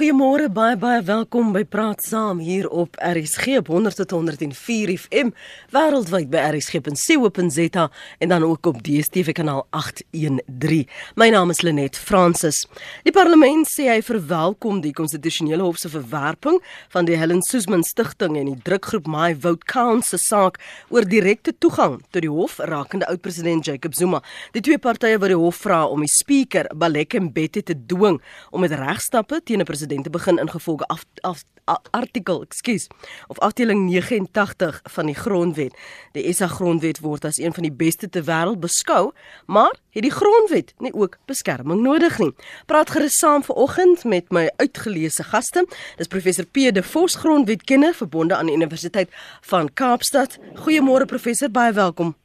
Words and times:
Goeiemôre, 0.00 0.46
baie 0.48 0.78
baie 0.80 1.02
welkom 1.04 1.50
by 1.52 1.60
Praat 1.68 2.00
Saam 2.00 2.38
hier 2.40 2.64
op 2.72 2.94
RSG 3.04 3.58
op 3.60 3.66
100.104 3.68 4.94
FM, 4.96 5.28
wêreldwyd 5.74 6.30
by 6.32 6.40
rsg.co.za 6.54 7.82
en 8.18 8.32
dan 8.32 8.46
ook 8.46 8.70
op 8.70 8.78
DStv 8.80 9.34
kanaal 9.36 9.66
813. 9.76 10.86
My 11.20 11.28
naam 11.28 11.52
is 11.52 11.60
Lenet 11.60 11.98
Fransis. 12.00 12.62
Die 13.04 13.12
parlement 13.12 13.68
sê 13.68 13.90
hy 13.90 13.98
verwelkom 14.06 14.78
die 14.80 14.94
konstitusionele 14.96 15.66
hof 15.66 15.82
se 15.82 15.92
verwerping 15.92 16.56
van 16.96 17.04
die 17.04 17.20
Helen 17.20 17.44
Suzman 17.44 17.84
Stichting 17.84 18.40
en 18.40 18.48
die 18.54 18.56
drukgroep 18.70 19.04
My 19.04 19.34
Vote 19.36 19.68
Counts 19.68 20.14
se 20.14 20.22
saak 20.24 20.56
oor 20.88 21.04
direkte 21.04 21.52
toegang 21.52 21.98
tot 22.08 22.24
die 22.24 22.32
hof 22.32 22.56
rakende 22.72 23.04
oud-president 23.12 23.68
Jacob 23.68 24.00
Zuma. 24.00 24.22
Die 24.56 24.64
twee 24.64 24.80
partye 24.80 25.20
wat 25.20 25.34
die 25.34 25.38
hof 25.44 25.60
vra 25.66 25.84
om 25.92 26.00
die 26.08 26.12
spreker, 26.16 26.72
Baleka 26.72 27.20
Mbete 27.20 27.66
te 27.68 27.76
dwing 27.76 28.16
om 28.48 28.64
met 28.64 28.72
regstappe 28.80 29.44
teen 29.44 29.60
'n 29.60 29.68
president 29.90 30.04
te 30.04 30.10
begin 30.10 30.38
ingevolge 30.38 30.86
af, 30.86 31.04
af 31.20 31.42
artikel, 31.90 32.42
ekskuus, 32.42 32.86
of 33.28 33.38
afdeling 33.38 33.90
89 33.90 34.80
van 34.82 35.06
die 35.06 35.14
grondwet. 35.14 35.74
Die 36.12 36.32
SA 36.34 36.46
grondwet 36.46 37.00
word 37.00 37.24
as 37.24 37.38
een 37.38 37.54
van 37.54 37.62
die 37.62 37.72
beste 37.72 38.08
ter 38.08 38.24
wêreld 38.26 38.58
beskou, 38.62 39.12
maar 39.46 39.76
het 39.94 40.02
die 40.02 40.10
grondwet 40.10 40.74
nie 40.78 40.92
ook 40.94 41.18
beskerming 41.30 41.82
nodig 41.82 42.18
nie? 42.18 42.32
Praat 42.66 42.90
gerus 42.90 43.18
saam 43.18 43.44
vanoggend 43.46 44.04
met 44.04 44.30
my 44.34 44.48
uitgeleese 44.56 45.26
gaste. 45.30 45.66
Dis 45.96 46.10
professor 46.10 46.46
P 46.46 46.70
de 46.74 46.82
Vos, 46.82 47.14
grondwetkenner 47.14 47.94
verbonde 47.94 48.36
aan 48.36 48.50
die 48.50 48.56
Universiteit 48.56 49.10
van 49.46 49.70
Kaapstad. 49.74 50.38
Goeiemôre 50.66 51.06
professor, 51.06 51.50
baie 51.50 51.72
welkom. 51.72 52.19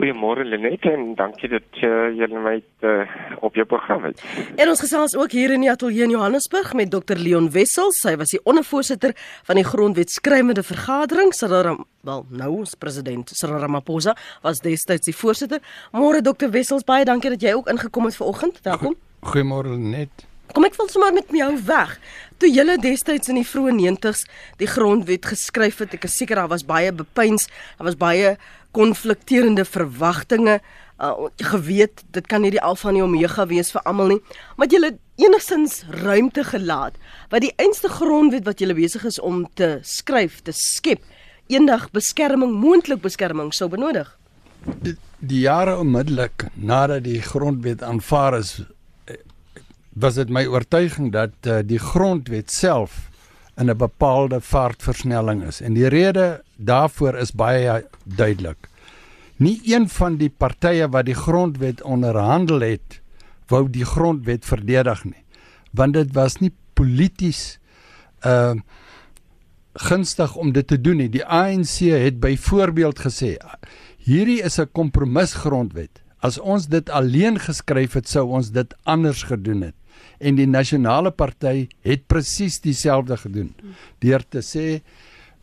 Goeiemôre 0.00 0.46
Lenet 0.48 0.86
en 0.88 1.10
dankie 1.12 1.48
dat 1.52 1.80
uh, 1.84 2.08
jy 2.16 2.24
my 2.32 2.54
uh, 2.88 3.02
op 3.44 3.58
jou 3.58 3.66
program 3.68 4.06
het. 4.06 4.22
En 4.56 4.70
ons 4.72 4.80
gesels 4.80 5.12
ook 5.12 5.34
hier 5.36 5.52
in 5.52 5.60
die 5.60 5.68
ateljee 5.68 6.06
in 6.06 6.14
Johannesburg 6.14 6.70
met 6.78 6.88
Dr 6.88 7.20
Leon 7.20 7.50
Wessels. 7.52 7.98
Hy 8.08 8.14
was 8.16 8.32
die 8.32 8.40
ondervoorsitter 8.48 9.12
van 9.44 9.60
die 9.60 9.66
grondwetskrywende 9.68 10.64
vergadering. 10.64 11.34
Cyril 11.36 11.84
wel 12.08 12.24
nou 12.32 12.48
ons 12.62 12.72
president 12.80 13.28
Cyril 13.28 13.60
Ramaphosa 13.60 14.16
was 14.40 14.64
destyds 14.64 15.10
die 15.10 15.16
voorsitter. 15.16 15.60
Môre 15.92 16.24
Dr 16.24 16.48
Wessels, 16.48 16.88
baie 16.88 17.04
dankie 17.04 17.34
dat 17.36 17.44
jy 17.44 17.52
ook 17.60 17.68
ingekom 17.68 18.08
het 18.08 18.16
vanoggend. 18.16 18.64
Welkom. 18.64 18.96
Goeiemôre 19.20 19.76
Lenet. 19.76 20.24
Kom 20.50 20.64
ek 20.66 20.74
wil 20.80 20.88
sommer 20.90 21.12
met 21.14 21.28
jou 21.30 21.50
weg. 21.68 21.92
Toe 22.40 22.48
julle 22.50 22.74
destyds 22.80 23.30
in 23.30 23.36
die 23.38 23.46
vroeë 23.46 23.76
90's 23.76 24.24
die 24.58 24.66
grondwet 24.66 25.28
geskryf 25.30 25.84
het, 25.84 25.92
ek 25.94 26.08
is 26.08 26.16
seker 26.18 26.40
daar 26.40 26.50
was 26.50 26.64
baie 26.66 26.90
bepeins, 26.90 27.46
daar 27.78 27.86
was 27.90 27.98
baie 28.00 28.32
konflikterende 28.76 29.64
verwagtinge 29.64 30.60
uh, 31.00 31.28
geweet 31.36 32.04
dit 32.14 32.26
kan 32.26 32.44
nie 32.44 32.52
die 32.54 32.62
alfa 32.62 32.90
en 32.90 33.02
omega 33.02 33.46
wees 33.50 33.72
vir 33.74 33.84
almal 33.88 34.14
nie 34.14 34.20
maar 34.56 34.70
jy 34.70 34.82
het 34.84 35.00
enigstens 35.20 35.82
ruimte 36.02 36.44
gelaat 36.44 36.98
wat 37.32 37.44
die 37.44 37.54
einste 37.56 37.88
grondwet 37.92 38.46
wat 38.48 38.60
jy 38.60 38.72
besig 38.74 39.04
is 39.08 39.20
om 39.20 39.44
te 39.54 39.78
skryf 39.82 40.40
te 40.46 40.54
skep 40.56 41.02
eendag 41.50 41.90
beskerming 41.94 42.54
moontlik 42.62 43.02
beskerming 43.02 43.50
sou 43.54 43.68
benodig? 43.70 44.08
Die, 44.84 44.94
die 45.18 45.42
jare 45.44 45.78
onmiddellik 45.80 46.46
nadat 46.54 47.04
die 47.08 47.20
grondwet 47.24 47.82
aanvaar 47.82 48.38
is 48.38 48.52
eh, 49.10 49.18
was 49.92 50.20
dit 50.20 50.30
my 50.30 50.44
oortuiging 50.46 51.10
dat 51.12 51.34
uh, 51.48 51.60
die 51.66 51.80
grondwet 51.82 52.52
self 52.54 53.09
in 53.60 53.68
'n 53.70 53.76
bepaalde 53.76 54.40
vaartversnelling 54.40 55.42
is. 55.44 55.60
En 55.60 55.72
die 55.72 55.88
rede 55.88 56.42
daarvoor 56.56 57.14
is 57.14 57.32
baie 57.32 57.86
duidelik. 58.04 58.68
Nie 59.36 59.60
een 59.64 59.88
van 59.88 60.16
die 60.16 60.30
partye 60.30 60.88
wat 60.88 61.04
die 61.04 61.14
grondwet 61.14 61.82
onderhandel 61.82 62.60
het, 62.60 63.00
wou 63.46 63.70
die 63.70 63.84
grondwet 63.84 64.44
verdedig 64.44 65.04
nie, 65.04 65.24
want 65.70 65.94
dit 65.94 66.12
was 66.12 66.36
nie 66.40 66.52
polities 66.72 67.58
uh 68.26 68.54
gunstig 69.72 70.36
om 70.36 70.52
dit 70.52 70.66
te 70.66 70.80
doen 70.80 70.96
nie. 70.96 71.08
Die 71.08 71.24
ANC 71.24 71.78
het 71.78 72.20
byvoorbeeld 72.20 72.98
gesê 72.98 73.36
hierdie 73.96 74.42
is 74.42 74.58
'n 74.58 74.68
kompromisgrondwet. 74.72 76.02
As 76.18 76.38
ons 76.38 76.66
dit 76.66 76.90
alleen 76.90 77.38
geskryf 77.38 77.92
het, 77.92 78.08
sou 78.08 78.28
ons 78.28 78.50
dit 78.50 78.74
anders 78.82 79.22
gedoen 79.22 79.60
het 79.60 79.74
en 80.20 80.36
die 80.36 80.48
nasionale 80.48 81.10
party 81.10 81.68
het 81.86 82.06
presies 82.06 82.60
dieselfde 82.60 83.16
gedoen. 83.16 83.54
Deur 84.04 84.24
te 84.28 84.42
sê 84.44 84.66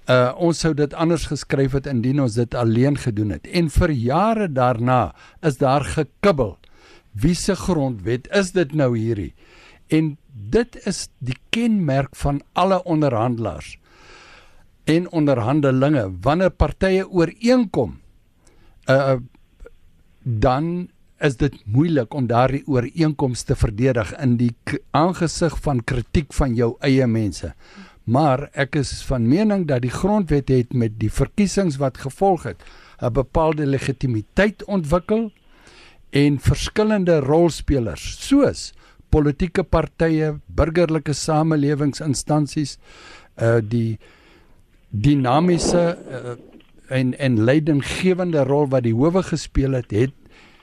uh, 0.08 0.32
ons 0.38 0.60
sou 0.60 0.74
dit 0.78 0.94
anders 0.94 1.26
geskryf 1.32 1.76
het 1.80 1.90
indien 1.90 2.22
ons 2.24 2.38
dit 2.38 2.56
alleen 2.56 2.98
gedoen 3.02 3.36
het. 3.36 3.48
En 3.50 3.72
vir 3.74 3.94
jare 3.96 4.48
daarna 4.48 5.16
is 5.42 5.60
daar 5.62 5.86
gekibbel 5.98 6.58
wie 7.18 7.36
se 7.36 7.56
grondwet 7.58 8.28
is 8.36 8.52
dit 8.54 8.74
nou 8.78 8.92
hierdie? 8.98 9.34
En 9.90 10.18
dit 10.52 10.78
is 10.86 11.08
die 11.24 11.38
kenmerk 11.50 12.16
van 12.16 12.42
alle 12.54 12.78
onderhandelaars 12.84 13.78
en 14.88 15.10
onderhandelinge. 15.12 16.06
Wanneer 16.22 16.54
partye 16.54 17.08
ooreenkom 17.10 17.98
uh, 18.90 19.18
dan 20.24 20.90
is 21.20 21.38
dit 21.38 21.54
moeilik 21.66 22.14
om 22.14 22.28
daardie 22.30 22.64
ooreenkomste 22.68 23.54
te 23.54 23.60
verdedig 23.60 24.14
in 24.22 24.38
die 24.38 24.54
aangesig 24.92 25.56
van 25.66 25.84
kritiek 25.84 26.34
van 26.34 26.56
jou 26.56 26.76
eie 26.86 27.08
mense. 27.08 27.54
Maar 28.08 28.48
ek 28.54 28.78
is 28.80 29.02
van 29.08 29.28
mening 29.28 29.66
dat 29.68 29.82
die 29.84 29.92
grondwet 29.92 30.50
het 30.54 30.74
met 30.74 31.00
die 31.02 31.12
verkiesings 31.12 31.80
wat 31.82 31.98
gevolg 31.98 32.44
het 32.44 32.64
'n 33.02 33.14
bepaalde 33.14 33.66
legitimiteit 33.66 34.64
ontwikkel 34.66 35.32
en 36.10 36.40
verskillende 36.40 37.20
rolspelers 37.20 38.28
soos 38.28 38.74
politieke 39.10 39.64
partye, 39.64 40.40
burgerlike 40.48 41.14
samelewingsinstansies, 41.14 42.78
uh 43.42 43.60
die 43.62 43.98
dinamiese 44.90 45.98
uh, 45.98 46.36
en 46.90 47.14
en 47.20 47.44
leidinggewende 47.44 48.44
rol 48.44 48.68
wat 48.68 48.84
die 48.84 48.96
howe 48.96 49.24
gespeel 49.24 49.72
het, 49.72 49.92
het 49.92 50.14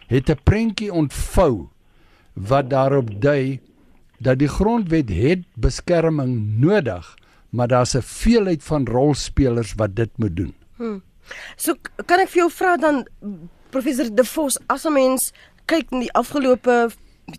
het 0.06 0.30
'n 0.30 0.40
prentjie 0.42 0.92
ontvou 0.92 1.68
wat 2.32 2.70
daarop 2.70 3.20
dui 3.20 3.60
dat 4.18 4.38
die 4.38 4.48
grondwet 4.48 5.08
het 5.08 5.44
beskerming 5.54 6.58
nodig, 6.58 7.16
maar 7.50 7.68
daar's 7.68 7.94
'n 7.94 8.02
veelheid 8.02 8.62
van 8.62 8.86
rolspelers 8.86 9.74
wat 9.76 9.96
dit 9.96 10.10
moet 10.16 10.36
doen. 10.36 10.54
Hmm. 10.76 11.02
So 11.56 11.74
kan 12.06 12.20
ek 12.20 12.28
vir 12.28 12.44
jou 12.44 12.50
vra 12.50 12.76
dan 12.76 13.06
professor 13.70 14.14
De 14.14 14.24
Vos 14.24 14.58
as 14.66 14.84
'n 14.84 14.92
mens 14.92 15.32
kyk 15.64 15.90
in 15.90 16.00
die 16.00 16.12
afgelope 16.12 16.90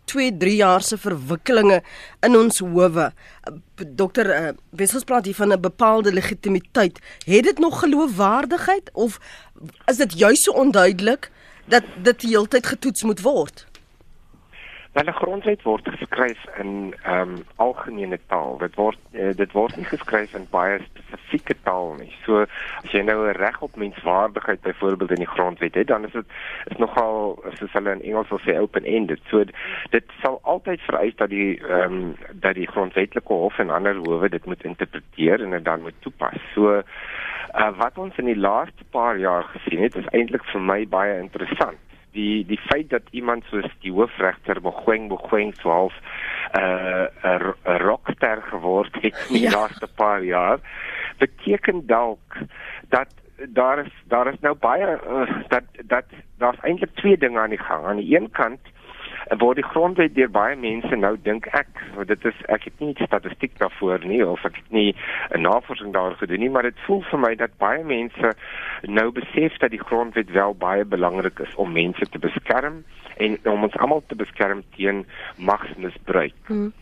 2 0.05 0.37
3 0.37 0.55
jaar 0.55 0.81
se 0.81 0.97
verwikkelinge 0.97 1.83
in 2.25 2.37
ons 2.37 2.59
howe 2.59 3.11
dokter 3.75 4.31
uh, 4.33 4.53
Wessels 4.69 5.03
praat 5.03 5.25
hier 5.25 5.35
van 5.35 5.53
'n 5.53 5.61
bepaalde 5.61 6.13
legitimiteit 6.13 6.99
het 7.25 7.43
dit 7.43 7.59
nog 7.59 7.79
geloofwaardigheid 7.79 8.89
of 8.93 9.19
is 9.85 9.97
dit 9.97 10.19
juis 10.19 10.41
so 10.41 10.51
onduidelik 10.51 11.31
dat 11.65 11.83
dit 12.03 12.19
die 12.19 12.35
hele 12.35 12.47
tyd 12.47 12.65
getoets 12.65 13.03
moet 13.03 13.21
word? 13.21 13.65
Wel 14.95 15.03
'n 15.07 15.21
grondwet 15.21 15.61
word 15.61 15.87
geskryf 15.89 16.39
in 16.57 16.95
ehm 17.03 17.19
um, 17.19 17.43
algemene 17.55 18.19
taal. 18.27 18.57
Dit 18.57 18.75
word 18.75 18.97
uh, 19.11 19.33
dit 19.35 19.51
word 19.51 19.75
nie 19.75 19.85
geskryf 19.85 20.33
in 20.33 20.47
baie 20.49 20.79
spesifieke 20.83 21.55
taal 21.63 21.95
nie. 21.99 22.13
So 22.25 22.45
as 22.83 22.91
jy 22.91 23.01
nou 23.01 23.27
'n 23.27 23.35
reg 23.35 23.59
op 23.61 23.75
menswaardigheid 23.75 24.61
byvoorbeeld 24.61 25.11
in 25.11 25.23
die 25.25 25.33
grondwet 25.35 25.75
het, 25.75 25.87
dan 25.87 26.05
is 26.05 26.11
dit 26.11 26.25
is 26.71 26.77
nogal 26.77 27.43
soos 27.59 27.73
hulle 27.73 27.91
in 27.91 28.01
Engels 28.03 28.29
wil 28.29 28.39
sê 28.39 28.55
open-ended. 28.59 29.19
So 29.29 29.43
dit 29.89 30.05
sal 30.21 30.39
altyd 30.43 30.79
vereis 30.81 31.15
dat 31.15 31.29
die 31.29 31.59
ehm 31.59 31.93
um, 31.93 32.15
dat 32.31 32.55
die 32.55 32.67
grondwetlike 32.67 33.33
hof 33.33 33.59
en 33.59 33.69
ander 33.69 33.95
howe 33.95 34.29
dit 34.29 34.45
moet 34.45 34.63
interpreteer 34.63 35.43
en 35.43 35.49
dit 35.49 35.65
dan 35.65 35.81
moet 35.81 35.99
toepas. 35.99 36.39
So 36.53 36.83
Uh, 37.55 37.69
wat 37.79 37.97
ons 37.97 38.17
in 38.19 38.27
die 38.27 38.39
laaste 38.39 38.83
paar 38.91 39.17
jaar 39.17 39.45
gesien 39.53 39.79
het, 39.79 39.95
is 39.95 40.07
eintlik 40.11 40.43
vir 40.51 40.61
my 40.61 40.81
baie 40.91 41.19
interessant. 41.21 41.79
Die 42.15 42.43
die 42.47 42.59
feit 42.67 42.89
dat 42.91 43.07
iemand 43.11 43.47
soos 43.51 43.67
die 43.83 43.93
hoofregter 43.95 44.59
Mogoeng 44.63 45.07
Mogoeng 45.11 45.53
swaalf 45.61 45.95
'n 46.51 47.07
uh, 47.23 47.53
'n 47.65 47.79
rockster 47.83 48.41
geword 48.51 48.95
het 49.01 49.15
in 49.27 49.33
die 49.39 49.47
ja. 49.47 49.55
laaste 49.55 49.87
paar 49.95 50.23
jaar, 50.23 50.59
beteken 51.17 51.85
dalk 51.87 52.43
dat 52.89 53.11
daar 53.47 53.79
is 53.85 53.93
daar 54.07 54.27
is 54.33 54.39
nou 54.39 54.55
baie 54.55 54.99
uh, 55.07 55.39
dat 55.47 55.63
dat 55.83 56.05
daar's 56.37 56.59
eintlik 56.61 56.95
twee 56.95 57.17
dinge 57.17 57.39
aan 57.39 57.55
die 57.55 57.65
gang. 57.67 57.85
Aan 57.85 58.03
die 58.03 58.17
een 58.17 58.31
kant 58.31 58.59
word 59.39 59.55
die 59.55 59.65
grondwet 59.65 60.15
deur 60.15 60.29
baie 60.29 60.55
mense 60.55 60.95
nou 60.95 61.15
dink 61.23 61.47
ek 61.57 61.81
dit 62.07 62.25
is 62.25 62.41
ek 62.53 62.63
het 62.69 62.79
nie 62.79 62.93
statistiek 62.99 63.57
daarvoor 63.57 64.05
nie 64.05 64.21
of 64.25 64.45
ek 64.45 64.55
het 64.55 64.71
nie 64.71 64.95
'n 65.31 65.41
navorsing 65.41 65.93
daaroor 65.93 66.17
gedoen 66.21 66.39
nie 66.39 66.49
maar 66.49 66.63
dit 66.69 66.79
voel 66.85 67.01
vir 67.01 67.19
my 67.19 67.35
dat 67.35 67.57
baie 67.57 67.83
mense 67.83 68.33
nou 68.83 69.11
besef 69.11 69.57
dat 69.57 69.71
die 69.71 69.83
grondwet 69.83 70.31
wel 70.31 70.53
baie 70.53 70.85
belangrik 70.85 71.39
is 71.39 71.55
om 71.55 71.71
mense 71.71 72.05
te 72.05 72.19
beskerm 72.19 72.83
en 73.17 73.37
om 73.43 73.63
ons 73.63 73.77
almal 73.77 74.03
te 74.07 74.15
beskerm 74.15 74.63
teen 74.75 75.05
magsmisbruik. 75.37 76.35
Hmm. 76.45 76.73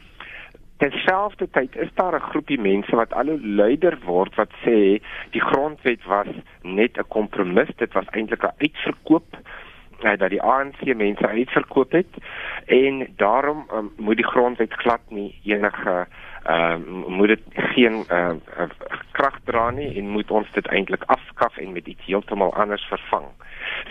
Terselfdertyd 0.78 1.76
is 1.76 1.94
daar 1.96 2.16
'n 2.16 2.30
groepie 2.32 2.60
mense 2.60 2.96
wat 2.96 3.14
al 3.14 3.26
hoe 3.26 3.48
luider 3.48 3.98
word 4.06 4.36
wat 4.36 4.52
sê 4.66 5.00
die 5.32 5.42
grondwet 5.42 6.04
was 6.06 6.28
net 6.62 6.98
'n 6.98 7.08
kompromis, 7.08 7.70
dit 7.78 7.94
was 7.94 8.08
eintlik 8.12 8.44
'n 8.44 8.58
uitverkoop 8.58 9.38
uh, 10.04 10.18
dat 10.18 10.30
die 10.30 10.42
ANC 10.42 10.84
mense 10.96 11.28
uitverkoop 11.28 11.92
het 11.92 12.20
en 12.66 13.08
daarom 13.18 13.66
um, 13.74 13.92
moet 13.98 14.16
die 14.16 14.28
grondwet 14.28 14.74
glad 14.74 15.02
nie 15.10 15.40
enige 15.44 16.06
uh, 16.50 16.76
moet 17.08 17.28
dit 17.28 17.42
geen 17.54 18.04
uh, 18.12 18.30
uh, 18.60 18.70
krag 19.12 19.40
dra 19.44 19.70
nie 19.72 19.96
en 19.98 20.10
moet 20.10 20.32
ons 20.32 20.52
dit 20.52 20.68
eintlik 20.68 21.04
afskaf 21.06 21.58
en 21.58 21.72
met 21.74 21.88
iets 21.88 22.06
heeltemal 22.06 22.54
anders 22.54 22.86
vervang. 22.92 23.30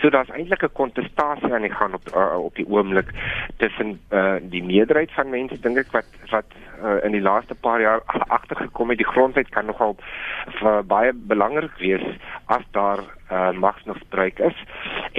So 0.01 0.09
daar's 0.09 0.29
eintlik 0.29 0.63
'n 0.63 0.71
kontestasie 0.73 1.53
aan 1.53 1.61
die 1.61 1.73
gang 1.73 1.93
op 1.93 2.07
uh, 2.15 2.37
op 2.37 2.55
die 2.55 2.67
oomblik 2.69 3.09
tussen 3.57 3.99
uh, 4.09 4.35
die 4.41 4.63
meerderheid 4.63 5.11
van 5.11 5.29
mense 5.29 5.59
dink 5.59 5.77
ek 5.77 5.91
wat 5.91 6.09
wat 6.29 6.49
uh, 6.83 7.03
in 7.03 7.11
die 7.11 7.21
laaste 7.21 7.55
paar 7.55 7.81
jaar 7.81 8.01
agtergekom 8.27 8.89
het 8.89 8.97
die 8.97 9.11
grondwet 9.13 9.49
kan 9.49 9.65
nogal 9.65 9.95
baie 10.85 11.13
belangrik 11.13 11.77
wees 11.77 12.05
as 12.45 12.63
daar 12.71 12.99
uh, 13.33 13.51
magsmisbruik 13.65 14.39
is 14.39 14.57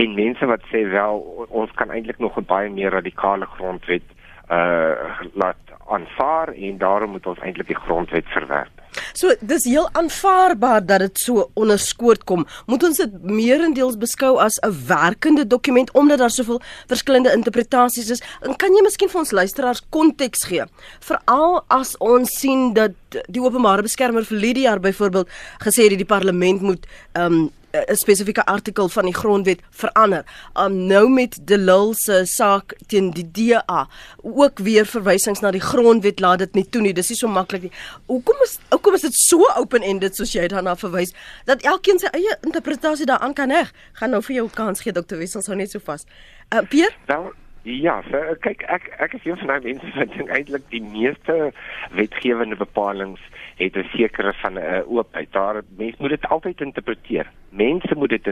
en 0.02 0.14
mense 0.14 0.46
wat 0.46 0.62
sê 0.72 0.84
wel 0.90 1.20
ons 1.49 1.72
kan 1.81 1.90
eintlik 1.90 2.19
nog 2.19 2.38
'n 2.38 2.50
baie 2.55 2.70
meer 2.70 2.90
radikale 2.90 3.46
grondwet 3.56 4.06
uh 4.50 4.93
laat 5.32 5.64
aanvaar 5.88 6.49
en 6.49 6.78
daarom 6.78 7.11
moet 7.11 7.26
ons 7.26 7.38
eintlik 7.38 7.66
die 7.66 7.82
grondwet 7.87 8.26
verwerp. 8.26 8.82
So 9.12 9.34
dis 9.40 9.64
heel 9.64 9.88
aanvaarbaar 9.93 10.87
dat 10.87 10.99
dit 10.99 11.19
so 11.19 11.49
onderskoot 11.55 12.25
kom. 12.25 12.46
Moet 12.66 12.82
ons 12.88 13.00
dit 13.02 13.16
meerendeels 13.22 13.99
beskou 13.99 14.38
as 14.38 14.58
'n 14.61 14.75
werkende 14.87 15.46
dokument 15.46 15.93
omdat 15.93 16.19
daar 16.19 16.31
soveel 16.31 16.61
verskillende 16.87 17.32
interpretasies 17.32 18.11
is? 18.11 18.22
En 18.40 18.56
kan 18.56 18.72
jy 18.75 18.82
miskien 18.82 19.08
vir 19.08 19.20
ons 19.20 19.31
luisteraars 19.31 19.82
konteks 19.88 20.44
gee? 20.44 20.64
Veral 21.00 21.64
as 21.69 21.96
ons 21.99 22.38
sien 22.40 22.72
dat 22.72 22.93
die 23.28 23.43
openbare 23.43 23.82
beskermer 23.82 24.25
vir 24.25 24.38
Lydia 24.38 24.78
byvoorbeeld 24.78 25.28
gesê 25.58 25.82
het 25.82 25.99
die 25.99 26.05
parlement 26.05 26.61
moet 26.61 26.87
ehm 27.12 27.32
um, 27.32 27.50
'n 27.75 27.97
spesifieke 27.97 28.44
artikel 28.47 28.88
van 28.88 29.05
die 29.05 29.15
grondwet 29.15 29.61
verander. 29.71 30.25
Um 30.55 30.87
nou 30.87 31.09
met 31.11 31.38
De 31.47 31.59
Lille 31.59 31.94
se 31.94 32.25
saak 32.25 32.75
teen 32.87 33.11
die 33.11 33.31
DA 33.31 33.88
ook 34.23 34.59
weer 34.59 34.87
verwysings 34.87 35.41
na 35.41 35.50
die 35.50 35.61
grondwet 35.61 36.21
laat 36.21 36.38
dit 36.38 36.55
nie 36.55 36.69
toe 36.69 36.82
nie. 36.82 36.93
Dis 36.93 37.09
nie 37.09 37.19
so 37.19 37.29
maklik 37.29 37.62
nie. 37.62 37.73
Hoekom 38.06 38.43
is 38.43 38.59
hoekom 38.71 38.94
is 38.94 39.00
dit 39.00 39.15
so 39.15 39.43
open-ended 39.59 40.17
soos 40.17 40.32
jy 40.32 40.47
daarna 40.49 40.76
verwys 40.76 41.15
dat 41.44 41.62
elkeen 41.62 41.99
sy 41.99 42.12
eie 42.12 42.38
interpretasie 42.47 43.06
daaraan 43.06 43.35
kan 43.35 43.50
hê? 43.50 43.65
Gaan 43.93 44.11
nou 44.11 44.23
vir 44.23 44.37
jou 44.37 44.49
kans 44.55 44.81
gee 44.81 44.93
Dr. 44.93 45.19
Wessel 45.19 45.43
sou 45.43 45.56
net 45.56 45.71
so 45.71 45.79
vas. 45.79 46.06
Uh 46.55 46.62
Pierre? 46.69 46.94
Wel 47.06 47.32
Ja, 47.65 48.03
so, 48.11 48.19
kyk 48.44 48.61
ek 48.69 48.91
ek 49.00 49.15
is 49.17 49.25
een 49.25 49.38
van 49.41 49.47
daai 49.55 49.73
mense 49.73 49.93
wat 49.97 50.11
dink 50.12 50.29
eintlik 50.29 50.67
die 50.69 50.82
meeste 50.85 51.37
wetgewende 51.97 52.59
bepalinge 52.61 53.17
het 53.56 53.76
'n 53.76 53.88
sekere 53.96 54.32
van 54.32 54.52
'n 54.52 54.58
uh, 54.58 54.90
oopheid. 54.90 55.32
Daar 55.32 55.62
mense 55.76 55.96
moet 55.98 56.10
dit 56.10 56.28
altyd 56.28 56.60
interpreteer. 56.60 57.30
Mense 57.50 57.94
moet 57.94 58.08
dit 58.08 58.26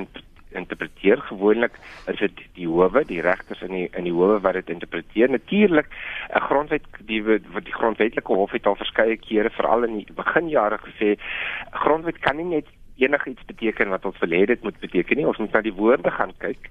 interpreteer. 0.52 1.18
Gewoonlik 1.18 1.78
is 2.06 2.18
dit 2.18 2.40
die 2.54 2.68
howe, 2.68 3.04
die 3.06 3.20
regters 3.20 3.62
in 3.62 3.72
die 3.72 3.88
in 3.92 4.04
die 4.04 4.12
howe 4.12 4.40
wat 4.40 4.52
dit 4.52 4.70
interpreteer. 4.70 5.30
Natuurlik 5.30 5.88
'n 6.34 6.40
grondwet 6.40 6.82
die 7.06 7.22
wat 7.22 7.64
die 7.64 7.74
grondwetlike 7.74 8.32
hof 8.32 8.50
het 8.50 8.66
al 8.66 8.76
verskeie 8.76 9.16
kere 9.16 9.50
veral 9.50 9.82
in 9.82 9.96
die 9.96 10.14
beginjare 10.14 10.78
gesê 10.78 11.18
grondwet 11.70 12.18
kan 12.18 12.36
nie 12.36 12.44
net 12.44 12.66
enigiets 12.96 13.44
beteken 13.46 13.88
wat 13.88 14.04
ons 14.04 14.18
wil 14.18 14.34
hê 14.36 14.44
dit 14.46 14.62
moet 14.62 14.78
beteken 14.78 15.16
nie. 15.16 15.26
Ons 15.26 15.38
moet 15.38 15.52
na 15.52 15.60
die 15.60 15.74
woorde 15.74 16.10
gaan 16.10 16.32
kyk. 16.38 16.68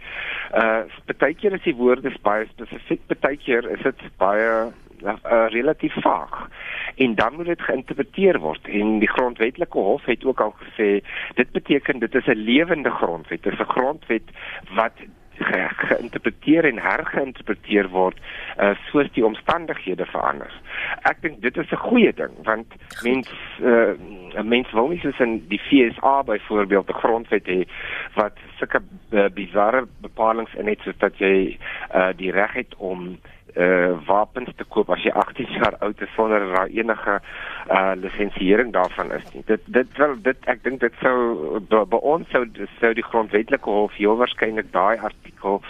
Uh 0.53 0.83
partykeer 1.05 1.53
is 1.53 1.63
die 1.63 1.75
woorde 1.75 2.13
baie 2.21 2.47
spesifiek, 2.53 3.01
partykeer 3.07 3.69
is 3.71 3.83
dit 3.83 4.17
baie 4.17 4.71
uh, 5.03 5.45
relatief 5.47 5.93
vaag. 6.01 6.49
En 6.95 7.15
dan 7.15 7.33
moet 7.35 7.45
dit 7.45 7.61
geïnterpreteer 7.61 8.39
word. 8.39 8.67
En 8.67 8.99
die 8.99 9.09
grondwetlike 9.09 9.77
hof 9.77 10.05
het 10.05 10.25
ook 10.25 10.41
al 10.41 10.55
gesê 10.63 10.89
dit 11.33 11.51
beteken 11.51 11.99
dit 11.99 12.15
is 12.15 12.25
'n 12.25 12.43
lewende 12.51 12.89
grondwet. 12.89 13.43
Dit 13.43 13.53
is 13.53 13.59
'n 13.59 13.71
grondwet 13.71 14.29
wat 14.73 14.93
ge 15.41 15.67
geïnterpreteer 15.69 16.65
en 16.65 16.79
hergeïnterpreteer 16.79 17.89
word 17.89 18.17
uh, 18.59 18.71
soos 18.89 19.09
die 19.15 19.25
omstandighede 19.25 20.05
verander. 20.05 20.53
Ek 21.09 21.21
dink 21.21 21.41
dit 21.41 21.57
is 21.57 21.71
'n 21.71 21.85
goeie 21.87 22.13
ding 22.13 22.33
want 22.43 22.67
mens 23.03 23.29
uh, 23.63 23.93
mens 24.43 24.71
wil 24.71 24.87
nie 24.87 24.99
soos 24.99 25.19
in 25.19 25.41
die 25.47 25.61
FSA 25.67 26.23
byvoorbeeld 26.23 26.89
'n 26.89 27.01
grondwet 27.03 27.47
hê 27.47 27.61
wat 28.15 28.37
sulke 28.57 28.81
uh, 29.11 29.29
bizarre 29.33 29.87
bepalinge 30.01 30.57
in 30.57 30.67
het 30.67 30.79
soos 30.81 30.97
dat 30.97 31.17
jy 31.17 31.57
uh, 31.95 32.09
die 32.15 32.31
reg 32.31 32.53
het 32.53 32.75
om 32.77 33.17
uh 33.55 33.97
wapens 34.07 34.49
te 34.55 34.63
koop 34.63 34.89
as 34.89 35.03
jy 35.03 35.11
18 35.11 35.51
jaar 35.59 35.75
oud 35.79 36.01
is 36.01 36.13
sonder 36.15 36.45
daar 36.53 36.67
enige 36.67 37.19
uh 37.69 37.91
lisensiering 37.95 38.71
daarvan 38.73 39.11
is 39.11 39.25
nie. 39.33 39.43
Dit 39.45 39.61
dit 39.65 39.97
wel 39.97 40.15
dit 40.21 40.37
ek 40.45 40.63
dink 40.63 40.79
dit 40.79 40.93
sou 41.01 41.59
by 41.69 41.99
ons 42.01 42.29
sou 42.31 42.45
sou 42.79 42.93
die 42.93 43.05
grondwetlike 43.05 43.69
hof 43.69 43.95
heel 43.99 44.17
waarskynlik 44.17 44.71
daai 44.71 44.97
artikel 44.97 45.61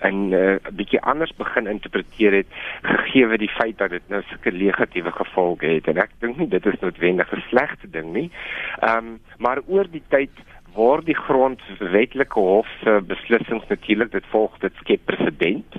en 0.00 0.28
'n 0.28 0.34
uh, 0.34 0.56
bietjie 0.72 1.00
anders 1.00 1.34
begin 1.36 1.66
interpreteer 1.66 2.32
het 2.32 2.50
gegee 2.82 3.38
die 3.38 3.54
feit 3.58 3.78
dat 3.78 3.90
dit 3.90 4.08
nou 4.08 4.22
sulke 4.28 4.50
negatiewe 4.50 5.10
gevolge 5.12 5.66
het 5.66 5.88
en 5.88 5.98
ek 5.98 6.10
dink 6.20 6.36
nie 6.36 6.48
dit 6.48 6.66
is 6.66 6.80
noodwendig 6.80 7.32
'n 7.32 7.44
slegte 7.48 7.90
ding 7.90 8.12
nie. 8.12 8.30
Ehm 8.80 8.96
um, 8.96 9.20
maar 9.38 9.60
oor 9.66 9.86
die 9.90 10.02
tyd 10.08 10.30
word 10.74 11.06
die 11.06 11.16
grondwetlike 11.16 12.40
hof 12.40 12.68
se 12.82 13.00
beslissings 13.06 13.66
natuurlik 13.68 14.12
dit 14.12 14.26
volg 14.32 14.58
dit 14.58 14.74
skep 14.82 15.04
presedent 15.04 15.78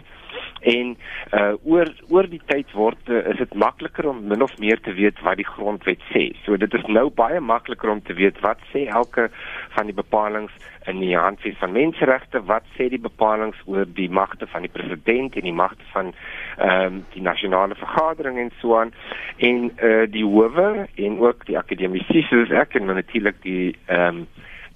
en 0.62 0.96
uh 1.34 1.54
oor 1.64 1.92
oor 2.10 2.28
die 2.30 2.42
tyd 2.52 2.72
word 2.78 3.10
uh, 3.10 3.22
is 3.32 3.38
dit 3.42 3.54
makliker 3.54 4.10
om 4.10 4.22
min 4.28 4.44
of 4.44 4.56
meer 4.60 4.80
te 4.84 4.94
weet 4.94 5.20
wat 5.26 5.40
die 5.40 5.48
grondwet 5.48 6.02
sê. 6.14 6.30
So 6.46 6.58
dit 6.58 6.74
is 6.74 6.86
nou 6.88 7.10
baie 7.10 7.40
makliker 7.40 7.90
om 7.90 8.02
te 8.02 8.16
weet 8.18 8.40
wat 8.46 8.62
sê 8.74 8.88
elke 8.88 9.30
van 9.76 9.90
die 9.90 9.96
bepalinge 9.96 10.52
in 10.90 11.00
die 11.04 11.16
handves 11.18 11.58
van 11.60 11.76
menseregte, 11.76 12.42
wat 12.50 12.66
sê 12.78 12.90
die 12.90 13.02
bepalinge 13.02 13.58
oor 13.70 13.86
die 13.96 14.10
magte 14.10 14.48
van 14.50 14.66
die 14.66 14.74
president 14.74 15.36
en 15.38 15.48
die 15.48 15.56
magte 15.56 15.86
van 15.94 16.14
ehm 16.58 16.86
um, 16.86 17.02
die 17.14 17.24
nasionale 17.24 17.76
vergadering 17.80 18.40
en 18.40 18.52
so 18.62 18.76
aan 18.80 18.94
en 19.38 19.72
uh 19.84 20.06
die 20.12 20.26
howe 20.26 20.88
en 20.96 21.20
ook 21.20 21.46
die 21.48 21.58
akademici 21.58 22.24
soos 22.28 22.52
ek 22.52 22.76
en 22.80 22.92
natuurlik 22.92 23.42
die 23.44 23.76
ehm 23.88 24.24
um, 24.24 24.28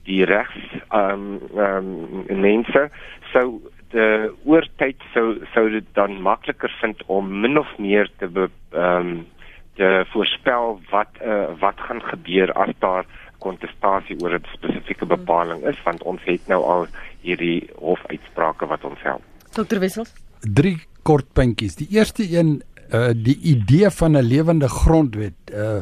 die 0.03 0.23
regs 0.25 0.63
ehm 0.89 1.27
um, 1.41 1.59
ehm 1.59 1.91
um, 2.29 2.41
mense 2.41 2.89
sou 3.33 3.61
uh, 3.93 4.29
oor 4.45 4.67
tyd 4.77 5.01
sou 5.13 5.37
sou 5.53 5.69
dit 5.69 5.85
dan 5.93 6.21
makliker 6.21 6.71
vind 6.81 7.03
om 7.05 7.29
min 7.41 7.57
of 7.57 7.69
meer 7.77 8.09
te 8.17 8.29
ehm 8.29 9.07
um, 9.07 9.25
te 9.73 10.05
voorspel 10.11 10.79
wat 10.91 11.09
uh, 11.25 11.49
wat 11.59 11.79
gaan 11.81 12.01
gebeur 12.01 12.51
as 12.53 12.73
daar 12.79 13.05
kontestasie 13.39 14.17
oor 14.21 14.35
'n 14.37 14.45
spesifieke 14.53 15.05
bepaling 15.05 15.63
is 15.71 15.79
want 15.83 16.03
ons 16.03 16.21
het 16.25 16.47
nou 16.47 16.61
al 16.63 16.87
hierdie 17.21 17.69
hofuitsprake 17.79 18.65
wat 18.65 18.83
ons 18.83 19.01
help. 19.01 19.23
Dr 19.53 19.79
Wissels. 19.79 20.13
Drie 20.39 20.77
kort 21.01 21.33
puntjies. 21.33 21.75
Die 21.75 21.87
eerste 21.89 22.23
een 22.37 22.61
uh 22.93 23.09
die 23.15 23.39
idee 23.41 23.89
van 23.89 24.11
'n 24.17 24.21
lewende 24.33 24.69
grondwet 24.69 25.39
uh 25.53 25.81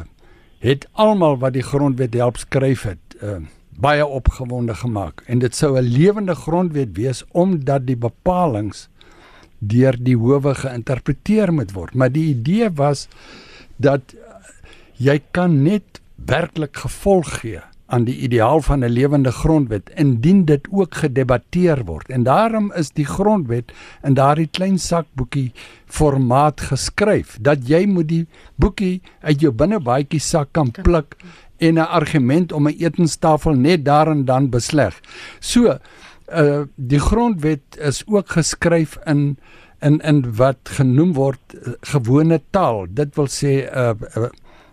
het 0.58 0.88
almal 0.92 1.38
wat 1.38 1.52
die 1.52 1.62
grondwet 1.62 2.14
help 2.14 2.36
skryf 2.36 2.82
het 2.82 3.16
uh 3.22 3.42
baie 3.80 4.06
opgewonde 4.06 4.74
gemaak. 4.74 5.22
En 5.26 5.38
dit 5.38 5.54
sou 5.54 5.78
'n 5.78 5.82
lewende 5.82 6.34
grondwet 6.34 6.96
wees 6.96 7.24
omdat 7.30 7.86
die 7.86 7.96
bepalinge 7.96 8.88
deur 9.58 9.96
die 9.98 10.16
howe 10.16 10.54
geïnterpreteer 10.54 11.52
moet 11.52 11.72
word. 11.72 11.94
Maar 11.94 12.12
die 12.12 12.34
idee 12.34 12.70
was 12.70 13.08
dat 13.76 14.14
jy 14.96 15.20
kan 15.30 15.62
net 15.62 16.00
werklik 16.14 16.76
gevolg 16.76 17.40
gee 17.40 17.60
aan 17.92 18.04
die 18.08 18.16
ideaal 18.24 18.62
van 18.64 18.84
'n 18.84 18.88
lewende 18.88 19.32
grondwet 19.32 19.90
indien 19.94 20.44
dit 20.44 20.68
ook 20.70 20.94
gedebatteer 20.94 21.84
word. 21.84 22.08
En 22.08 22.22
daarom 22.22 22.72
is 22.72 22.90
die 22.90 23.04
grondwet 23.04 23.72
in 24.02 24.14
daardie 24.14 24.46
klein 24.46 24.78
sakboekie 24.78 25.52
formaat 25.86 26.60
geskryf 26.60 27.36
dat 27.40 27.68
jy 27.68 27.86
moet 27.86 28.08
die 28.08 28.26
boekie 28.54 29.02
uit 29.20 29.40
jou 29.40 29.52
binnebaadjie 29.52 30.20
sak 30.20 30.48
kan 30.52 30.70
pluk 30.70 31.16
en 31.62 31.78
'n 31.78 31.88
argument 32.00 32.52
om 32.52 32.68
'n 32.68 32.76
etenstafel 32.78 33.54
net 33.54 33.84
daar 33.84 34.08
en 34.10 34.24
dan 34.24 34.50
besleg. 34.50 35.00
So 35.40 35.78
uh 36.32 36.62
die 36.76 37.00
grondwet 37.00 37.76
is 37.78 38.02
ook 38.06 38.28
geskryf 38.28 38.98
in 39.04 39.36
in 39.80 40.00
in 40.00 40.34
wat 40.36 40.58
genoem 40.78 41.12
word 41.12 41.40
uh, 41.54 41.72
gewone 41.80 42.40
taal. 42.50 42.86
Dit 42.88 43.14
wil 43.14 43.26
sê 43.26 43.66
uh, 43.66 43.92
uh 44.16 44.30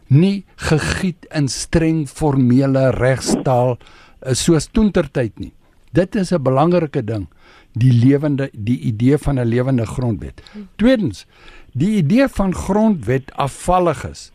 nie 0.07 0.45
gegiet 0.55 1.25
in 1.37 1.47
streng 1.47 2.07
formele 2.07 2.89
regstaal 2.89 3.77
uh, 3.77 4.33
soos 4.33 4.69
toentertyd 4.71 5.39
nie. 5.39 5.53
Dit 5.91 6.15
is 6.15 6.31
'n 6.31 6.43
belangrike 6.43 7.03
ding, 7.03 7.27
die 7.73 7.93
lewende 7.93 8.49
die 8.53 8.79
idee 8.79 9.17
van 9.17 9.39
'n 9.39 9.45
lewende 9.45 9.85
grondwet. 9.85 10.41
Tweedens, 10.75 11.25
die 11.73 11.97
idee 11.97 12.27
van 12.27 12.53
grondwet 12.53 13.33
afvallig 13.33 14.09
is. 14.09 14.31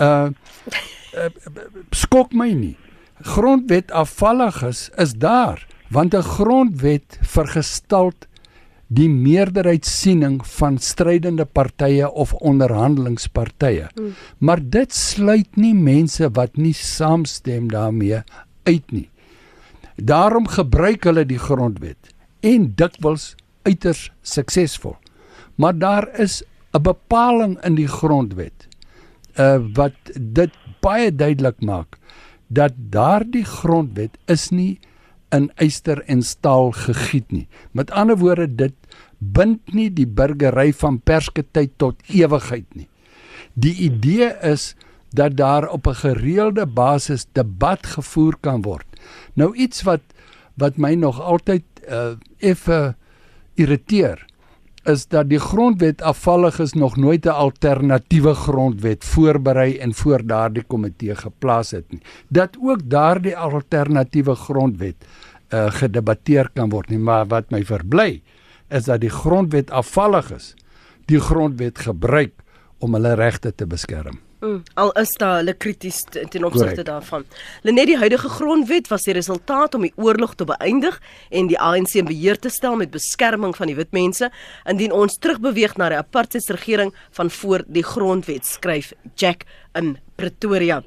Uh 0.00 0.28
uh, 1.16 1.30
skok 1.90 2.32
my 2.32 2.52
nie. 2.52 2.76
Grondwet 3.22 3.92
afvalliges 3.92 4.90
is 4.98 5.14
daar 5.14 5.66
want 5.90 6.14
'n 6.14 6.22
grondwet 6.22 7.18
vergestalt 7.22 8.26
die 8.86 9.08
meerderheidssiening 9.08 10.46
van 10.46 10.78
strydende 10.78 11.44
partye 11.44 12.10
of 12.10 12.32
onderhandelingspartye. 12.32 13.88
Mm. 13.94 14.12
Maar 14.38 14.60
dit 14.62 14.94
sluit 14.94 15.56
nie 15.56 15.74
mense 15.74 16.30
wat 16.30 16.56
nie 16.56 16.74
saamstem 16.74 17.70
daarmee 17.72 18.22
uit 18.62 18.92
nie. 18.92 19.08
Daarom 19.96 20.48
gebruik 20.48 21.04
hulle 21.04 21.24
die 21.26 21.38
grondwet 21.38 22.12
en 22.40 22.72
dikwels 22.76 23.34
uiters 23.62 24.10
suksesvol. 24.22 24.96
Maar 25.54 25.78
daar 25.78 26.08
is 26.18 26.42
'n 26.74 26.82
bepaling 26.82 27.58
in 27.64 27.74
die 27.74 27.88
grondwet 27.88 28.68
uh 29.38 29.58
wat 29.74 29.94
dit 30.14 30.52
baie 30.84 31.10
duidelik 31.10 31.60
maak 31.64 31.98
dat 32.48 32.76
daardie 32.92 33.44
grondwet 33.44 34.18
is 34.30 34.50
nie 34.52 34.78
in 35.34 35.48
yster 35.62 36.02
en 36.06 36.22
staal 36.22 36.70
gegiet 36.76 37.32
nie. 37.32 37.46
Met 37.72 37.90
ander 37.90 38.18
woorde 38.20 38.46
dit 38.46 38.74
bind 39.18 39.74
nie 39.74 39.88
die 39.90 40.06
burgery 40.06 40.72
van 40.76 41.00
persketyd 41.00 41.72
tot 41.80 42.02
ewigheid 42.12 42.66
nie. 42.76 42.88
Die 43.54 43.74
idee 43.88 44.30
is 44.42 44.74
dat 45.14 45.36
daar 45.38 45.68
op 45.70 45.86
'n 45.86 45.94
gereelde 45.94 46.66
basis 46.66 47.26
debat 47.32 47.86
gevoer 47.86 48.36
kan 48.40 48.62
word. 48.62 48.86
Nou 49.34 49.54
iets 49.54 49.82
wat 49.82 50.02
wat 50.54 50.76
my 50.76 50.94
nog 50.94 51.20
altyd 51.20 51.64
uh 51.88 52.14
effe 52.38 52.94
irriteer 53.54 54.26
is 54.84 55.06
dat 55.08 55.28
die 55.28 55.40
grondwet 55.40 56.02
afvallig 56.02 56.58
is 56.60 56.72
nog 56.72 56.96
nooit 56.96 57.26
'n 57.26 57.28
alternatiewe 57.28 58.34
grondwet 58.34 59.04
voorberei 59.04 59.76
en 59.78 59.94
voor 59.94 60.26
daardie 60.26 60.62
komitee 60.62 61.14
geplaas 61.14 61.70
het 61.70 61.90
nie. 61.90 62.02
Dat 62.28 62.56
ook 62.60 62.80
daardie 62.84 63.36
alternatiewe 63.36 64.34
grondwet 64.34 64.96
uh 65.50 65.70
gedebatteer 65.70 66.50
kan 66.54 66.68
word 66.68 66.88
nie, 66.88 66.98
maar 66.98 67.26
wat 67.26 67.50
my 67.50 67.64
verbly 67.64 68.22
is 68.68 68.84
dat 68.84 69.00
die 69.00 69.10
grondwet 69.10 69.70
afvallig 69.70 70.32
is. 70.32 70.54
Die 71.04 71.20
grondwet 71.20 71.78
gebruik 71.78 72.32
om 72.78 72.94
hulle 72.94 73.14
regte 73.14 73.54
te 73.54 73.66
beskerm. 73.66 74.18
Mm, 74.44 74.60
al 74.74 74.90
is 75.00 75.14
daar 75.16 75.38
hulle 75.38 75.54
krities 75.56 76.02
ten 76.04 76.44
opsigte 76.44 76.82
daarvan. 76.84 77.22
Lenet 77.62 77.86
die 77.88 77.96
huidige 77.96 78.28
grondwet 78.28 78.90
was 78.92 79.06
die 79.08 79.14
resultaat 79.16 79.74
om 79.74 79.86
die 79.86 79.94
oorlog 79.96 80.34
te 80.36 80.44
beëindig 80.44 80.98
en 81.30 81.48
die 81.48 81.56
ANC 81.56 81.94
in 81.96 82.10
beheer 82.10 82.36
te 82.36 82.52
stel 82.52 82.76
met 82.76 82.92
beskerming 82.92 83.56
van 83.56 83.72
die 83.72 83.78
wit 83.78 83.96
mense 83.96 84.28
indien 84.68 84.92
ons 84.92 85.16
terugbeweeg 85.16 85.78
na 85.80 85.88
die 85.88 86.00
apartheidsregering 86.02 86.92
van 87.16 87.32
voor 87.38 87.64
die 87.66 87.86
grondwet 87.94 88.44
skryf 88.44 88.92
Jack 89.16 89.48
in 89.80 89.96
Pretoria. 90.20 90.82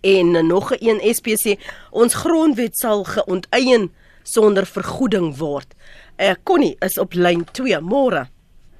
En 0.00 0.46
nog 0.46 0.72
'n 0.72 0.82
een 0.82 1.14
SPC 1.14 1.62
ons 1.90 2.14
grondwet 2.14 2.78
sal 2.78 3.04
geonteien 3.04 3.92
sonder 4.22 4.66
vergoeding 4.66 5.36
word. 5.38 5.74
Eh 6.16 6.34
Connie 6.42 6.76
is 6.80 6.98
op 6.98 7.14
lyn 7.14 7.44
2 7.52 7.80
môre. 7.80 8.26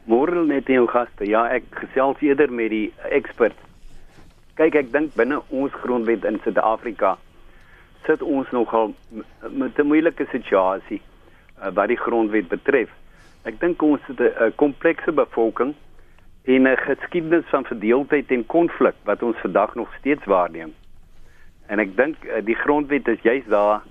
Môre 0.04 0.46
net 0.46 0.66
jou 0.66 0.88
gaste. 0.88 1.24
Ja, 1.24 1.46
ek 1.46 1.62
gesels 1.70 2.16
eerder 2.20 2.52
met 2.52 2.70
die 2.70 2.92
ekspert 3.10 3.54
kyk 4.54 4.74
ek 4.74 4.92
dink 4.92 5.14
binne 5.14 5.40
ons 5.50 5.72
grondwet 5.82 6.24
in 6.24 6.40
Suid-Afrika 6.44 7.16
sit 8.06 8.22
ons 8.22 8.50
nogal 8.50 8.94
met 9.50 9.78
'n 9.78 9.86
moeilike 9.86 10.26
situasie 10.30 11.00
uh, 11.62 11.70
wat 11.70 11.88
die 11.88 11.96
grondwet 11.96 12.48
betref. 12.48 12.90
Ek 13.44 13.60
dink 13.60 13.82
ons 13.82 14.00
het 14.06 14.20
'n 14.20 14.52
komplekse 14.56 15.12
bevolking 15.12 15.74
en 16.44 16.62
'n 16.68 16.76
geskiedenis 16.76 17.44
van 17.50 17.64
verdeeldheid 17.64 18.30
en 18.30 18.46
konflik 18.46 18.94
wat 19.04 19.22
ons 19.22 19.36
vandag 19.36 19.74
nog 19.74 19.94
steeds 19.98 20.24
waarneem. 20.24 20.74
En 21.66 21.78
ek 21.78 21.96
dink 21.96 22.16
uh, 22.24 22.44
die 22.44 22.56
grondwet 22.56 23.08
is 23.08 23.22
juist 23.22 23.48
daar 23.48 23.82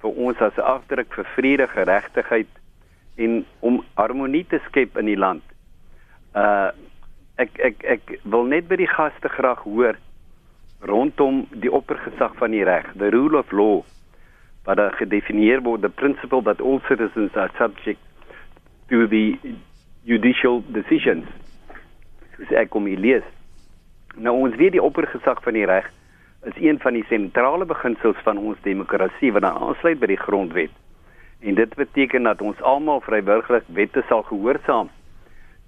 vir 0.00 0.10
ons 0.10 0.38
as 0.38 0.56
'n 0.56 0.60
afdruk 0.60 1.14
vir 1.14 1.24
vrede, 1.24 1.66
geregtigheid 1.68 2.48
en 3.16 3.44
om 3.60 3.84
harmonie 3.94 4.46
te 4.46 4.60
skep 4.66 4.96
in 4.96 5.04
die 5.04 5.18
land. 5.18 5.42
Uh 6.34 6.70
ek 7.40 7.58
ek 7.58 7.84
ek 7.96 8.14
wil 8.28 8.44
net 8.48 8.68
by 8.68 8.76
die 8.80 8.90
gaste 8.90 9.28
graag 9.32 9.64
hoor 9.64 9.96
rondom 10.88 11.42
die 11.62 11.72
oppergesag 11.72 12.36
van 12.40 12.54
die 12.54 12.64
reg, 12.64 12.86
the 12.96 13.10
rule 13.12 13.36
of 13.38 13.52
law, 13.52 13.82
wat 14.64 14.78
daar 14.80 14.96
gedefinieer 14.96 15.60
word, 15.64 15.82
the 15.84 15.92
principle 15.92 16.42
that 16.42 16.60
all 16.60 16.80
citizens 16.88 17.36
are 17.36 17.50
subject 17.58 18.00
to 18.88 19.06
the 19.08 19.36
judicial 20.08 20.62
decisions. 20.72 21.28
Dis 22.38 22.52
ek 22.56 22.72
kom 22.72 22.88
hier 22.88 23.00
lees. 23.00 23.26
Nou 24.16 24.38
ons 24.46 24.56
weet 24.56 24.72
die 24.76 24.82
oppergesag 24.82 25.42
van 25.44 25.56
die 25.56 25.66
reg 25.68 25.88
is 26.48 26.56
een 26.56 26.78
van 26.80 26.96
die 26.96 27.04
sentrale 27.10 27.66
beginsels 27.68 28.16
van 28.24 28.40
ons 28.40 28.60
demokrasie 28.64 29.32
wat 29.36 29.44
aansluit 29.44 30.00
by 30.00 30.08
die 30.08 30.20
grondwet. 30.20 30.72
En 31.44 31.56
dit 31.56 31.74
beteken 31.76 32.24
dat 32.24 32.40
ons 32.40 32.60
almal 32.64 33.04
vrywillig 33.04 33.68
wette 33.76 34.04
sal 34.08 34.24
gehoorsaam 34.28 34.88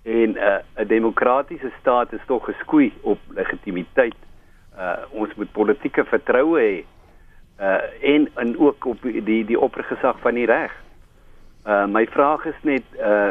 en 0.02 0.37
uh, 0.37 0.56
'n 0.76 0.87
demokratiese 0.87 1.71
staat 1.80 2.12
is 2.12 2.21
tog 2.26 2.44
geskoei 2.44 2.92
op 3.00 3.18
legitimiteit. 3.28 4.14
Uh 4.78 4.97
ons 5.11 5.35
moet 5.35 5.52
politieke 5.52 6.04
vertroue 6.04 6.61
hê. 6.61 6.85
Uh 7.61 8.12
en 8.14 8.28
en 8.35 8.59
ook 8.59 8.85
op 8.85 8.99
die 9.02 9.44
die 9.44 9.61
oppergesag 9.61 10.21
van 10.21 10.35
die 10.35 10.47
reg. 10.47 10.73
Uh 11.66 11.87
my 11.87 12.06
vraag 12.06 12.44
is 12.44 12.62
net 12.62 12.82
uh 12.99 13.30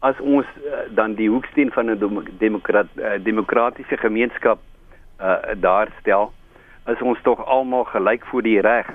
as 0.00 0.20
ons 0.20 0.46
uh, 0.64 0.72
dan 0.96 1.14
die 1.14 1.28
hoeksteen 1.28 1.72
van 1.72 1.90
'n 1.90 2.28
demokrat 2.38 2.86
uh, 2.96 3.12
demokratiese 3.22 3.96
gemeenskap 3.96 4.58
uh 5.20 5.36
daar 5.56 5.88
stel, 6.00 6.32
is 6.86 7.02
ons 7.02 7.18
tog 7.22 7.44
almal 7.44 7.84
gelyk 7.84 8.24
voor 8.24 8.42
die 8.42 8.60
reg. 8.60 8.86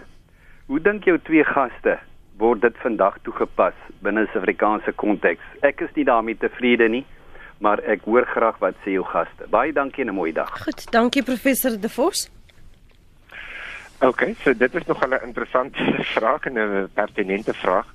Hoe 0.66 0.82
dink 0.82 1.04
jou 1.04 1.20
twee 1.20 1.44
gaste 1.44 2.00
word 2.38 2.62
dit 2.62 2.78
vandag 2.84 3.18
toegepas 3.24 3.74
binne 4.04 4.22
'n 4.22 4.28
Suid-Afrikaanse 4.32 4.92
konteks. 4.92 5.44
Ek 5.62 5.82
is 5.82 5.94
nie 5.96 6.06
daarmee 6.06 6.38
tevrede 6.38 6.90
nie, 6.90 7.06
maar 7.60 7.80
ek 7.80 8.02
hoor 8.06 8.26
graag 8.26 8.58
wat 8.60 8.76
sê 8.84 8.92
jou 8.92 9.04
gaste. 9.04 9.48
Baie 9.50 9.74
dankie 9.74 10.04
en 10.04 10.10
'n 10.10 10.16
mooi 10.16 10.32
dag. 10.32 10.64
Goed, 10.64 10.92
dankie 10.92 11.24
professor 11.24 11.80
De 11.80 11.90
Vos. 11.90 12.30
OK, 14.02 14.36
so 14.44 14.54
dit 14.54 14.76
is 14.76 14.86
nog 14.86 15.00
'n 15.06 15.24
interessante 15.24 15.80
vraag 16.16 16.46
en 16.46 16.54
'n 16.54 16.90
pertinente 16.94 17.54
vraag. 17.54 17.88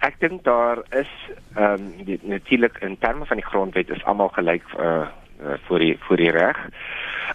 Ek 0.00 0.18
dink 0.18 0.44
daar 0.44 0.78
is 0.90 1.10
ehm 1.54 1.92
um, 2.06 2.18
natuurlik 2.22 2.78
in 2.80 2.98
terme 2.98 3.26
van 3.26 3.36
die 3.36 3.46
grondwet 3.46 3.90
is 3.90 4.04
almal 4.04 4.28
gelyk 4.28 4.62
uh, 4.78 5.06
uh 5.42 5.56
vir 5.68 5.78
die 5.78 5.96
vir 6.08 6.16
die 6.16 6.30
reg. 6.30 6.58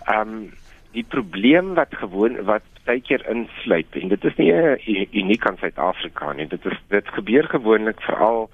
Ehm 0.06 0.20
um, 0.20 0.54
die 0.92 1.06
probleem 1.08 1.74
wat 1.74 1.96
gewoon 1.96 2.44
wat 2.44 2.63
baie 2.86 3.01
keer 3.01 3.24
insluit 3.32 3.98
en 4.00 4.12
dit 4.13 4.25
is 4.30 4.36
nie 4.38 5.08
uniek 5.12 5.46
aan 5.48 5.58
Suid-Afrika 5.58 6.34
nie. 6.34 6.48
Dit 6.48 6.65
is 6.65 6.77
dit 6.94 7.08
gebeur 7.18 7.48
gewoonlik 7.50 8.01
veral 8.01 8.50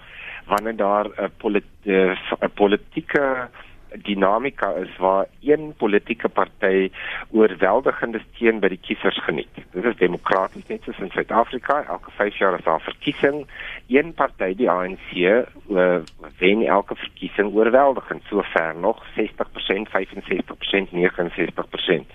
wanneer 0.47 0.75
daar 0.75 1.07
'n 1.17 1.31
politi 1.37 2.15
politieke 2.55 3.49
dinamika 3.95 4.73
is 4.73 4.97
waar 4.97 5.25
een 5.41 5.73
politieke 5.77 6.29
party 6.29 6.91
oorweldigende 7.31 8.21
steun 8.31 8.59
by 8.59 8.69
die 8.71 8.79
kiesers 8.81 9.19
geniet. 9.25 9.61
Dit 9.73 9.85
is 9.85 9.97
demokraties 9.99 10.67
net 10.67 10.83
soos 10.83 10.99
in 10.99 11.11
Suid-Afrika, 11.11 11.83
elke 11.87 12.11
5 12.17 12.37
jaar 12.37 12.57
is 12.57 12.63
daar 12.63 12.79
'n 12.79 12.89
verkiesing. 12.91 13.47
Een 13.87 14.13
party, 14.13 14.55
die 14.55 14.69
ANC, 14.69 15.09
wen 16.39 16.65
elke 16.65 16.95
verkiesing 16.95 17.53
oorweldigend, 17.53 18.23
sover 18.23 18.75
nog 18.75 19.03
60%, 19.15 19.89
65%, 19.89 20.91
69%. 20.91 22.05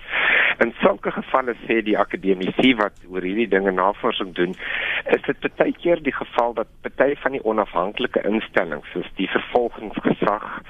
In 0.57 0.73
sulke 0.81 1.11
gevalle 1.11 1.55
sê 1.67 1.83
die 1.83 1.97
akademici 1.97 2.75
wat 2.75 2.93
oor 3.09 3.21
hierdie 3.21 3.47
dinge 3.47 3.71
navorsing 3.71 4.33
doen, 4.33 4.55
is 5.05 5.21
dit 5.21 5.55
baie 5.55 5.73
keer 5.73 6.01
die 6.03 6.13
geval 6.13 6.53
dat 6.53 6.67
party 6.81 7.15
van 7.15 7.31
die 7.31 7.43
onafhanklike 7.43 8.21
instellings 8.23 8.91
soos 8.91 9.09
die 9.15 9.29
vervolgingsgesag 9.29 10.61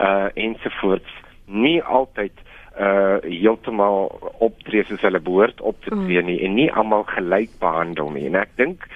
uh 0.00 0.28
ensovoorts 0.50 1.18
nie 1.46 1.78
altyd 1.82 2.46
uh 2.80 3.18
heeltemal 3.26 4.06
optree 4.46 4.84
soos 4.86 5.02
hulle 5.02 5.20
behoort 5.20 5.58
op 5.60 5.80
te 5.82 5.90
tree 5.90 6.22
nie 6.22 6.36
mm. 6.38 6.44
en 6.46 6.54
nie 6.54 6.68
almal 6.70 7.02
gelyk 7.10 7.50
behandel 7.58 8.12
nie. 8.14 8.28
En 8.30 8.38
ek 8.38 8.52
dink 8.60 8.86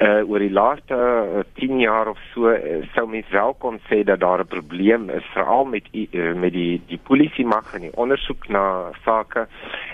uh 0.00 0.22
oor 0.24 0.40
die 0.40 0.54
laaste 0.54 0.96
uh, 0.96 1.42
10 1.60 1.82
jaar 1.82 2.08
of 2.08 2.22
so 2.32 2.48
uh, 2.48 2.78
sou 2.94 3.04
mens 3.10 3.28
wel 3.34 3.52
kon 3.62 3.76
sê 3.90 4.00
dat 4.08 4.24
daar 4.24 4.40
'n 4.40 4.48
probleem 4.54 5.10
is 5.10 5.28
veral 5.34 5.68
met 5.68 5.84
uh, 5.92 6.32
met 6.34 6.52
die 6.56 6.80
die 6.88 7.00
polisie 7.10 7.44
mag 7.44 7.74
en 7.74 7.84
die 7.86 7.96
ondersoek 7.96 8.48
na 8.48 8.64
sake 9.04 9.46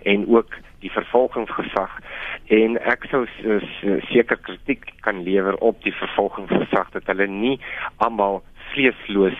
en 0.04 0.28
ook 0.28 0.54
die 0.80 0.92
vervolgingsgesag 0.92 1.98
en 2.52 2.78
ek 2.78 3.06
sou 3.10 3.24
seker 4.12 4.36
kritiek 4.36 4.84
kan 5.00 5.22
lewer 5.24 5.56
op 5.56 5.82
die 5.82 5.94
vervolgingsgesag 5.96 6.90
dat 6.92 7.06
hulle 7.06 7.26
nie 7.26 7.58
almal 7.96 8.42
vreesloos 8.74 9.38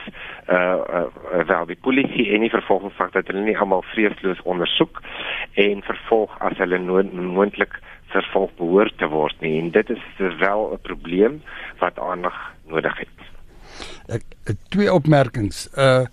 uh, 0.49 0.57
uh 0.57 1.45
wel 1.49 1.67
die 1.67 1.81
polisie 1.87 2.31
en 2.35 2.45
die 2.47 2.53
vervolgingsvak 2.53 3.13
dat 3.17 3.31
hulle 3.31 3.45
nie 3.45 3.57
almal 3.59 3.85
vreesloos 3.93 4.43
ondersoek 4.45 5.03
en 5.67 5.83
vervolg 5.87 6.35
as 6.49 6.57
hulle 6.63 6.79
moontlik 6.79 7.79
vervolg 8.15 8.53
behoort 8.61 8.97
te 9.03 9.09
word 9.11 9.41
nie 9.43 9.57
en 9.61 9.71
dit 9.75 9.91
is 9.91 10.05
wel 10.41 10.73
'n 10.73 10.83
probleem 10.83 11.41
wat 11.83 11.99
aandag 11.99 12.37
nodig 12.67 12.99
het. 12.99 13.19
Ek 14.09 14.23
twee 14.69 14.93
opmerkings. 14.93 15.69
Uh 15.77 16.07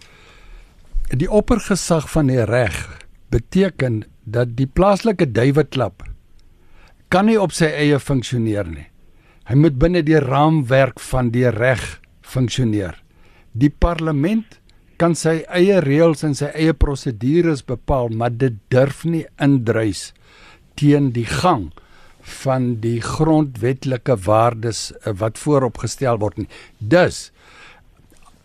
die 1.11 1.27
oppergesag 1.27 2.05
van 2.09 2.27
die 2.31 2.43
reg 2.47 2.75
beteken 3.29 4.03
dat 4.23 4.55
die 4.55 4.67
plaaslike 4.67 5.31
duiweklap 5.31 6.03
kan 7.11 7.25
nie 7.27 7.39
op 7.39 7.51
sy 7.51 7.67
eie 7.67 7.99
funksioneer 7.99 8.67
nie. 8.71 8.87
Hy 9.49 9.55
moet 9.59 9.75
binne 9.75 10.03
die 10.07 10.19
raamwerk 10.19 10.99
van 11.11 11.33
die 11.35 11.49
reg 11.51 11.99
funksioneer. 12.21 12.95
Die 13.51 13.69
parlement 13.69 14.59
kan 15.01 15.15
sy 15.17 15.41
eie 15.49 15.79
reëls 15.83 16.23
en 16.27 16.35
sy 16.37 16.51
eie 16.53 16.73
prosedures 16.77 17.63
bepaal, 17.67 18.11
maar 18.13 18.31
dit 18.31 18.57
durf 18.71 19.03
nie 19.05 19.25
indruis 19.41 20.11
teen 20.79 21.09
die 21.15 21.27
gang 21.27 21.71
van 22.43 22.75
die 22.83 22.99
grondwetlike 23.01 24.15
waardes 24.25 24.91
uh, 24.93 25.13
wat 25.17 25.41
vooropgestel 25.41 26.21
word 26.21 26.43
nie. 26.43 26.49
Dus 26.79 27.31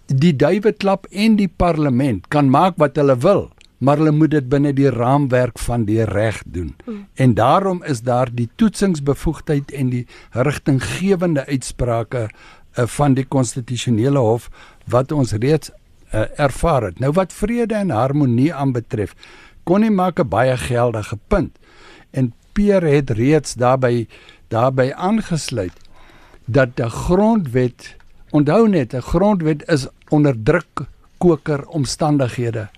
die 0.06 0.32
duiweklap 0.32 1.06
en 1.10 1.36
die 1.38 1.50
parlement 1.50 2.26
kan 2.32 2.50
maak 2.50 2.78
wat 2.80 2.98
hulle 2.98 3.18
wil, 3.22 3.46
maar 3.78 3.96
hulle 4.00 4.10
moet 4.10 4.30
dit 4.30 4.48
binne 4.48 4.72
die 4.72 4.90
raamwerk 4.90 5.58
van 5.58 5.84
die 5.84 6.04
reg 6.04 6.42
doen. 6.46 6.74
Mm. 6.84 7.06
En 7.14 7.34
daarom 7.34 7.82
is 7.84 8.00
daar 8.00 8.30
die 8.32 8.48
toetsingsbevoegdheid 8.56 9.72
en 9.72 9.90
die 9.92 10.06
rigtinggewende 10.30 11.46
uitsprake 11.46 12.28
uh, 12.28 12.86
van 12.86 13.14
die 13.14 13.24
konstitusionele 13.24 14.18
hof 14.18 14.48
wat 14.84 15.12
ons 15.12 15.32
reeds 15.32 15.70
uh, 16.14 16.24
ervaar 16.40 16.82
het. 16.82 16.98
Nou 16.98 17.12
wat 17.12 17.32
vrede 17.32 17.74
en 17.74 17.90
harmonie 17.90 18.54
aanbetref, 18.54 19.14
kon 19.64 19.80
nie 19.80 19.90
maak 19.90 20.20
'n 20.20 20.28
baie 20.28 20.56
geldige 20.56 21.18
punt. 21.28 21.58
En 22.10 22.32
Pierre 22.52 22.88
het 22.88 23.10
reeds 23.10 23.54
daarbey 23.54 24.08
daarbey 24.48 24.94
aangesluit 24.94 25.76
dat 26.44 26.80
'n 26.80 26.88
grondwet 26.88 27.96
onthou 28.30 28.68
net 28.68 28.94
'n 28.94 29.00
grondwet 29.00 29.68
is 29.68 29.86
onder 30.08 30.34
druk 30.42 30.86
koker 31.18 31.66
omstandighede 31.66 32.68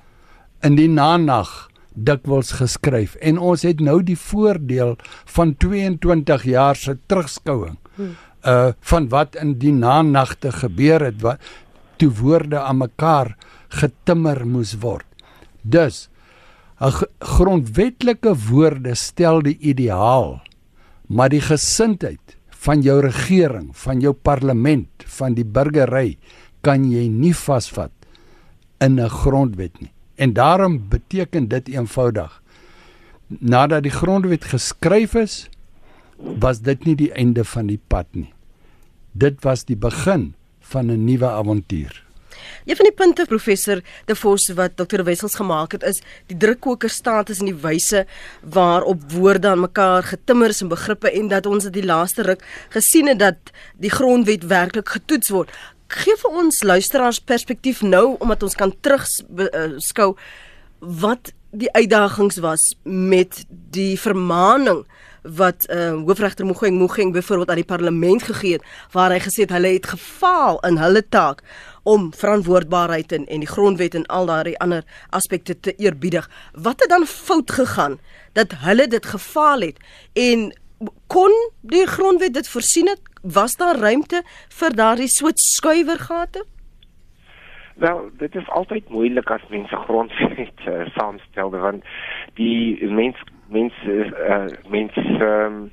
in 0.63 0.77
die 0.77 0.89
nanag 0.89 1.69
dikwels 1.95 2.53
geskryf 2.59 3.17
en 3.21 3.39
ons 3.39 3.65
het 3.67 3.81
nou 3.81 4.01
die 4.07 4.19
voordeel 4.19 4.97
van 5.35 5.55
22 5.57 6.45
jaar 6.45 6.77
se 6.79 6.97
terugskouing 7.07 7.79
hmm. 7.97 8.15
uh 8.47 8.71
van 8.91 9.09
wat 9.09 9.35
in 9.43 9.57
die 9.59 9.73
nanagte 9.75 10.53
gebeur 10.53 11.03
het 11.05 11.23
wat 11.23 11.43
toe 11.99 12.11
woorde 12.21 12.61
aan 12.61 12.79
mekaar 12.79 13.35
getimmer 13.69 14.47
moes 14.47 14.77
word. 14.81 15.07
Dus 15.63 16.09
'n 16.81 16.95
grondwetlike 17.19 18.35
woorde 18.49 18.95
stel 18.95 19.43
die 19.43 19.59
ideaal, 19.59 20.41
maar 21.09 21.29
die 21.29 21.43
gesindheid 21.43 22.37
van 22.51 22.83
jou 22.83 23.01
regering, 23.01 23.71
van 23.75 24.01
jou 24.01 24.13
parlement, 24.13 24.89
van 25.07 25.35
die 25.35 25.45
burgery 25.45 26.19
kan 26.63 26.85
jy 26.85 27.09
nie 27.09 27.35
vasvat 27.35 27.91
in 28.81 29.01
'n 29.01 29.09
grondwet 29.09 29.81
nie. 29.81 29.93
En 30.19 30.33
daarom 30.33 30.81
beteken 30.89 31.49
dit 31.49 31.69
eenvoudig 31.69 32.43
nadat 33.29 33.85
die 33.85 33.93
grondwet 33.93 34.45
geskryf 34.45 35.15
is, 35.15 35.37
was 36.17 36.63
dit 36.67 36.85
nie 36.89 36.97
die 36.99 37.13
einde 37.13 37.45
van 37.45 37.69
die 37.71 37.81
pad 37.87 38.09
nie. 38.17 38.33
Dit 39.13 39.45
was 39.47 39.65
die 39.69 39.77
begin 39.77 40.33
van 40.61 40.91
'n 40.91 41.05
nuwe 41.05 41.29
avontuur. 41.29 42.05
Een 42.65 42.77
van 42.77 42.85
die 42.85 42.95
punte 42.95 43.25
professor 43.27 43.81
De 44.05 44.15
Vos 44.17 44.49
wat 44.49 44.77
Dr. 44.77 45.03
Wessels 45.03 45.35
gemaak 45.35 45.73
het 45.73 45.83
is 45.83 46.03
die 46.27 46.37
drukkoker 46.37 46.91
status 46.91 47.39
en 47.39 47.51
die 47.51 47.61
wyse 47.63 48.07
waarop 48.43 49.13
woorde 49.13 49.49
aan 49.49 49.61
mekaar 49.61 50.03
getimmer 50.03 50.49
is 50.49 50.61
en 50.61 50.69
begrippe 50.69 51.11
en 51.11 51.29
dat 51.29 51.47
ons 51.47 51.65
dit 51.65 51.73
die 51.73 51.85
laaste 51.85 52.23
ruk 52.23 52.45
gesien 52.69 53.07
het 53.07 53.19
dat 53.19 53.53
die 53.77 53.91
grondwet 53.91 54.47
werklik 54.47 54.89
getoets 54.89 55.29
word. 55.29 55.51
Geef 55.89 56.21
vir 56.21 56.35
ons 56.37 56.63
luisteraars 56.63 57.21
perspektief 57.25 57.81
nou 57.81 58.19
omdat 58.21 58.43
ons 58.45 58.55
kan 58.55 58.75
terugskou 58.85 60.11
uh, 60.13 60.19
wat 60.79 61.33
die 61.57 61.71
uitdagings 61.73 62.37
was 62.45 62.65
met 62.85 63.47
die 63.49 63.97
vermaaning 63.97 64.83
wat 65.39 65.65
uh, 65.73 65.97
hoofregter 66.05 66.45
Mogoeng 66.47 66.77
Mogoeng 66.77 67.15
byvoorbeeld 67.17 67.51
aan 67.51 67.63
die 67.63 67.71
parlement 67.73 68.23
gegee 68.23 68.59
het 68.59 68.69
waar 68.93 69.17
hy 69.17 69.23
gesê 69.25 69.47
het 69.47 69.57
hulle 69.57 69.73
het 69.79 69.89
gefaal 69.89 70.61
in 70.69 70.77
hulle 70.77 71.03
taak 71.09 71.41
om 71.89 72.11
verantwoordbaarheid 72.13 73.17
en, 73.17 73.25
en 73.25 73.41
die 73.41 73.49
grondwet 73.49 73.97
en 73.97 74.07
al 74.13 74.29
daardie 74.29 74.59
ander 74.61 74.85
aspekte 75.17 75.57
te 75.57 75.73
eerbiedig. 75.81 76.29
Wat 76.53 76.85
het 76.85 76.93
dan 76.93 77.09
fout 77.09 77.51
gegaan 77.51 77.97
dat 78.37 78.53
hulle 78.61 78.87
dit 78.93 79.07
gefaal 79.07 79.65
het 79.65 79.81
en 80.13 80.51
kon 81.09 81.33
die 81.61 81.87
grondwet 81.87 82.35
dit 82.35 82.49
voorsien 82.49 82.93
het? 82.93 83.01
Was 83.33 83.57
daar 83.57 83.77
ruimte 83.77 84.23
vir 84.61 84.75
daardie 84.77 85.09
soort 85.09 85.39
skuiwergate? 85.39 86.45
Wel, 87.75 88.11
dit 88.19 88.35
is 88.35 88.49
altyd 88.49 88.89
moeilik 88.89 89.31
as 89.31 89.45
mense 89.49 89.77
grondwet 89.77 90.65
uh, 90.67 90.87
saamstel 90.95 91.51
want 91.51 91.85
die 92.35 92.89
mens 92.91 93.21
mense 93.49 93.99
uh, 94.29 94.47
mense 94.69 95.05
ehm 95.05 95.61
um, 95.61 95.69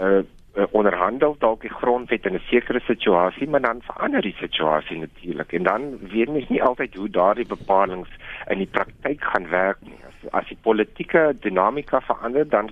uh, 0.00 0.24
onderhandel 0.72 1.36
dalk 1.38 1.60
die 1.60 1.70
grondwet 1.70 2.26
in 2.26 2.34
'n 2.34 2.48
sekere 2.48 2.80
situasie, 2.80 3.48
maar 3.48 3.60
dan 3.60 3.82
verander 3.82 4.22
die 4.22 4.36
situasie 4.38 4.98
natuurlik 4.98 5.52
en 5.52 5.62
dan 5.62 5.82
weet 6.00 6.32
mens 6.32 6.48
nie 6.48 6.62
altyd 6.62 6.94
hoe 6.94 7.08
daardie 7.10 7.46
bepalinge 7.46 8.06
in 8.48 8.58
die 8.58 8.72
praktyk 8.76 9.20
gaan 9.22 9.48
werk 9.48 9.78
nie. 9.80 10.00
As, 10.08 10.32
as 10.32 10.48
die 10.48 10.58
politieke 10.62 11.36
dinamika 11.40 12.00
verander, 12.00 12.48
dan 12.48 12.70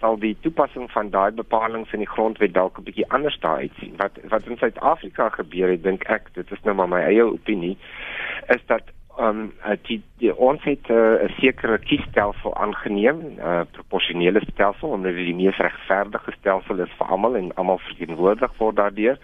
sal 0.00 0.18
die 0.20 0.36
toepassing 0.40 0.90
van 0.92 1.10
daai 1.10 1.30
bepalinge 1.32 1.88
in 1.92 2.04
die 2.04 2.14
grondwet 2.14 2.54
dalk 2.54 2.78
'n 2.78 2.84
bietjie 2.88 3.10
anders 3.10 3.38
daar 3.40 3.56
uitsien. 3.56 3.96
Wat 3.96 4.18
wat 4.28 4.46
in 4.46 4.56
Suid-Afrika 4.56 5.28
gebeur 5.28 5.68
het, 5.68 5.82
dink 5.82 6.04
ek, 6.04 6.34
dit 6.34 6.50
is 6.50 6.62
nou 6.62 6.74
maar 6.74 6.88
my 6.88 7.00
eie 7.00 7.24
opinie, 7.24 7.76
is 8.48 8.66
dat 8.66 8.82
um 9.18 9.52
die, 9.88 10.02
die 10.20 10.36
ons 10.36 10.62
het 10.64 10.90
uh, 10.90 10.96
'n 10.96 11.24
uh, 11.24 11.36
sekere 11.38 11.78
kiesstelsel 11.78 12.54
aangeneem, 12.54 13.18
'n 13.18 13.38
uh, 13.40 13.60
proporsionele 13.72 14.40
stelsel 14.52 14.88
omdat 14.88 15.14
dit 15.14 15.24
die 15.24 15.34
mees 15.34 15.56
regverdige 15.56 16.32
stelsel 16.38 16.78
is 16.78 16.92
vir 16.98 17.06
almal 17.06 17.36
en 17.36 17.54
almal 17.54 17.78
verteenwoordig 17.78 18.52
word 18.58 18.76
daardeur. 18.76 19.18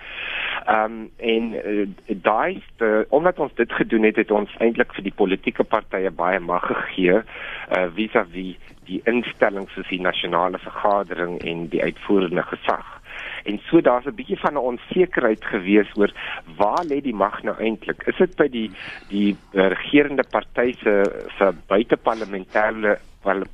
Um 0.66 1.10
en 1.16 1.52
uh, 1.52 1.86
daai 2.06 2.62
omdat 3.08 3.38
ons 3.38 3.54
dit 3.54 3.72
gedoen 3.72 4.02
het, 4.02 4.16
het 4.16 4.30
ons 4.30 4.56
eintlik 4.58 4.94
vir 4.94 5.02
die 5.02 5.14
politieke 5.16 5.64
partye 5.64 6.10
baie 6.10 6.40
mag 6.40 6.66
gegee 6.66 7.20
uh 7.76 7.88
vis-à-vis 7.94 8.56
-vis 8.56 8.71
die 8.88 9.00
instellings 9.04 9.72
soos 9.74 9.88
die 9.88 10.00
nasionale 10.00 10.58
vergadering 10.58 11.38
en 11.46 11.68
die 11.68 11.82
uitvoerende 11.82 12.42
gesag. 12.42 13.02
En 13.44 13.60
so 13.68 13.80
daar's 13.80 14.06
'n 14.06 14.14
bietjie 14.14 14.38
van 14.38 14.54
'n 14.54 14.66
onsekerheid 14.72 15.44
gewees 15.44 15.90
oor 15.96 16.12
waar 16.56 16.84
lê 16.84 17.00
die 17.00 17.14
mag 17.14 17.42
nou 17.42 17.56
eintlik? 17.58 18.02
Is 18.06 18.16
dit 18.16 18.36
by 18.36 18.48
die 18.48 18.70
die 19.08 19.36
regerende 19.52 20.24
party 20.30 20.74
se 20.82 21.26
se 21.38 21.52
buiteparlementêre 21.66 22.98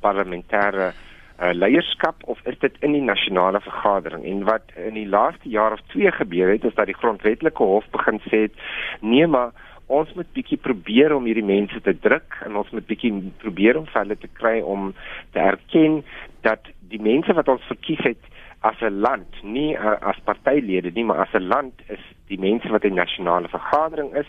parlementêre 0.01 0.93
uh, 1.41 1.49
leierskap 1.53 2.15
of 2.23 2.39
is 2.43 2.59
dit 2.59 2.75
in 2.79 2.91
die 2.91 3.01
nasionale 3.01 3.61
vergadering? 3.61 4.25
En 4.25 4.43
wat 4.43 4.63
in 4.75 4.93
die 4.93 5.07
laaste 5.07 5.49
jaar 5.49 5.71
of 5.71 5.81
2 5.87 6.11
gebeur 6.11 6.51
het 6.51 6.63
is 6.63 6.75
dat 6.75 6.85
die 6.85 7.01
grondwetlike 7.01 7.63
hof 7.63 7.85
begin 7.91 8.19
sê 8.19 8.37
het 8.41 8.53
nee 9.01 9.27
maar 9.27 9.51
ons 9.89 10.11
moet 10.13 10.27
bietjie 10.33 10.59
probeer 10.61 11.15
om 11.15 11.25
hierdie 11.25 11.45
mense 11.45 11.81
te 11.81 11.95
druk 11.97 12.37
en 12.45 12.59
ons 12.61 12.69
moet 12.75 12.85
bietjie 12.85 13.11
probeer 13.41 13.79
om 13.79 13.87
hulle 13.93 14.17
te 14.21 14.29
kry 14.39 14.59
om 14.61 14.91
te 15.33 15.41
erken 15.41 16.03
dat 16.45 16.69
die 16.91 17.01
mense 17.01 17.33
wat 17.33 17.49
ons 17.49 17.65
verkies 17.71 18.03
het 18.05 18.29
as 18.61 18.79
'n 18.81 18.99
land, 18.99 19.43
nie 19.43 19.73
uh, 19.73 19.95
as 20.01 20.19
partylede 20.23 20.91
nie, 20.93 21.05
maar 21.05 21.21
as 21.25 21.33
'n 21.33 21.47
land 21.47 21.73
is 21.87 22.03
die 22.27 22.39
mense 22.39 22.69
wat 22.69 22.83
in 22.83 22.93
nasionale 22.93 23.47
vergadering 23.47 24.13
is 24.15 24.27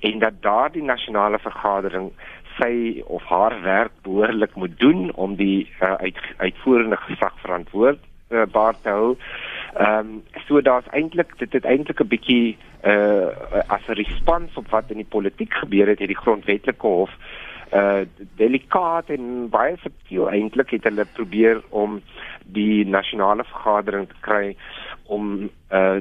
en 0.00 0.18
dat 0.18 0.42
daardie 0.42 0.82
nasionale 0.82 1.38
vergadering 1.38 2.10
sy 2.58 3.02
of 3.06 3.22
haar 3.22 3.62
werk 3.62 3.92
behoorlik 4.02 4.54
moet 4.54 4.78
doen 4.78 5.12
om 5.14 5.36
die 5.36 5.68
uh, 5.82 5.92
uit, 5.92 6.18
uitvoerende 6.36 6.96
gesag 6.96 7.34
verantwoordbaar 7.40 8.74
te 8.82 8.88
hou. 8.88 9.16
Ehm 9.76 9.98
um, 9.98 10.22
so 10.46 10.60
daar's 10.60 10.86
eintlik 10.90 11.38
dit 11.38 11.52
het 11.52 11.64
eintlik 11.64 12.00
'n 12.00 12.08
bietjie 12.08 12.56
uh 12.84 13.26
as 13.66 13.88
'n 13.88 13.92
respons 13.92 14.56
op 14.56 14.68
wat 14.70 14.90
in 14.90 14.96
die 14.96 15.12
politiek 15.16 15.52
gebeur 15.52 15.86
het, 15.86 15.98
het 15.98 16.08
die 16.08 16.22
grondwetlike 16.24 16.86
hof 16.86 17.10
uh 17.72 18.00
delikaat 18.36 19.08
en 19.08 19.48
baie 19.50 19.76
subtiel 19.82 20.30
eintlik 20.30 20.70
het 20.70 20.84
hulle 20.84 21.04
probeer 21.04 21.62
om 21.68 22.00
die 22.44 22.86
nasionale 22.86 23.44
vergadering 23.44 24.08
te 24.08 24.20
kry 24.20 24.56
om 25.04 25.50
uh 25.70 25.98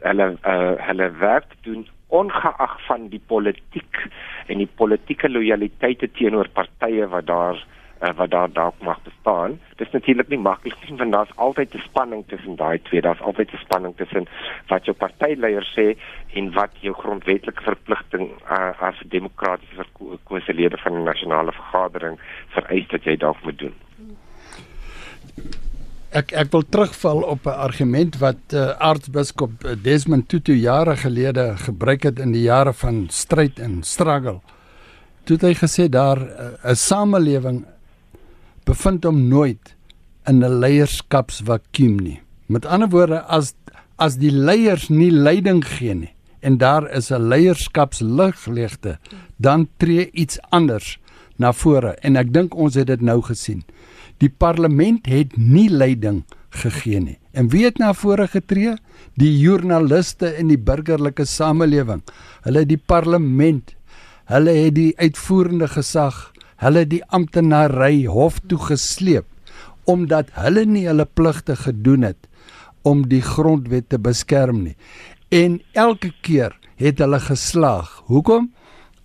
hulle 0.00 0.36
uh 0.42 0.74
hulle 0.88 1.10
werk 1.10 1.48
te 1.48 1.70
doen 1.70 1.86
ongeag 2.08 2.86
van 2.86 3.08
die 3.08 3.22
politiek 3.26 4.02
en 4.46 4.58
die 4.58 4.70
politieke 4.74 5.28
lojaliteite 5.28 6.10
teenoor 6.10 6.48
partye 6.48 7.06
wat 7.06 7.26
daar 7.26 7.66
uh, 8.02 8.10
wat 8.16 8.30
daar 8.30 8.52
dalk 8.52 8.74
mag 8.80 9.02
bestaan. 9.02 9.60
Dit 9.76 9.86
is 9.86 9.92
natuurlik 9.92 10.28
nie 10.28 10.38
maklik 10.38 10.74
nie 10.88 10.96
want 10.98 11.12
daar's 11.12 11.36
altyd 11.36 11.74
'n 11.74 11.84
spanning 11.88 12.24
tussen 12.26 12.56
daai 12.56 12.78
twee. 12.82 13.00
Daar's 13.00 13.20
altyd 13.20 13.52
'n 13.52 13.64
spanning 13.64 13.96
tussen 13.96 14.28
wat 14.66 14.84
jou 14.84 14.96
partyleier 14.96 15.66
sê 15.76 15.96
en 16.32 16.52
wat 16.52 16.70
jou 16.80 16.94
grondwetlike 16.94 17.62
verpligting 17.62 18.30
uh, 18.50 18.82
as 18.82 19.02
demokratiese 19.04 19.84
verkose 19.98 20.52
lede 20.52 20.76
van 20.76 20.92
'n 20.92 21.02
nasionale 21.02 21.52
vergadering 21.52 22.18
vereis 22.48 22.88
dat 22.88 23.04
jy 23.04 23.16
dalk 23.16 23.42
moet 23.44 23.58
doen. 23.58 23.74
Ek 26.10 26.32
ek 26.32 26.50
wil 26.50 26.62
terugval 26.62 27.22
op 27.22 27.46
'n 27.46 27.58
argument 27.66 28.18
wat 28.18 28.40
uh, 28.54 28.70
aartsbiskop 28.78 29.50
Desmond 29.82 30.28
Tutu 30.28 30.54
jare 30.54 30.96
gelede 30.96 31.56
gebruik 31.56 32.02
het 32.02 32.18
in 32.18 32.32
die 32.32 32.42
jare 32.42 32.72
van 32.72 33.06
stryd 33.08 33.58
en 33.58 33.82
struggle. 33.82 34.40
Toe 35.24 35.36
het 35.36 35.44
hy 35.44 35.54
gesê 35.54 35.88
daar 35.88 36.18
'n 36.18 36.56
uh, 36.64 36.74
samelewing 36.74 37.64
bevind 38.66 39.04
hom 39.06 39.28
nooit 39.30 39.74
in 40.26 40.42
'n 40.44 40.58
leierskapsvakuum 40.60 41.96
nie. 42.02 42.20
Met 42.46 42.66
ander 42.66 42.88
woorde 42.88 43.22
as 43.22 43.54
as 43.96 44.16
die 44.16 44.30
leiers 44.30 44.88
nie 44.88 45.10
leiding 45.10 45.64
gee 45.64 45.94
nie 45.94 46.12
en 46.40 46.58
daar 46.58 46.90
is 46.90 47.10
'n 47.10 47.28
leierskapsliglegte, 47.28 48.98
dan 49.36 49.68
tree 49.76 50.10
iets 50.12 50.38
anders 50.50 50.98
na 51.36 51.52
vore 51.52 51.96
en 52.02 52.16
ek 52.16 52.32
dink 52.32 52.54
ons 52.54 52.74
het 52.74 52.86
dit 52.86 53.00
nou 53.00 53.22
gesien. 53.22 53.64
Die 54.18 54.28
parlement 54.28 55.06
het 55.06 55.36
nie 55.36 55.68
leiding 55.68 56.24
gegee 56.50 57.00
nie. 57.00 57.18
En 57.32 57.48
wie 57.48 57.64
het 57.64 57.78
na 57.78 57.92
vore 57.92 58.28
getree? 58.28 58.76
Die 59.14 59.38
joernaliste 59.38 60.36
in 60.36 60.48
die 60.48 60.58
burgerlike 60.58 61.24
samelewing. 61.24 62.02
Hulle 62.42 62.58
het 62.58 62.68
die 62.68 62.82
parlement, 62.86 63.74
hulle 64.24 64.50
het 64.50 64.74
die 64.74 64.94
uitvoerende 64.96 65.68
gesag, 65.68 66.32
hulle 66.62 66.84
die 66.88 67.02
amptenary 67.14 68.06
hof 68.10 68.40
toe 68.48 68.58
gesleep 68.58 69.26
omdat 69.86 70.32
hulle 70.34 70.64
nie 70.66 70.86
hulle 70.88 71.06
pligte 71.06 71.54
gedoen 71.56 72.08
het 72.08 72.26
om 72.86 73.06
die 73.10 73.22
grondwet 73.22 73.88
te 73.90 73.98
beskerm 73.98 74.62
nie. 74.62 74.76
En 75.34 75.58
elke 75.74 76.12
keer 76.26 76.54
het 76.78 77.00
hulle 77.02 77.18
geslaag. 77.22 77.88
Hoekom? 78.10 78.52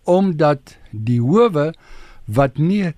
Omdat 0.09 0.75
die 0.91 1.21
howe 1.21 1.71
wat 2.25 2.57
nie 2.61 2.91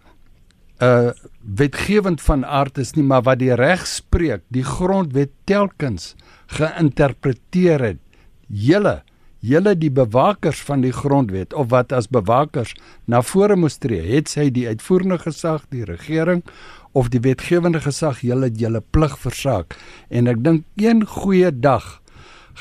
uh 0.84 1.12
wetgewend 1.44 2.22
van 2.24 2.46
aard 2.48 2.78
is 2.80 2.94
nie, 2.96 3.04
maar 3.04 3.26
wat 3.28 3.42
die 3.42 3.52
reg 3.60 3.82
spreek, 3.88 4.46
die 4.48 4.64
grondwet 4.64 5.34
telkens 5.44 6.14
geïnterpreteer 6.56 7.84
het. 7.84 8.00
Julle, 8.48 9.02
julle 9.44 9.74
die 9.76 9.92
bewakers 9.92 10.62
van 10.64 10.84
die 10.86 10.94
grondwet 10.96 11.54
of 11.54 11.70
wat 11.74 11.92
as 11.92 12.08
bewakers 12.08 12.72
na 13.06 13.22
vore 13.22 13.58
moes 13.60 13.76
tree, 13.84 14.00
het 14.08 14.32
sy 14.32 14.48
die 14.56 14.68
uitvoerende 14.72 15.20
gesag, 15.20 15.66
die 15.74 15.84
regering 15.88 16.44
of 16.94 17.10
die 17.12 17.20
wetgewende 17.26 17.82
gesag, 17.84 18.22
julle 18.24 18.50
julle 18.56 18.82
plig 18.96 19.18
versaak. 19.20 19.76
En 20.10 20.32
ek 20.32 20.44
dink 20.46 20.64
een 20.80 21.04
goeie 21.10 21.52
dag 21.52 22.00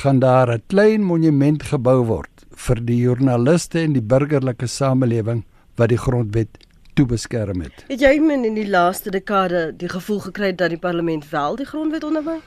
gaan 0.03 0.19
daar 0.19 0.51
'n 0.51 0.63
klein 0.67 1.03
monument 1.05 1.63
gebou 1.63 2.05
word 2.05 2.47
vir 2.51 2.81
die 2.85 2.97
joernaliste 2.97 3.81
en 3.81 3.93
die 3.93 4.03
burgerlike 4.03 4.67
samelewing 4.67 5.45
wat 5.77 5.89
die 5.89 5.99
grondwet 5.99 6.59
toe 6.95 7.07
beskerm 7.07 7.61
het. 7.61 7.85
Het 7.89 8.01
jy 8.01 8.19
min 8.21 8.45
in 8.45 8.55
die 8.55 8.69
laaste 8.69 9.11
dekade 9.11 9.77
die 9.77 9.89
gevoel 9.89 10.21
gekry 10.21 10.55
dat 10.55 10.71
die 10.71 10.79
parlement 10.79 11.31
wel 11.31 11.57
die 11.57 11.67
grondwet 11.67 12.05
onderbou? 12.05 12.41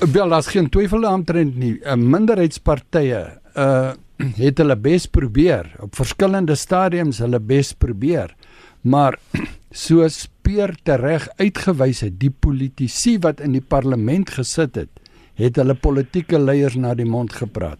Wel, 0.00 0.28
daar's 0.28 0.46
geen 0.46 0.68
twyfel 0.72 1.00
daaroor 1.04 1.44
nie. 1.44 1.80
'n 1.84 2.08
Minderheidspartye 2.10 3.40
uh 3.54 3.92
het 4.36 4.58
hulle 4.58 4.76
bes 4.76 5.06
probeer 5.06 5.70
op 5.80 5.94
verskillende 5.96 6.54
stadiums 6.54 7.18
hulle 7.18 7.40
bes 7.40 7.72
probeer. 7.72 8.34
Maar 8.80 9.18
soos 9.84 10.28
Peer 10.42 10.74
tereg 10.82 11.28
uitgewys 11.36 12.00
het, 12.00 12.20
die 12.20 12.30
politici 12.30 13.18
wat 13.18 13.40
in 13.40 13.52
die 13.52 13.64
parlement 13.64 14.30
gesit 14.30 14.74
het, 14.74 14.90
het 15.34 15.56
hulle 15.56 15.74
politieke 15.74 16.38
leiers 16.38 16.76
na 16.76 16.94
die 16.94 17.04
mond 17.08 17.32
gepraat. 17.32 17.78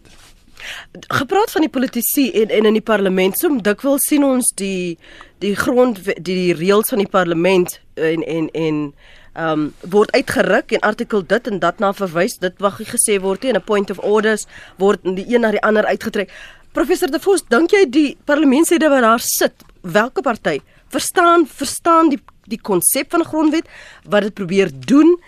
Gepraat 1.09 1.51
van 1.51 1.61
die 1.61 1.69
politici 1.73 2.31
en 2.31 2.49
en 2.49 2.65
in 2.65 2.73
die 2.73 2.85
parlement, 2.85 3.37
so 3.37 3.49
dikwels 3.57 4.05
sien 4.05 4.23
ons 4.23 4.53
die 4.55 4.97
die 5.39 5.55
grond 5.55 6.03
die, 6.05 6.21
die 6.21 6.53
reëls 6.53 6.93
van 6.93 7.01
die 7.01 7.09
parlement 7.09 7.79
en 7.95 8.23
en 8.23 8.49
en 8.53 8.93
ehm 9.33 9.51
um, 9.51 9.73
word 9.89 10.11
uitgeruk 10.11 10.71
en 10.71 10.79
artikel 10.79 11.25
dit 11.25 11.47
en 11.47 11.59
dat 11.59 11.79
na 11.79 11.93
verwys. 11.93 12.37
Dit 12.39 12.59
wag 12.59 12.79
jy 12.79 12.85
gesê 12.85 13.21
word 13.21 13.43
nie 13.43 13.49
in 13.53 13.57
'n 13.57 13.63
point 13.63 13.89
of 13.91 13.99
orders 13.99 14.45
word 14.77 14.99
die 15.03 15.25
een 15.27 15.41
na 15.41 15.51
die 15.51 15.61
ander 15.61 15.85
uitgetrek. 15.85 16.31
Professor 16.71 17.11
De 17.11 17.19
Vos, 17.19 17.43
dink 17.47 17.71
jy 17.71 17.89
die 17.89 18.17
parlementslede 18.25 18.89
wat 18.89 19.01
daar 19.01 19.19
sit, 19.19 19.53
watter 19.81 20.21
party 20.21 20.59
verstaan 20.91 21.47
verstaan 21.47 22.09
die 22.09 22.19
die 22.49 22.61
konsep 22.61 23.11
van 23.11 23.25
grondwet 23.25 23.69
wat 24.03 24.21
dit 24.27 24.33
probeer 24.33 24.71
doen 24.85 25.19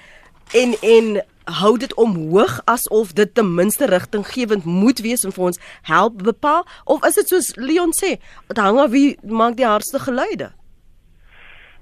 en 0.52 0.76
en 0.82 1.22
hou 1.60 1.78
dit 1.78 1.94
omhoog 2.00 2.62
asof 2.72 3.14
dit 3.14 3.34
ten 3.36 3.54
minste 3.56 3.86
rigtinggewend 3.86 4.66
moet 4.66 5.00
wees 5.00 5.24
en 5.24 5.36
vir 5.36 5.46
ons 5.52 5.60
help 5.90 6.24
bepaal 6.24 6.66
of 6.84 7.06
is 7.08 7.20
dit 7.20 7.34
soos 7.36 7.54
Leon 7.56 7.96
sê 7.96 8.16
dit 8.48 8.60
hang 8.66 8.80
af 8.80 8.92
wie 8.96 9.18
maak 9.24 9.58
die 9.60 9.68
hardste 9.68 10.00
geluide 10.00 10.52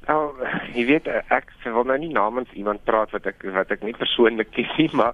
Nou, 0.08 0.34
jy 0.78 0.86
weet 0.90 1.10
ek 1.30 1.52
wil 1.64 1.86
nou 1.90 1.98
nie 2.02 2.12
namens 2.14 2.50
iemand 2.58 2.84
praat 2.88 3.14
wat 3.16 3.28
ek 3.30 3.46
wat 3.54 3.72
ek 3.74 3.86
nie 3.86 3.96
persoonlik 3.98 4.50
ken 4.56 4.72
nie, 4.80 4.90
maar 5.00 5.14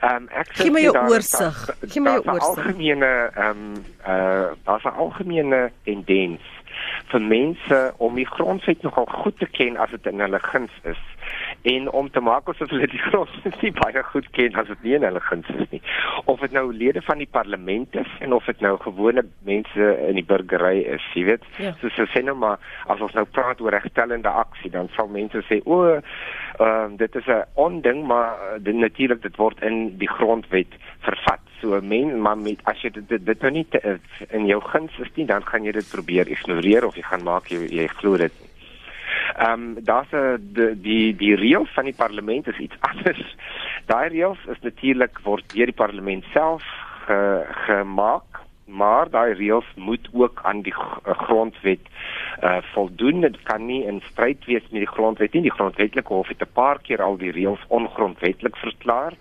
ehm 0.00 0.24
um, 0.24 0.28
ek 0.34 0.50
sê 0.54 0.66
Gee 0.66 0.74
my 0.74 0.84
jou 0.86 0.96
oorsig. 1.12 1.62
Gee 1.86 2.02
my 2.02 2.16
jou 2.18 2.26
oorsig. 2.26 2.66
Algemene 2.66 3.12
ehm 3.30 3.64
um, 3.64 3.80
uh 4.02 4.52
daar's 4.66 4.84
'n 4.84 4.98
algemene 5.06 5.70
tendens 5.86 6.52
vir 7.12 7.22
mense 7.22 7.80
om 8.02 8.16
die 8.18 8.26
grondwet 8.26 8.82
nogal 8.82 9.06
goed 9.06 9.38
te 9.38 9.46
ken 9.46 9.76
as 9.76 9.90
dit 9.90 10.06
in 10.10 10.20
hulle 10.20 10.40
guns 10.42 10.72
is 10.82 11.00
en 11.64 11.90
om 11.90 12.10
te 12.12 12.20
maak 12.20 12.48
asof 12.52 12.72
hulle 12.74 12.86
die 12.92 13.00
grondwet 13.06 13.54
nie 13.64 13.72
baie 13.78 14.02
goed 14.10 14.26
ken 14.36 14.56
as 14.60 14.68
dit 14.68 14.82
nie 14.84 14.96
in 14.98 15.06
hulle 15.06 15.22
guns 15.24 15.48
is 15.54 15.70
nie. 15.70 15.80
Of 16.30 16.42
dit 16.44 16.52
nou 16.56 16.66
lede 16.72 17.00
van 17.06 17.22
die 17.22 17.30
parlement 17.36 17.96
is 17.96 18.10
en 18.24 18.36
of 18.36 18.44
dit 18.50 18.60
nou 18.64 18.74
gewone 18.82 19.24
mense 19.48 19.88
in 20.08 20.20
die 20.20 20.26
burgery 20.28 20.84
is, 20.96 21.06
jy 21.16 21.24
weet. 21.30 21.48
Ja. 21.62 21.72
So 21.80 21.92
so 21.96 22.08
sê 22.12 22.20
nou 22.26 22.36
maar 22.36 22.60
as 22.92 23.00
ons 23.04 23.16
nou 23.16 23.24
praat 23.24 23.64
oor 23.64 23.72
regstellende 23.72 24.28
aksie, 24.44 24.72
dan 24.76 24.92
sal 24.96 25.08
mense 25.08 25.40
sê 25.48 25.62
o, 25.64 25.80
ehm 25.94 26.60
uh, 26.68 26.98
dit 27.00 27.16
is 27.16 27.26
'n 27.32 27.42
onding, 27.54 28.04
maar 28.06 28.60
dit 28.60 28.76
natuurlik 28.76 29.22
dit 29.22 29.36
word 29.36 29.62
in 29.62 29.96
die 29.98 30.10
grondwet 30.10 30.76
vervat. 31.00 31.40
So 31.60 31.80
men 31.80 32.20
maar 32.20 32.38
met 32.38 32.60
as 32.64 32.82
jy 32.82 32.90
dit 32.90 33.08
dit, 33.08 33.26
dit 33.26 33.40
nou 33.40 33.52
nie 33.52 33.66
te, 33.68 33.98
in 34.30 34.46
jou 34.46 34.60
guns 34.60 34.92
is 34.98 35.12
nie, 35.14 35.26
dan 35.26 35.44
gaan 35.44 35.64
jy 35.64 35.72
dit 35.72 35.88
probeer 35.90 36.28
ignoreer 36.28 36.84
of 36.84 36.96
jy 36.96 37.02
gaan 37.02 37.24
maak 37.24 37.48
jy 37.48 37.64
jy 37.72 37.88
glo 37.96 38.16
dit 38.16 38.32
nie. 38.40 38.53
Ehm 39.36 39.52
um, 39.52 39.84
daar's 39.84 40.12
'n 40.12 40.38
die 40.52 40.80
die 40.80 41.16
die 41.16 41.34
reëls 41.34 41.72
van 41.74 41.84
die 41.84 41.94
parlement 41.94 42.46
is 42.46 42.58
iets 42.58 42.76
anders. 42.90 43.36
Daai 43.86 44.08
reëls 44.08 44.38
is 44.46 44.60
natuurlik 44.60 45.18
word 45.22 45.54
deur 45.54 45.66
die 45.66 45.80
parlement 45.82 46.24
self 46.32 46.62
ge, 47.06 47.46
gemaak, 47.66 48.40
maar 48.64 49.10
daai 49.10 49.34
reëls 49.34 49.66
moet 49.74 50.08
ook 50.12 50.40
aan 50.42 50.62
die 50.62 50.74
eh, 50.74 51.18
grondwet 51.26 51.80
uh 52.42 52.62
voldoen. 52.72 53.20
Dit 53.20 53.42
kan 53.42 53.66
nie 53.66 53.84
in 53.84 54.00
stryd 54.10 54.44
wees 54.44 54.62
met 54.70 54.86
die 54.86 54.94
grondwet 54.96 55.32
nie. 55.32 55.42
Die 55.42 55.56
grondwetlike 55.58 56.12
hof 56.12 56.28
het 56.28 56.42
'n 56.42 56.52
paar 56.52 56.78
keer 56.82 57.02
al 57.02 57.16
die 57.16 57.30
reëls 57.30 57.64
ongrondwetlik 57.68 58.56
verklaar. 58.56 59.12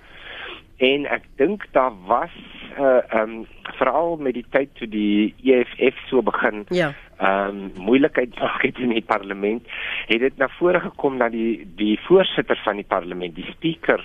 En 0.78 1.06
ek 1.06 1.26
dink 1.38 1.66
daar 1.72 1.94
was 2.08 2.34
uh 2.80 3.00
ehm 3.10 3.30
um, 3.30 3.46
veral 3.78 4.18
met 4.18 4.34
die 4.34 4.46
tyd 4.50 4.70
toe 4.74 4.88
die 4.88 5.34
EFF 5.44 5.98
so 6.10 6.22
begin 6.22 6.66
ja 6.70 6.94
ehm 7.18 7.50
um, 7.50 7.72
moeilikheid 7.86 8.36
gehad 8.36 8.80
in 8.80 8.90
die 8.90 9.06
parlement, 9.06 9.68
het 10.08 10.20
dit 10.20 10.38
na 10.38 10.48
vore 10.58 10.80
gekom 10.80 11.18
dat 11.18 11.32
die 11.32 11.68
die 11.76 12.00
voorsitter 12.08 12.60
van 12.64 12.76
die 12.76 12.88
parlement, 12.88 13.36
die 13.36 13.52
spreker, 13.52 14.02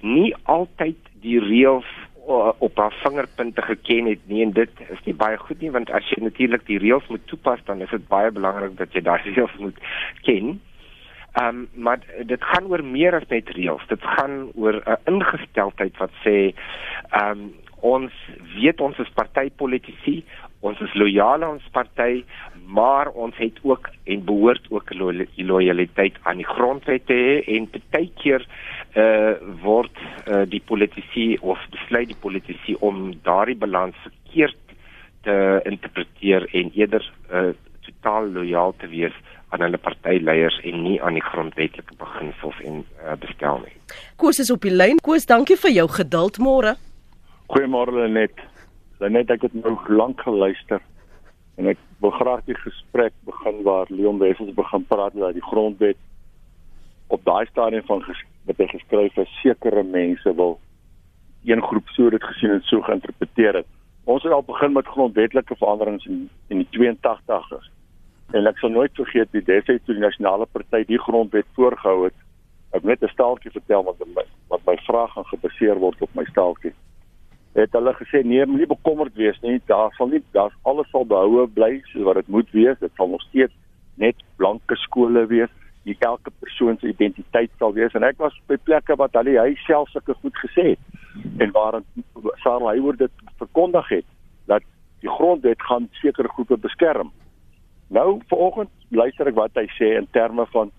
nie 0.00 0.34
altyd 0.42 0.96
die 1.24 1.40
reëls 1.40 1.88
uh, 2.28 2.52
op 2.58 2.76
haar 2.78 2.94
vingerpunte 3.02 3.62
geken 3.62 4.06
het 4.12 4.22
nie 4.30 4.42
en 4.44 4.52
dit 4.52 4.70
is 4.88 5.02
nie 5.04 5.14
baie 5.14 5.36
goed 5.40 5.60
nie 5.60 5.72
want 5.74 5.90
as 5.90 6.08
jy 6.12 6.22
natuurlik 6.22 6.66
die 6.66 6.78
reëls 6.78 7.08
moet 7.12 7.26
toepas 7.26 7.60
dan 7.66 7.82
is 7.84 7.90
dit 7.90 8.08
baie 8.08 8.30
belangrik 8.30 8.78
dat 8.78 8.94
jy 8.94 9.02
daardie 9.04 9.34
reëls 9.36 9.58
moet 9.58 9.82
ken. 10.28 10.60
Ehm 11.34 11.48
um, 11.48 11.68
maar 11.74 11.98
dit 12.26 12.42
gaan 12.42 12.66
oor 12.70 12.84
meer 12.84 13.14
as 13.14 13.26
net 13.28 13.48
reëls. 13.56 13.86
Dit 13.90 14.02
gaan 14.02 14.50
oor 14.54 14.82
'n 14.86 14.98
ingesteldheid 15.12 15.96
wat 15.96 16.12
sê 16.24 16.54
ehm 17.10 17.30
um, 17.30 17.54
ons 17.84 18.12
weet 18.56 18.80
ons 18.80 18.98
is 18.98 19.10
partypolitici, 19.14 20.22
ons 20.64 20.80
is 20.80 20.94
lojaal 20.94 21.42
aan 21.42 21.56
ons 21.58 21.72
party, 21.72 22.24
maar 22.66 23.10
ons 23.12 23.36
het 23.36 23.58
ook 23.62 23.90
en 24.04 24.24
behoort 24.24 24.70
ook 24.70 24.94
lo 24.94 25.12
lojaliteit 25.36 26.16
aan 26.22 26.40
die 26.40 26.48
grondwet 26.48 27.04
te 27.06 27.16
hê 27.26 27.34
en 27.56 27.68
baie 27.90 28.10
keer 28.22 28.46
uh 28.96 29.34
word 29.62 29.98
uh, 30.00 30.44
die 30.48 30.62
politici 30.64 31.36
of 31.42 31.60
besluit 31.74 32.08
die 32.08 32.20
politici 32.20 32.76
om 32.80 33.10
daardie 33.26 33.58
balans 33.58 33.96
verkeerd 34.06 34.74
te 35.26 35.36
interpreteer 35.68 36.48
en 36.52 36.70
eerder 36.78 37.12
uh 37.32 37.52
totaal 37.84 38.30
lojaal 38.32 38.72
te 38.80 38.88
wees 38.88 39.16
aan 39.54 39.62
hulle 39.62 39.78
partyleiers 39.78 40.56
en 40.66 40.80
nie 40.82 40.96
aan 41.02 41.14
die 41.18 41.22
grondwetlike 41.22 41.94
beginsels 42.00 42.58
en 42.66 42.80
uh, 42.82 43.14
bestel 43.22 43.60
nie. 43.62 43.76
Koos 44.18 44.42
is 44.42 44.50
op 44.50 44.64
die 44.66 44.74
lyn. 44.74 44.98
Koos, 45.06 45.28
dankie 45.30 45.56
vir 45.60 45.76
jou 45.76 45.86
geduld 45.94 46.40
môre. 46.42 46.74
Goeiemôre 47.52 48.08
net. 48.10 48.42
Net 49.04 49.30
ek 49.30 49.46
het 49.46 49.54
nou 49.58 49.76
lank 49.92 50.22
geluister 50.24 50.82
en 51.60 51.68
ek 51.70 51.78
wil 52.02 52.14
graag 52.16 52.42
die 52.48 52.56
gesprek 52.58 53.14
begin 53.28 53.60
waar 53.66 53.90
Leon 53.92 54.18
Wessels 54.18 54.54
begin 54.56 54.86
praat 54.90 55.14
oor 55.18 55.34
die 55.36 55.44
grondwet 55.44 55.98
op 57.14 57.22
daai 57.28 57.44
stadium 57.50 57.84
van 57.86 58.02
wat 58.48 58.58
hy 58.58 58.66
geskryf 58.72 59.14
het 59.20 59.30
sekere 59.42 59.84
mense 59.86 60.34
wil 60.40 60.58
een 61.44 61.62
groep 61.62 61.88
so 61.92 62.10
dit 62.10 62.24
gesien 62.24 62.56
en 62.56 62.64
so 62.64 62.80
geïnterpreteer 62.80 63.60
het. 63.60 63.68
Ons 64.04 64.24
het 64.24 64.32
al 64.32 64.44
begin 64.44 64.72
met 64.72 64.88
grondwetlike 64.88 65.56
veranderings 65.60 66.06
in 66.06 66.28
in 66.48 66.64
die 66.64 66.68
82's. 66.80 67.70
En 68.34 68.46
ek 68.50 68.58
sal 68.58 68.72
nooit 68.74 68.94
vergeet 68.98 69.30
die 69.32 69.44
destyds 69.46 69.84
toe 69.86 69.94
die 69.94 70.02
nasionale 70.02 70.46
party 70.50 70.82
die 70.88 70.98
grondwet 70.98 71.46
voorgehou 71.58 72.08
het. 72.08 72.16
Ek 72.74 72.82
net 72.82 73.02
'n 73.02 73.14
staaltjie 73.14 73.54
vertel 73.54 73.84
wat 73.84 74.00
my 74.14 74.26
wat 74.48 74.66
my 74.66 74.76
vraag 74.86 75.12
gaan 75.12 75.30
gebaseer 75.32 75.78
word 75.78 76.02
op 76.02 76.10
my 76.14 76.24
staaltjie 76.24 76.74
het 77.54 77.72
hulle 77.72 77.92
gesê 77.94 78.22
nee, 78.26 78.46
moenie 78.46 78.66
bekommerd 78.66 79.14
wees 79.14 79.38
nie. 79.42 79.60
Daar 79.70 79.92
sal 79.94 80.10
nie 80.10 80.22
daar's 80.34 80.54
alles 80.62 80.88
sal 80.90 81.06
behoue 81.06 81.46
bly 81.46 81.78
soos 81.90 82.06
wat 82.08 82.18
dit 82.18 82.28
moet 82.36 82.50
wees. 82.50 82.78
Dit 82.80 82.90
sal 82.98 83.08
nog 83.12 83.22
steeds 83.28 83.54
net 83.94 84.24
blanke 84.36 84.76
skole 84.82 85.26
wees. 85.30 85.52
Die 85.84 85.96
elke 86.00 86.32
persoon 86.40 86.78
se 86.80 86.88
identiteit 86.88 87.50
sal 87.58 87.74
wees 87.76 87.94
en 87.94 88.06
ek 88.08 88.18
was 88.18 88.34
by 88.50 88.56
plekke 88.66 88.96
wat 88.98 89.14
hulle 89.20 89.36
hy 89.38 89.54
self 89.66 89.90
sulke 89.92 90.16
goed 90.22 90.38
gesê 90.42 90.72
het 90.72 91.42
en 91.44 91.52
waar 91.54 91.78
Sarah 92.42 92.72
hy 92.72 92.80
word 92.82 93.04
dit 93.04 93.26
verkondig 93.38 93.90
het 93.92 94.06
dat 94.50 94.64
die 95.04 95.12
grondwet 95.12 95.62
gaan 95.62 95.86
sekere 96.00 96.32
groepe 96.32 96.56
beskerm. 96.56 97.12
Nou 97.88 98.20
vanoggend 98.28 98.70
luister 98.88 99.28
ek 99.28 99.34
wat 99.38 99.56
hy 99.58 99.66
sê 99.76 99.94
in 99.98 100.06
terme 100.16 100.46
van 100.52 100.70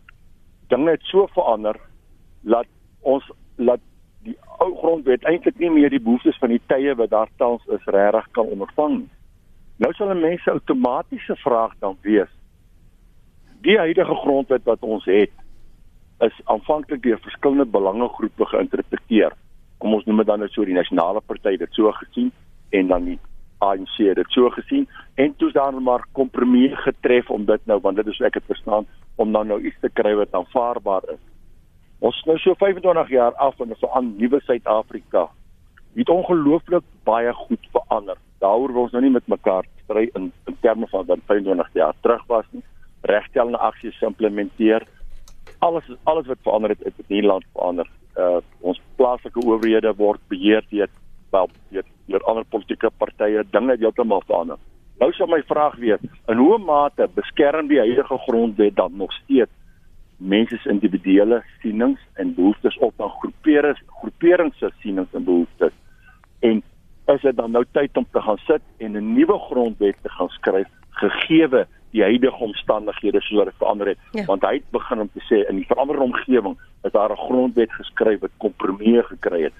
dinge 0.69 0.95
het 0.95 1.03
so 1.09 1.27
verander 1.33 1.77
dat 2.41 2.67
ons 3.01 3.25
laat 3.55 3.81
die 4.25 4.37
ou 4.57 4.71
grondwet 4.79 5.25
eintlik 5.29 5.59
nie 5.61 5.69
meer 5.69 5.93
die 5.93 6.01
behoeftes 6.01 6.37
van 6.41 6.49
die 6.49 6.61
tye 6.71 6.95
wat 6.97 7.13
daar 7.13 7.29
tans 7.37 7.65
is 7.77 7.85
regtig 7.93 8.31
kan 8.37 8.49
ondervang 8.55 8.97
nie. 8.97 9.11
Nou 9.77 9.91
sal 9.93 10.11
'n 10.11 10.21
mens 10.21 10.45
'n 10.45 10.57
outomatiese 10.57 11.35
vraag 11.35 11.73
dan 11.79 11.97
wees. 12.01 12.31
Die 13.61 13.77
huidige 13.77 14.15
grondwet 14.15 14.63
wat 14.63 14.81
ons 14.81 15.05
het 15.05 15.31
is 16.19 16.41
aanvanklik 16.43 17.03
deur 17.03 17.19
verskillende 17.19 17.65
belangegroepe 17.65 18.45
geïnterpreteer. 18.45 19.31
Kom 19.77 19.93
ons 19.93 20.05
noem 20.05 20.17
dit 20.17 20.25
dan 20.25 20.39
nou 20.39 20.49
so 20.49 20.65
die 20.65 20.73
nasionale 20.73 21.21
party 21.21 21.57
dit 21.57 21.73
so 21.73 21.91
gesien 21.91 22.31
en 22.69 22.87
dan 22.87 23.03
die 23.03 23.19
ANC 23.63 23.97
dit 23.97 24.29
so 24.33 24.49
gesien 24.49 24.87
en 25.15 25.35
toe 25.35 25.51
dan 25.51 25.83
maar 25.83 26.05
kompromie 26.11 26.75
getref 26.75 27.29
om 27.29 27.45
dit 27.45 27.65
nou 27.65 27.79
want 27.81 27.95
dit 27.95 28.07
is 28.07 28.19
ek 28.19 28.39
het 28.39 28.47
verstaan 28.51 28.87
om 29.15 29.31
dan 29.31 29.47
nou 29.47 29.61
iets 29.63 29.79
te 29.79 29.89
kry 29.89 30.15
wat 30.15 30.33
aanvaarbaar 30.35 31.03
is. 31.13 31.21
Ons 31.99 32.21
nou 32.27 32.37
so 32.37 32.53
25 32.59 33.09
jaar 33.09 33.33
af 33.39 33.59
en 33.59 33.71
ons 33.71 33.81
is 33.81 33.89
aan 33.89 34.15
nuwe 34.17 34.41
Suid-Afrika. 34.43 35.29
Het 35.95 36.09
ongelooflik 36.09 36.83
baie 37.07 37.33
goed 37.33 37.67
verander. 37.71 38.17
Daaroor 38.43 38.73
wil 38.73 38.81
ons 38.81 38.91
nou 38.91 39.03
nie 39.03 39.13
met 39.15 39.27
mekaar 39.31 39.63
stry 39.83 40.09
in 40.13 40.31
in 40.45 40.57
terme 40.61 40.87
van 40.91 41.05
wat 41.05 41.23
25 41.31 41.69
jaar 41.73 41.95
terug 42.01 42.25
was 42.27 42.45
nie. 42.51 42.63
Regstellende 43.01 43.57
aksies 43.57 44.01
implementeer. 44.01 44.87
Alles 45.59 45.87
alles 46.03 46.27
wat 46.27 46.43
verander 46.43 46.75
het, 46.75 46.83
het 46.83 46.93
in 46.97 47.05
Nederland 47.07 47.45
verander. 47.53 47.89
Uh 48.17 48.37
ons 48.59 48.81
plaaslike 48.95 49.39
owerhede 49.45 49.93
word 49.95 50.21
beheer 50.27 50.65
deur 50.69 50.89
wel 51.31 51.49
deur, 51.69 51.83
deur 52.05 52.23
ander 52.23 52.45
politieke 52.45 52.89
partye. 52.97 53.43
Dinge 53.51 53.77
heeltemal 53.77 54.23
verander. 54.25 54.57
Nou 54.99 55.11
sou 55.11 55.27
my 55.27 55.41
vraag 55.43 55.75
wees, 55.75 55.99
in 56.27 56.37
hoe 56.37 56.57
mate 56.57 57.09
beskerm 57.13 57.67
die 57.67 57.79
huidige 57.79 58.17
grondwet 58.17 58.75
dan 58.75 58.95
nog 58.97 59.11
steeds 59.13 59.51
mense 60.17 60.57
se 60.57 60.69
individuele 60.69 61.43
sienings 61.61 61.99
en 62.13 62.33
behoeftes 62.35 62.77
op 62.77 62.93
dan 62.97 63.09
groeperings 63.09 63.81
groeperings 63.99 64.57
se 64.57 64.71
sienings 64.79 65.13
en 65.13 65.23
behoeftes 65.23 65.73
en 66.39 66.63
is 67.05 67.21
dit 67.21 67.35
dan 67.35 67.51
nou 67.51 67.65
tyd 67.71 67.97
om 67.97 68.07
te 68.11 68.21
gaan 68.21 68.37
sit 68.37 68.61
en 68.77 68.91
'n 68.91 69.13
nuwe 69.13 69.39
grondwet 69.39 69.97
te 70.01 70.09
gaan 70.09 70.29
skryf 70.29 70.67
gegeewe 70.89 71.67
die 71.91 72.01
huidige 72.01 72.43
omstandighede 72.43 73.21
soos 73.21 73.45
dit 73.45 73.53
verander 73.57 73.87
het 73.87 73.97
ja. 74.11 74.25
want 74.25 74.41
hy 74.41 74.53
het 74.53 74.69
begin 74.69 74.99
om 74.99 75.09
te 75.13 75.23
sê 75.27 75.49
in 75.49 75.55
die 75.55 75.67
veranderde 75.67 76.03
omgewing 76.03 76.57
is 76.83 76.91
daar 76.91 77.11
'n 77.11 77.25
grondwet 77.27 77.71
geskryf 77.71 78.19
wat 78.19 78.31
kompromie 78.37 79.03
gekry 79.03 79.43
het 79.43 79.53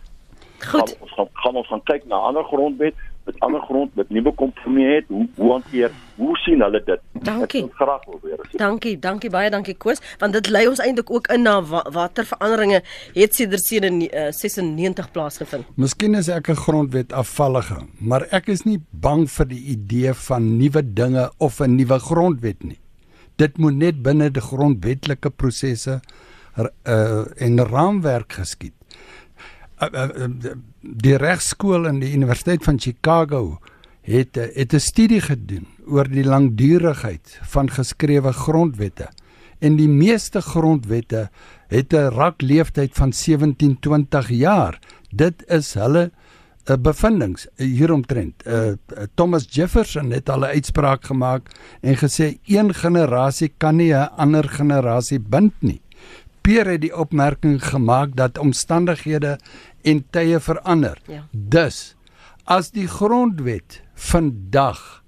Goed. 0.66 0.90
Gaan, 0.90 1.02
ons 1.02 1.14
gaan, 1.18 1.30
gaan 1.34 1.56
ons 1.56 1.68
gaan 1.68 1.84
kyk 1.84 2.08
na 2.12 2.16
ander 2.30 2.44
grondwet 2.44 2.96
met 3.26 3.40
ander 3.40 3.62
grond 3.62 3.96
met 3.96 4.10
nuwe 4.10 4.32
kompromie 4.38 4.86
het 4.86 5.06
hoe 5.08 5.28
hoe 5.36 5.52
hanteer 5.52 5.92
hoe 6.16 6.38
sien 6.38 6.62
hulle 6.62 6.82
dit? 6.86 7.02
Dankie. 7.12 7.64
Graag 7.74 8.06
wil 8.06 8.20
weer 8.22 8.44
sê 8.52 8.60
dankie 8.62 8.94
dankie 9.02 9.32
baie 9.34 9.50
dankie 9.50 9.76
Koos 9.86 10.02
want 10.22 10.38
dit 10.38 10.50
lei 10.54 10.66
ons 10.70 10.82
eintlik 10.84 11.10
ook 11.12 11.30
in 11.34 11.46
na 11.48 11.56
wa 11.72 11.82
watter 11.96 12.28
veranderinge 12.30 12.84
het 13.16 13.36
sedert 13.36 13.66
96 13.66 15.12
plaasgevind. 15.12 15.66
Miskien 15.76 16.16
is 16.22 16.30
ek 16.30 16.50
'n 16.50 16.62
grondwet 16.68 17.14
afvallige 17.14 17.82
maar 18.00 18.28
ek 18.32 18.48
is 18.48 18.66
nie 18.66 18.80
bang 18.92 19.26
vir 19.30 19.46
die 19.46 19.64
idee 19.74 20.14
van 20.14 20.58
nuwe 20.58 20.84
dinge 20.94 21.30
of 21.38 21.60
'n 21.62 21.76
nuwe 21.76 22.00
grondwet 22.00 22.64
nie. 22.64 22.80
Dit 23.36 23.58
moet 23.58 23.76
net 23.76 24.04
binne 24.04 24.30
die 24.32 24.42
grondwetlike 24.42 25.30
prosesse 25.30 26.00
uh, 26.58 27.42
en 27.42 27.60
raamwerk 27.60 28.34
geskied. 28.34 28.74
uh, 28.74 28.80
uh, 28.80 28.85
die 30.82 31.18
regskool 31.18 31.86
in 31.86 32.00
die 32.00 32.14
Universiteit 32.14 32.64
van 32.64 32.80
Chicago 32.80 33.60
het 34.02 34.36
het 34.36 34.74
'n 34.74 34.80
studie 34.80 35.22
gedoen 35.22 35.68
oor 35.88 36.08
die 36.08 36.24
langdurigheid 36.24 37.40
van 37.44 37.70
geskrewe 37.70 38.32
grondwette 38.32 39.10
en 39.60 39.76
die 39.76 39.90
meeste 39.90 40.42
grondwette 40.42 41.30
het 41.68 41.94
'n 41.94 42.10
rakleeftyd 42.16 42.94
van 42.94 43.12
17-20 43.14 44.30
jaar. 44.30 44.80
Dit 45.10 45.44
is 45.48 45.74
hulle 45.74 46.12
uh, 46.66 46.76
bevindinge 46.78 47.50
hieromtrent. 47.56 48.44
Uh, 48.48 48.74
Thomas 49.16 49.48
Jefferson 49.50 50.12
het 50.12 50.30
al 50.30 50.40
'n 50.40 50.56
uitspraak 50.58 51.06
gemaak 51.06 51.50
en 51.82 51.96
gesê 51.98 52.38
een 52.46 52.74
generasie 52.74 53.54
kan 53.58 53.76
nie 53.76 53.94
'n 53.94 54.10
ander 54.18 54.50
generasie 54.50 55.20
bind 55.20 55.54
nie. 55.60 55.82
Pierre 56.46 56.76
het 56.78 56.84
die 56.86 56.94
opmerking 56.94 57.58
gemaak 57.64 58.14
dat 58.18 58.38
omstandighede 58.38 59.40
en 59.82 60.04
tye 60.14 60.40
verander. 60.40 61.00
Ja. 61.10 61.24
Dus 61.32 61.96
as 62.46 62.70
die 62.70 62.88
grondwet 62.88 63.82
vandag 63.98 65.02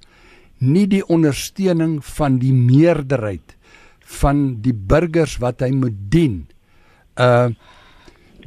nie 0.57 0.87
die 0.89 1.03
ondersteuning 1.05 1.99
van 2.17 2.39
die 2.41 2.53
meerderheid 2.53 3.53
van 4.07 4.61
die 4.63 4.73
burgers 4.73 5.37
wat 5.43 5.61
hy 5.61 5.73
moet 5.75 5.97
dien 6.13 6.45
uh 7.21 7.49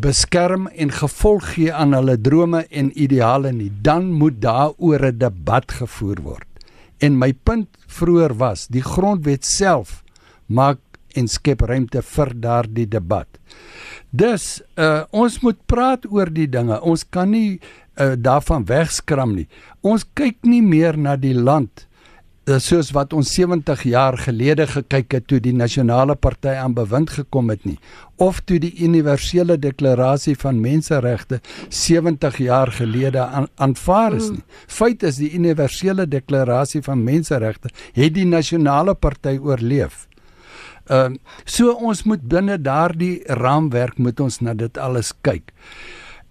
beskerm 0.01 0.65
en 0.81 0.89
gevolg 0.97 1.51
gee 1.59 1.73
aan 1.77 1.93
hulle 1.93 2.15
drome 2.17 2.63
en 2.73 2.87
ideale 2.97 3.51
nie 3.53 3.69
dan 3.85 4.07
moet 4.17 4.39
daaroor 4.41 5.03
'n 5.11 5.19
debat 5.19 5.73
gevoer 5.73 6.23
word 6.25 6.49
en 7.05 7.19
my 7.19 7.33
punt 7.33 7.69
vroeër 7.87 8.33
was 8.35 8.67
die 8.69 8.83
grondwet 8.83 9.45
self 9.45 10.01
maak 10.47 10.79
en 11.15 11.29
skep 11.29 11.63
ruimte 11.67 12.03
vir 12.03 12.33
daardie 12.35 12.87
debat. 12.89 13.29
Dus 14.11 14.63
uh 14.77 15.05
ons 15.11 15.41
moet 15.43 15.59
praat 15.67 16.07
oor 16.11 16.31
die 16.31 16.49
dinge. 16.51 16.81
Ons 16.81 17.05
kan 17.05 17.31
nie 17.31 17.61
uh 18.01 18.15
daarvan 18.17 18.67
wegskram 18.67 19.37
nie. 19.37 19.49
Ons 19.81 20.07
kyk 20.15 20.43
nie 20.43 20.63
meer 20.63 20.99
na 20.99 21.17
die 21.17 21.35
land 21.35 21.87
uh, 22.51 22.59
soos 22.63 22.91
wat 22.97 23.15
ons 23.17 23.31
70 23.37 23.85
jaar 23.91 24.17
gelede 24.19 24.67
gekyk 24.71 25.17
het 25.17 25.27
toe 25.31 25.41
die 25.43 25.55
nasionale 25.57 26.17
party 26.17 26.55
aan 26.59 26.75
bewind 26.77 27.13
gekom 27.15 27.51
het 27.53 27.65
nie 27.69 27.79
of 28.21 28.43
toe 28.45 28.59
die 28.61 28.73
universele 28.85 29.57
deklarasie 29.61 30.37
van 30.41 30.61
menseregte 30.61 31.41
70 31.69 32.41
jaar 32.45 32.73
gelede 32.77 33.25
aan, 33.25 33.49
aanvaar 33.57 34.17
is 34.19 34.29
nie. 34.35 34.43
Feit 34.69 35.03
is 35.09 35.17
die 35.23 35.31
universele 35.39 36.05
deklarasie 36.07 36.83
van 36.85 37.05
menseregte 37.05 37.73
het 37.97 38.15
die 38.15 38.29
nasionale 38.29 38.95
party 38.95 39.39
oorleef. 39.41 40.07
Ehm 40.91 41.13
uh, 41.13 41.19
so 41.45 41.71
ons 41.71 42.03
moet 42.03 42.23
binne 42.27 42.57
daardie 42.59 43.23
raamwerk 43.39 43.99
moet 44.03 44.21
ons 44.21 44.41
na 44.43 44.55
dit 44.59 44.79
alles 44.79 45.13
kyk. 45.23 45.53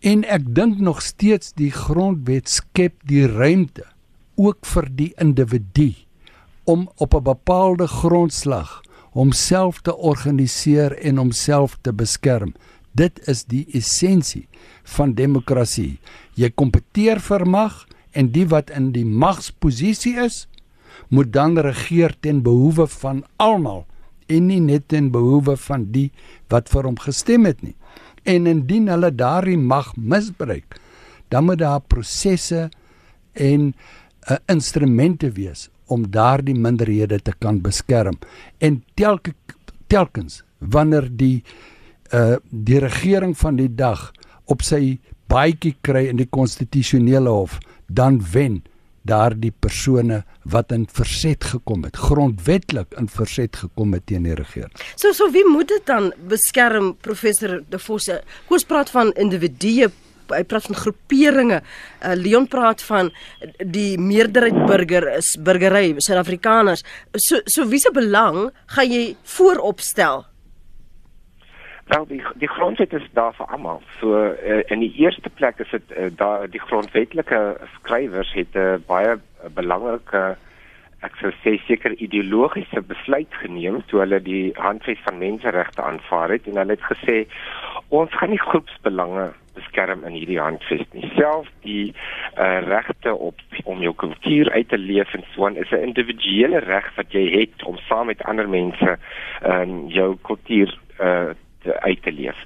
En 0.04 0.26
ek 0.28 0.50
dink 0.56 0.82
nog 0.84 1.00
steeds 1.04 1.54
die 1.56 1.72
grondwet 1.72 2.52
skep 2.52 2.98
die 3.08 3.24
ruimte 3.28 3.86
ook 4.36 4.68
vir 4.68 4.88
die 4.96 5.14
individu 5.16 5.94
om 6.64 6.90
op 6.96 7.16
'n 7.16 7.24
bepaalde 7.24 7.88
grondslag 7.88 8.82
homself 9.12 9.82
te 9.82 9.96
organiseer 9.96 10.92
en 10.98 11.18
homself 11.18 11.78
te 11.82 11.94
beskerm. 11.94 12.54
Dit 12.92 13.28
is 13.28 13.44
die 13.44 13.66
essensie 13.72 14.48
van 14.84 15.14
demokrasie. 15.14 16.00
Jy 16.36 16.50
kompeteer 16.50 17.20
vir 17.20 17.48
mag 17.48 17.88
en 18.12 18.32
die 18.32 18.48
wat 18.48 18.70
in 18.70 18.92
die 18.92 19.06
magsposisie 19.06 20.18
is, 20.20 20.48
moet 21.08 21.34
dan 21.34 21.58
regeer 21.58 22.16
ten 22.20 22.42
behoewe 22.42 22.88
van 22.88 23.24
almal 23.38 23.86
en 24.30 24.50
nie 24.50 24.60
net 24.62 24.88
ten 24.94 25.10
behoewe 25.14 25.56
van 25.58 25.88
die 25.94 26.10
wat 26.54 26.70
vir 26.70 26.88
hom 26.88 27.00
gestem 27.02 27.48
het 27.50 27.62
nie. 27.66 27.76
En 28.24 28.48
indien 28.50 28.90
hulle 28.92 29.10
daardie 29.16 29.58
mag 29.58 29.92
misbruik, 29.98 30.78
dan 31.30 31.48
moet 31.50 31.62
daar 31.62 31.82
prosesse 31.82 32.70
en 33.34 33.72
uh, 33.72 34.38
instrumente 34.52 35.32
wees 35.34 35.70
om 35.90 36.06
daardie 36.12 36.56
minderhede 36.56 37.20
te 37.20 37.34
kan 37.40 37.62
beskerm. 37.62 38.20
En 38.58 38.84
telke 38.94 39.34
telkens 39.90 40.44
wanneer 40.60 41.10
die 41.10 41.44
uh 42.14 42.38
die 42.50 42.80
regering 42.82 43.36
van 43.38 43.58
die 43.58 43.70
dag 43.70 44.12
op 44.50 44.64
sy 44.66 44.98
baadjie 45.30 45.76
kry 45.86 46.08
in 46.10 46.18
die 46.18 46.30
konstitusionele 46.30 47.30
hof, 47.30 47.60
dan 47.86 48.18
wen 48.34 48.64
daardie 49.08 49.52
persone 49.52 50.24
wat 50.44 50.72
in 50.72 50.88
verset 50.92 51.44
gekom 51.44 51.84
het, 51.84 51.98
grondwetlik 51.98 52.94
in 53.00 53.10
verset 53.12 53.56
gekom 53.56 53.94
het 53.94 54.06
teen 54.06 54.28
die 54.28 54.36
regering. 54.36 54.74
So 54.96 55.14
so 55.14 55.32
wie 55.32 55.46
moet 55.48 55.68
dit 55.68 55.86
dan 55.86 56.14
beskerm 56.30 56.96
professor 57.02 57.62
De 57.70 57.80
Vos? 57.80 58.10
Koos 58.48 58.64
praat 58.64 58.90
van 58.90 59.14
individue 59.16 59.92
hy 60.30 60.44
praat 60.46 60.68
van 60.70 60.78
groeperinge. 60.78 61.62
Uh, 62.04 62.16
Leon 62.18 62.48
praat 62.50 62.84
van 62.86 63.12
die 63.66 63.98
meerderheid 63.98 64.58
burger 64.70 65.08
is 65.18 65.36
burgery, 65.42 65.96
Suid-Afrikaners. 65.98 66.84
So 67.18 67.42
so 67.50 67.68
wie 67.70 67.82
se 67.82 67.92
belang 67.96 68.50
gaan 68.76 68.92
jy 68.94 69.16
vooropstel 69.38 70.28
Wel 71.90 72.06
die 72.08 72.24
die 72.38 72.48
grondwet 72.48 72.94
is 72.94 73.08
daar 73.18 73.34
vir 73.34 73.48
almal. 73.50 73.82
So 74.00 74.14
uh, 74.14 74.60
in 74.70 74.84
die 74.84 74.94
eerste 75.02 75.30
plek 75.30 75.58
is 75.64 75.72
dit 75.74 75.96
uh, 75.98 76.12
daar 76.16 76.46
die 76.50 76.62
grondwetlike 76.62 77.40
skrywers 77.80 78.34
het 78.38 78.54
'n 78.54 78.60
uh, 78.60 78.78
baie 78.86 79.16
uh, 79.18 79.50
belangrike 79.54 80.38
ek 81.08 81.16
sou 81.22 81.32
sê 81.44 81.56
seker 81.66 81.96
ideologiese 81.98 82.82
besluit 82.82 83.34
geneem 83.42 83.80
toe 83.88 84.02
hulle 84.04 84.20
die 84.22 84.52
handves 84.60 85.02
van 85.08 85.18
menseregte 85.18 85.82
aanvaar 85.82 86.30
het 86.36 86.48
en 86.48 86.60
hulle 86.62 86.76
het 86.76 86.88
gesê 86.92 87.18
ons 87.90 88.14
gaan 88.20 88.34
nie 88.36 88.46
groepsbelange 88.50 89.30
beskerm 89.56 90.04
in 90.08 90.14
hierdie 90.20 90.40
handves 90.40 90.86
nie. 90.94 91.10
Selfs 91.16 91.52
die 91.66 91.94
uh, 92.38 92.60
regte 92.68 93.16
op 93.16 93.42
om 93.64 93.82
jou 93.82 93.96
kultuur 93.96 94.52
uit 94.52 94.70
te 94.70 94.78
leef 94.78 95.14
en 95.18 95.24
so 95.34 95.50
'n 95.50 95.58
is 95.58 95.72
'n 95.72 95.86
individuele 95.90 96.60
reg 96.60 96.96
wat 96.96 97.12
jy 97.12 97.26
het 97.40 97.64
om 97.64 97.78
saam 97.90 98.06
met 98.06 98.24
ander 98.24 98.50
mense 98.50 98.98
um, 99.44 99.88
jou 99.88 100.18
kultuur 100.22 100.78
uh, 101.00 101.32
uit 101.66 102.02
te 102.04 102.12
leef. 102.12 102.38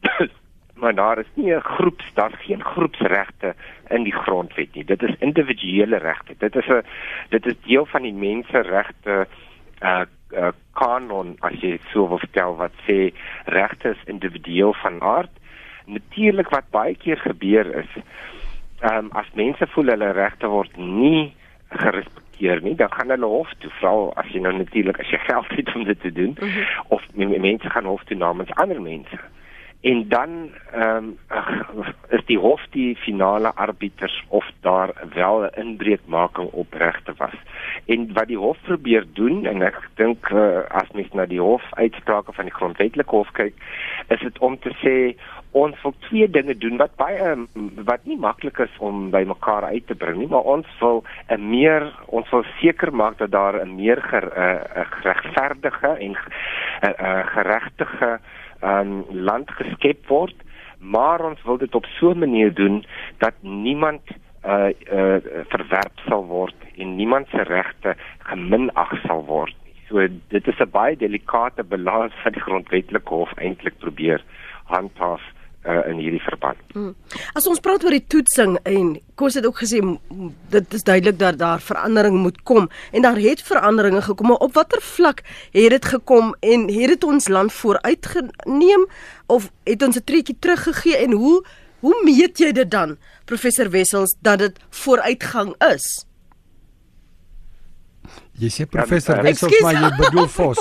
maar 0.80 0.94
daar 0.94 1.18
is 1.18 1.30
nie 1.34 1.54
'n 1.54 1.60
groeps, 1.60 2.04
daar's 2.14 2.38
geen 2.38 2.64
groepsregte 2.64 3.54
in 3.88 4.02
die 4.02 4.14
grondwet 4.14 4.74
nie. 4.74 4.84
Dit 4.84 5.02
is 5.02 5.14
individuele 5.18 5.96
regte. 5.96 6.34
Dit 6.38 6.56
is 6.56 6.66
'n 6.66 6.84
dit 7.28 7.46
is 7.46 7.60
deel 7.60 7.86
van 7.86 8.02
die 8.02 8.12
menseregte 8.12 9.26
uh, 9.82 10.02
uh 10.32 10.48
kanon 10.72 11.36
as 11.40 11.60
jy 11.60 11.78
so 11.92 12.08
wil 12.08 12.18
vertel 12.18 12.56
wat 12.56 12.72
sê 12.86 13.12
regte 13.44 13.88
is 13.88 14.04
individueel 14.04 14.72
van 14.72 15.02
aard. 15.02 15.30
Natuurlik 15.86 16.48
wat 16.48 16.70
baie 16.70 16.94
keer 16.94 17.16
gebeur 17.16 17.74
is, 17.74 17.90
ehm 18.80 18.96
um, 18.96 19.10
as 19.12 19.26
mense 19.34 19.66
voel 19.66 19.86
hulle 19.86 20.10
regte 20.10 20.46
word 20.46 20.76
nie 20.76 21.34
gerespekteer 21.68 22.62
nie, 22.62 22.74
dan 22.74 22.92
gaan 22.92 23.10
hulle 23.10 23.26
hof 23.26 23.50
toe, 23.58 23.70
veral 23.80 24.12
as 24.16 24.28
jy 24.32 24.40
nou 24.40 24.52
natuurlik 24.56 25.00
as 25.00 25.10
jy 25.10 25.18
geld 25.18 25.48
het 25.48 25.74
om 25.74 25.84
dit 25.84 26.00
te 26.00 26.12
doen 26.12 26.36
mm 26.40 26.48
-hmm. 26.48 26.84
of 26.88 27.02
mense 27.14 27.70
gaan 27.70 27.84
hof 27.84 28.04
toe 28.04 28.16
namens 28.16 28.54
ander 28.54 28.82
mense 28.82 29.18
en 29.80 30.08
dan 30.08 30.50
ehm 30.72 30.96
um, 30.96 31.84
is 32.08 32.24
die 32.26 32.38
hof 32.38 32.62
die 32.70 32.96
finale 32.96 33.54
arbiters 33.54 34.24
of 34.28 34.50
daar 34.60 34.90
wel 35.14 35.42
'n 35.42 35.50
inbreukmaking 35.54 36.50
op 36.50 36.72
regte 36.72 37.12
was. 37.16 37.34
En 37.86 38.12
wat 38.12 38.26
die 38.26 38.36
hof 38.36 38.58
probeer 38.62 39.04
doen 39.12 39.46
en 39.46 39.62
ek 39.62 39.88
dink 39.94 40.28
uh, 40.28 40.58
as 40.68 40.90
mens 40.92 41.12
na 41.12 41.26
die 41.26 41.40
hof 41.40 41.62
uitsprake 41.70 42.32
van 42.32 42.44
die 42.44 42.54
grondwetlike 42.54 43.10
hof 43.10 43.30
kyk, 43.32 43.54
is 44.08 44.20
dit 44.20 44.38
om 44.38 44.58
te 44.58 44.70
sê 44.82 45.16
ons 45.52 45.82
wil 45.82 45.94
twee 46.08 46.28
dinge 46.30 46.54
doen 46.58 46.76
wat 46.76 46.96
baie 46.96 47.34
wat 47.88 48.04
nie 48.04 48.18
maklik 48.20 48.58
is 48.58 48.74
om 48.78 49.08
by 49.10 49.22
mekaar 49.24 49.64
uit 49.64 49.86
te 49.86 49.94
bring 49.94 50.18
nie, 50.18 50.28
maar 50.28 50.44
ons 50.44 50.66
wil 50.80 51.04
'n 51.28 51.48
meer 51.50 51.92
ons 52.06 52.30
wil 52.30 52.44
seker 52.60 52.92
maak 52.92 53.18
dat 53.18 53.30
daar 53.30 53.60
'n 53.64 53.74
meer 53.76 54.02
ger, 54.02 54.26
uh, 54.36 54.84
geregverdige 54.90 55.88
en 55.88 56.12
'n 56.12 56.16
uh, 56.82 56.90
uh, 57.00 57.26
geregtige 57.26 58.20
um, 58.62 59.04
land 59.10 59.50
geskep 59.50 60.06
word, 60.06 60.34
maar 60.78 61.24
ons 61.24 61.42
wil 61.42 61.58
dit 61.58 61.74
op 61.74 61.84
so 61.84 62.10
'n 62.10 62.18
manier 62.18 62.54
doen 62.54 62.84
dat 63.18 63.34
niemand 63.40 64.02
uh 64.44 64.70
uh 64.92 65.18
verwerp 65.48 65.98
sal 66.08 66.24
word 66.24 66.54
en 66.76 66.96
niemand 66.96 67.26
se 67.28 67.42
regte 67.42 67.96
geminag 68.18 69.00
sal 69.06 69.24
word 69.24 69.54
nie. 69.64 69.74
So 69.88 70.06
dit 70.28 70.46
is 70.46 70.58
'n 70.60 70.70
baie 70.70 70.96
delikate 70.96 71.64
balans 71.64 72.12
wat 72.24 72.32
die 72.32 72.42
grondwetlike 72.42 73.14
hof 73.14 73.32
eintlik 73.36 73.78
probeer 73.78 74.22
handhaaf 74.64 75.22
uh, 75.64 75.88
in 75.90 75.98
hierdie 75.98 76.22
verband. 76.22 76.58
Hmm. 76.72 76.94
As 77.38 77.46
ons 77.50 77.60
praat 77.60 77.84
oor 77.84 77.94
die 77.94 78.04
toetsing 78.06 78.58
en 78.68 78.96
Kos 79.18 79.34
het 79.34 79.46
ook 79.46 79.58
gesê 79.58 79.80
dit 80.54 80.74
is 80.74 80.84
duidelik 80.86 81.18
dat 81.18 81.38
daar 81.38 81.60
verandering 81.60 82.18
moet 82.22 82.42
kom 82.42 82.68
en 82.92 83.02
daar 83.02 83.18
het 83.18 83.42
veranderinge 83.42 84.02
gekom 84.02 84.30
maar 84.30 84.44
op 84.46 84.54
watter 84.54 84.82
vlak 84.82 85.24
het 85.52 85.70
dit 85.74 85.84
gekom 85.84 86.34
en 86.40 86.68
het 86.70 86.94
dit 86.94 87.04
ons 87.04 87.28
land 87.28 87.52
vooruit 87.52 88.06
geneem 88.06 88.86
of 89.26 89.50
het 89.64 89.82
ons 89.82 89.96
'n 89.96 90.04
treetjie 90.04 90.36
teruggegee 90.38 90.96
en 90.96 91.12
hoe 91.12 91.44
hoe 91.80 91.94
meet 92.04 92.38
jy 92.38 92.52
dit 92.52 92.70
dan 92.70 92.96
professor 93.24 93.70
Wessels 93.70 94.16
dat 94.20 94.38
dit 94.38 94.58
vooruitgang 94.70 95.54
is? 95.74 96.04
Jy 98.38 98.50
sê 98.54 98.64
professor 98.70 99.18
Wessels 99.26 99.54
maar 99.64 99.74
jy 99.74 99.88
bedoel 99.98 100.28
Vos. 100.30 100.58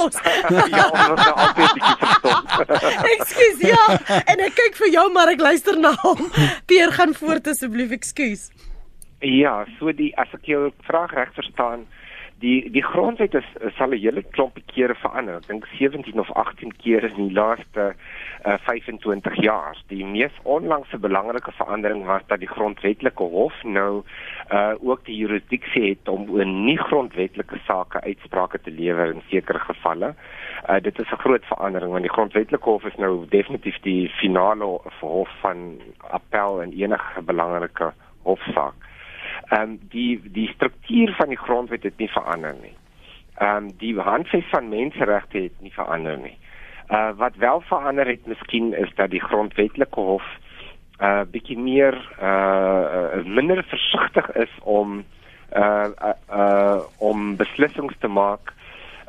ja, 0.74 0.86
ons 0.88 1.10
het 1.12 1.42
altyd 1.44 1.76
bietjie 1.78 1.98
verstom. 2.02 3.12
Ekskuus, 3.14 3.60
ja. 3.70 3.84
En 4.34 4.42
ek 4.48 4.56
kyk 4.58 4.80
vir 4.80 4.90
jou 4.96 5.04
maar 5.14 5.30
ek 5.34 5.44
luister 5.46 5.78
na 5.78 5.92
hom. 6.02 6.24
Pier 6.70 6.94
gaan 6.98 7.14
voort 7.18 7.50
asseblief, 7.54 7.94
ekskuus. 8.00 8.48
Ja, 9.22 9.60
so 9.78 9.94
die 9.98 10.10
as 10.22 10.34
ek 10.38 10.50
jou 10.50 10.68
vraag 10.90 11.14
reg 11.18 11.30
verstaan, 11.38 11.86
die 12.40 12.70
die 12.72 12.84
grondwet 12.84 13.34
is 13.34 13.48
sal 13.78 13.94
'n 13.94 13.98
hele 13.98 14.22
klompie 14.36 14.64
kere 14.74 14.96
verander. 14.96 15.38
Ek 15.38 15.48
dink 15.48 15.66
17 15.80 16.20
of 16.20 16.30
18 16.32 16.76
keer 16.78 17.04
in 17.04 17.16
die 17.16 17.34
laaste 17.34 17.96
uh, 18.46 18.54
eh, 18.54 18.58
25 18.66 19.42
jaar. 19.42 19.78
Die 19.88 20.06
mees 20.06 20.34
onlangse 20.44 20.98
belangrike 20.98 21.52
verandering 21.52 22.06
was 22.06 22.22
dat 22.28 22.40
die 22.40 22.50
grondwetlike 22.50 23.24
hof 23.24 23.54
nou 23.64 24.04
uh 24.54 24.74
ook 24.80 25.06
die 25.06 25.16
jurisdiksie 25.16 25.90
het 25.90 26.08
om 26.08 26.40
in 26.40 26.64
nie 26.66 26.78
grondwetlike 26.78 27.58
sake 27.66 28.02
uitsprake 28.02 28.62
te 28.62 28.72
lewer 28.72 29.14
in 29.14 29.22
sekere 29.30 29.60
gevalle. 29.60 30.14
Uh 30.70 30.80
dit 30.80 31.00
is 31.00 31.12
'n 31.12 31.24
groot 31.26 31.46
verandering 31.46 31.92
want 31.92 32.04
die 32.04 32.16
grondwetlike 32.18 32.70
hof 32.70 32.86
is 32.86 32.98
nou 32.98 33.26
definitief 33.30 33.80
die 33.82 34.10
finale 34.10 34.66
hof 35.02 35.30
van 35.42 35.82
appel 36.00 36.62
in 36.62 36.72
enige 36.72 37.22
belangrike 37.22 37.94
hofsaak. 38.24 38.87
Ehm 39.50 39.62
um, 39.62 39.80
die 39.90 40.22
die 40.32 40.48
struktuur 40.48 41.14
van 41.16 41.30
die 41.30 41.38
grondwet 41.38 41.84
het 41.84 41.98
nie 41.98 42.10
verander 42.10 42.56
nie. 42.62 42.76
Ehm 43.38 43.56
um, 43.56 43.72
die 43.78 44.00
handves 44.00 44.50
van 44.50 44.70
menseregte 44.70 45.38
het 45.38 45.62
nie 45.62 45.74
verander 45.74 46.18
nie. 46.18 46.38
Uh 46.90 47.12
wat 47.16 47.36
wel 47.36 47.62
verander 47.62 48.08
het 48.08 48.26
miskien 48.26 48.74
is 48.74 48.92
dat 48.96 49.10
die 49.10 49.24
grondwetlike 49.24 50.00
hof 50.00 50.24
uh 51.00 51.22
bietjie 51.32 51.58
meer 51.60 51.96
uh 52.22 53.24
minder 53.24 53.64
versigtig 53.64 54.32
is 54.32 54.54
om 54.64 55.04
uh 55.56 55.86
uh, 56.32 56.80
om 56.98 57.36
beslissings 57.36 57.96
te 58.00 58.08
maak 58.08 58.54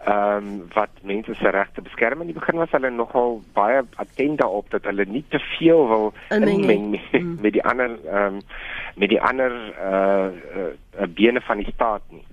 ehm 0.04 0.36
um, 0.36 0.68
wat 0.72 0.88
mense 1.02 1.34
se 1.34 1.48
regte 1.48 1.82
beskerm. 1.82 2.20
In 2.20 2.26
die 2.26 2.34
begin 2.34 2.56
was 2.56 2.70
hulle 2.70 2.90
nogal 2.90 3.42
baie 3.52 3.82
attent 3.96 4.38
daarop 4.38 4.70
dat 4.70 4.84
hulle 4.84 5.04
nie 5.04 5.24
te 5.28 5.38
veel 5.58 5.88
wil 5.88 6.12
inmeng 6.28 6.90
met, 6.90 7.12
mm. 7.12 7.36
met 7.40 7.52
die 7.52 7.64
ander 7.64 7.98
ehm 8.06 8.34
um, 8.34 8.40
met 8.94 9.08
die 9.08 9.20
ander 9.22 9.52
uh, 9.90 10.28
uh 11.00 11.06
bene 11.08 11.40
van 11.40 11.56
die 11.56 11.72
staat 11.74 12.02
nie. 12.08 12.24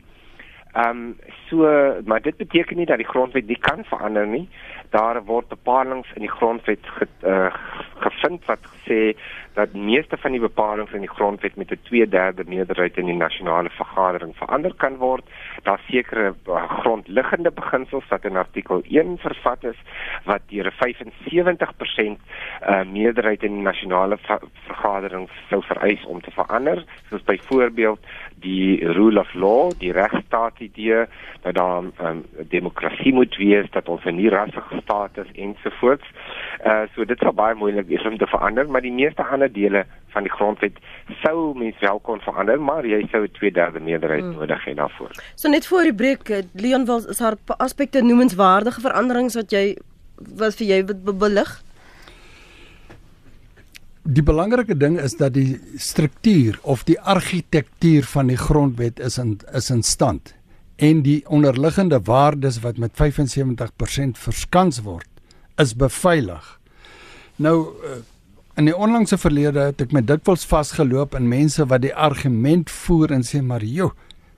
Ehm 0.74 0.90
um, 0.90 1.18
so 1.50 1.66
maar 2.06 2.22
dit 2.22 2.38
beteken 2.38 2.78
nie 2.78 2.86
dat 2.86 2.98
die 2.98 3.08
grondwet 3.08 3.48
nie 3.48 3.60
kan 3.60 3.84
verander 3.84 4.28
nie. 4.28 4.50
Daar 4.90 5.24
word 5.24 5.48
bepalinge 5.48 6.06
in 6.14 6.22
die 6.22 6.32
grondwet 6.38 6.86
ge, 6.86 7.08
uh, 7.24 7.54
gevind 8.00 8.46
wat 8.46 8.60
sê 8.88 9.16
dat 9.56 9.74
meeste 9.74 10.18
van 10.18 10.32
die 10.32 10.40
bepalinge 10.40 10.94
in 10.94 11.06
die 11.06 11.16
grondwet 11.18 11.56
met 11.56 11.72
'n 11.72 11.80
2/3 11.90 12.48
meerderheid 12.48 12.98
in 12.98 13.06
die 13.06 13.16
nasionale 13.16 13.70
vergadering 13.70 14.36
verander 14.36 14.74
kan 14.76 14.98
word. 14.98 15.24
Daar 15.64 15.80
sekere 15.88 16.36
uh, 16.48 16.70
grondliggende 16.80 17.52
beginsels 17.52 18.08
wat 18.10 18.26
in 18.26 18.36
artikel 18.36 18.82
1 18.90 19.18
vervat 19.18 19.64
is 19.64 19.80
wat 20.24 20.42
deur 20.48 20.68
'n 20.68 20.78
75% 20.80 22.20
uh, 22.70 22.84
meerderheid 22.84 23.44
in 23.44 23.54
die 23.54 23.64
nasionale 23.64 24.18
vergadering 24.68 25.30
sou 25.50 25.62
vereis 25.64 26.06
om 26.06 26.22
te 26.22 26.32
verander, 26.32 26.84
soos 27.10 27.24
byvoorbeeld 27.24 28.00
die 28.36 28.86
rule 28.88 29.20
of 29.20 29.34
law, 29.34 29.72
die 29.78 29.92
regstaat 29.92 30.60
idee 30.60 31.06
dat 31.42 31.56
daar 31.56 31.84
'n 31.84 31.94
um, 32.02 32.26
demokrasie 32.50 33.14
moet 33.14 33.36
wees, 33.36 33.70
dat 33.72 33.90
ons 33.90 34.04
'n 34.04 34.16
nie 34.16 34.30
rassige 34.30 34.82
staat 34.82 35.18
is 35.18 35.32
ensovoorts. 35.32 36.06
Uh 36.66 36.84
so 36.96 37.06
dit 37.06 37.20
sou 37.20 37.32
baie 37.32 37.56
moeilik 37.56 37.88
wees 37.88 38.06
om 38.06 38.18
te 38.18 38.28
verander, 38.28 38.70
maar 38.70 38.82
die 38.82 38.92
meeste 38.92 39.24
ander 39.24 39.45
dele 39.52 39.86
van 40.16 40.24
die 40.24 40.32
grondwet 40.32 40.80
sou 41.22 41.54
mens 41.58 41.80
wel 41.84 42.00
kon 42.00 42.22
verander, 42.24 42.62
maar 42.62 42.86
jy 42.88 43.02
sou 43.12 43.24
'n 43.24 43.34
2/3 43.40 43.82
meerderheid 43.84 44.24
hmm. 44.24 44.40
nodig 44.40 44.66
hê 44.66 44.74
daarvoor. 44.76 45.12
So 45.36 45.50
net 45.50 45.68
voor 45.68 45.84
die 45.84 45.94
breek, 45.94 46.30
eh, 46.30 46.44
Leon 46.54 46.86
wil 46.86 47.04
is 47.10 47.18
daar 47.18 47.36
aspekte 47.58 48.02
noemenswaardige 48.02 48.82
veranderings 48.82 49.36
wat 49.36 49.52
jy 49.52 49.78
wat 50.18 50.56
vir 50.56 50.68
jy 50.68 50.84
belig? 51.20 51.64
Die 54.06 54.24
belangrike 54.24 54.78
ding 54.78 55.00
is 55.00 55.18
dat 55.18 55.34
die 55.34 55.60
struktuur 55.76 56.60
of 56.62 56.84
die 56.84 57.00
argitektuur 57.00 58.04
van 58.04 58.28
die 58.28 58.38
grondwet 58.38 59.00
is 59.00 59.18
in 59.18 59.40
is 59.54 59.70
in 59.70 59.84
stand 59.84 60.36
en 60.76 61.02
die 61.02 61.24
onderliggende 61.28 62.00
waardes 62.04 62.60
wat 62.60 62.78
met 62.78 62.92
75% 62.94 64.18
verskans 64.18 64.82
word 64.82 65.08
is 65.58 65.76
beveilig. 65.76 66.60
Nou 67.36 67.58
eh, 67.84 68.04
in 68.56 68.70
die 68.70 68.76
onlangse 68.76 69.18
verlede 69.20 69.70
het 69.70 69.82
ek 69.82 69.92
my 69.92 70.02
dikwels 70.02 70.46
vasgeloop 70.48 71.16
in 71.16 71.28
mense 71.28 71.66
wat 71.68 71.84
die 71.84 71.94
argument 71.94 72.70
voer 72.72 73.12
en 73.12 73.24
sê 73.24 73.42
maar 73.44 73.64
joh 73.64 73.92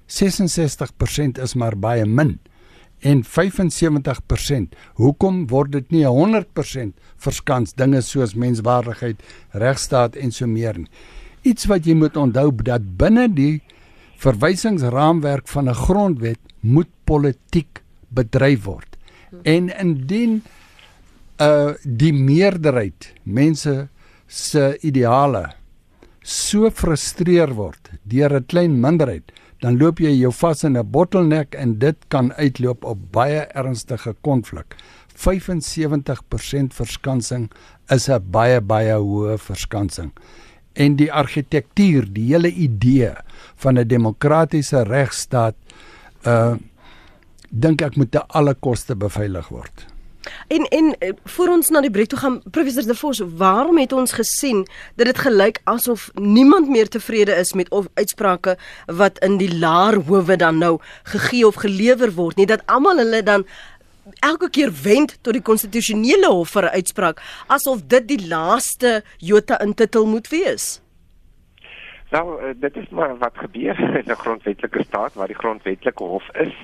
66% 0.08 1.42
is 1.44 1.56
maar 1.56 1.76
baie 1.76 2.06
min 2.06 2.38
en 3.06 3.24
75%. 3.24 4.74
Hoekom 4.98 5.44
word 5.52 5.76
dit 5.76 5.92
nie 5.94 6.04
100% 6.06 6.96
verskans 7.22 7.76
dinge 7.78 8.02
soos 8.02 8.34
menswaardigheid, 8.34 9.22
regstaat 9.54 10.18
en 10.18 10.34
so 10.34 10.48
meer 10.50 10.80
nie? 10.82 10.90
Iets 11.46 11.68
wat 11.70 11.86
jy 11.86 11.94
moet 11.96 12.18
onthou 12.18 12.50
dat 12.66 12.86
binne 12.98 13.28
die 13.32 13.62
verwysingsraamwerk 14.18 15.48
van 15.48 15.70
'n 15.70 15.78
grondwet 15.78 16.40
moet 16.62 16.90
politiek 17.06 17.84
bedryf 18.10 18.64
word. 18.64 18.98
En 19.44 19.70
indien 19.70 20.42
uh 21.40 21.74
die 21.84 22.14
meerderheid 22.14 23.14
mense 23.24 23.90
se 24.28 24.78
ideale 24.84 25.48
so 26.28 26.70
frustreer 26.70 27.54
word 27.56 27.92
deur 28.04 28.34
'n 28.36 28.46
klein 28.46 28.82
minderheid, 28.82 29.32
dan 29.62 29.78
loop 29.78 30.00
jy 30.00 30.12
jou 30.12 30.32
vas 30.32 30.64
in 30.64 30.78
'n 30.78 30.92
bottleneck 30.92 31.56
en 31.56 31.80
dit 31.80 31.98
kan 32.10 32.34
uitloop 32.34 32.84
op 32.84 33.12
baie 33.12 33.48
ernstige 33.56 34.14
konflik. 34.22 34.76
75% 35.16 36.74
verskansing 36.74 37.52
is 37.90 38.10
'n 38.10 38.32
baie 38.32 38.62
baie 38.62 38.94
hoë 38.94 39.38
verskansing. 39.38 40.12
En 40.76 40.96
die 40.96 41.12
argitektuur, 41.12 42.14
die 42.14 42.34
hele 42.34 42.52
idee 42.52 43.14
van 43.56 43.78
'n 43.80 43.88
demokratiese 43.88 44.84
regstaat 44.84 45.56
uh 46.26 46.56
dink 47.50 47.82
ek 47.82 47.96
moet 47.96 48.12
te 48.12 48.22
alle 48.28 48.54
koste 48.54 48.96
beveilig 48.96 49.48
word. 49.50 49.97
En 50.48 50.68
en 50.68 50.96
eh, 51.00 51.14
voor 51.26 51.48
ons 51.48 51.70
na 51.70 51.82
die 51.82 51.92
breek 51.92 52.08
toe 52.08 52.20
gaan 52.20 52.42
professor 52.52 52.86
De 52.88 52.96
Vos, 52.96 53.22
waarom 53.38 53.78
het 53.78 53.92
ons 53.92 54.12
gesien 54.12 54.68
dat 54.96 55.06
dit 55.06 55.18
gelyk 55.18 55.62
asof 55.64 56.10
niemand 56.14 56.70
meer 56.70 56.88
tevrede 56.88 57.36
is 57.36 57.54
met 57.54 57.70
of 57.70 57.88
uitsprake 57.94 58.58
wat 58.86 59.20
in 59.20 59.38
die 59.38 59.58
laer 59.58 60.02
howe 60.08 60.36
dan 60.36 60.58
nou 60.58 60.78
gegee 61.04 61.48
of 61.48 61.56
gelewer 61.56 62.14
word 62.14 62.36
nie 62.36 62.46
dat 62.46 62.66
almal 62.66 62.98
hulle 62.98 63.24
dan 63.24 63.46
elke 64.20 64.50
keer 64.50 64.72
wend 64.84 65.18
tot 65.22 65.36
die 65.36 65.44
konstitusionele 65.44 66.30
hof 66.32 66.56
vir 66.56 66.64
'n 66.64 66.76
uitspraak 66.80 67.22
asof 67.48 67.82
dit 67.88 68.08
die 68.08 68.28
laaste 68.28 69.04
jota 69.18 69.60
in 69.62 69.74
titel 69.74 70.06
moet 70.06 70.28
wees. 70.28 70.80
Nou, 72.10 72.42
uh, 72.42 72.54
dit 72.56 72.76
is 72.76 72.90
maar 72.90 73.18
wat 73.18 73.38
gebeur 73.38 73.80
in 74.02 74.12
'n 74.12 74.16
grondwetlike 74.24 74.84
staat 74.84 75.14
waar 75.14 75.28
die 75.28 75.42
grondwetlike 75.44 76.04
hof 76.04 76.28
is. 76.36 76.56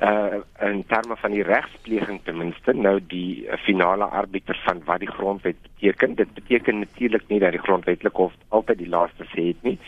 Uh 0.00 0.40
in 0.60 0.84
terme 0.86 1.16
van 1.16 1.30
die 1.30 1.42
regspleging 1.42 2.20
ten 2.24 2.36
minste, 2.36 2.72
nou 2.72 3.00
die 3.06 3.46
uh, 3.46 3.56
finale 3.56 4.04
arbiter 4.04 4.60
van 4.64 4.82
wat 4.84 4.98
die 4.98 5.10
grondwet 5.10 5.56
beteken. 5.62 6.14
Dit 6.14 6.34
beteken 6.34 6.78
natuurlik 6.78 7.24
nie 7.28 7.38
dat 7.38 7.50
die 7.50 7.62
grondwetlike 7.62 8.16
hof 8.16 8.32
altyd 8.48 8.78
die 8.78 8.88
laaste 8.88 9.24
sê 9.24 9.46
het 9.46 9.62
nie. 9.62 9.78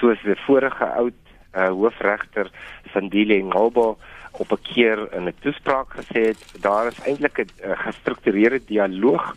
Soos 0.00 0.22
die 0.22 0.40
vorige 0.46 0.84
oud 0.84 1.20
uh, 1.52 1.68
hoofregter 1.68 2.50
Sandile 2.92 3.42
Ngobo 3.42 3.98
op 4.32 4.52
'n 4.52 4.62
keer 4.62 5.12
in 5.12 5.28
'n 5.28 5.34
toespraak 5.40 5.92
gesê 6.00 6.20
het, 6.32 6.62
daar 6.62 6.86
is 6.86 7.00
eintlik 7.04 7.38
'n 7.38 7.48
uh, 7.64 7.78
gestruktureerde 7.78 8.64
dialoog 8.64 9.36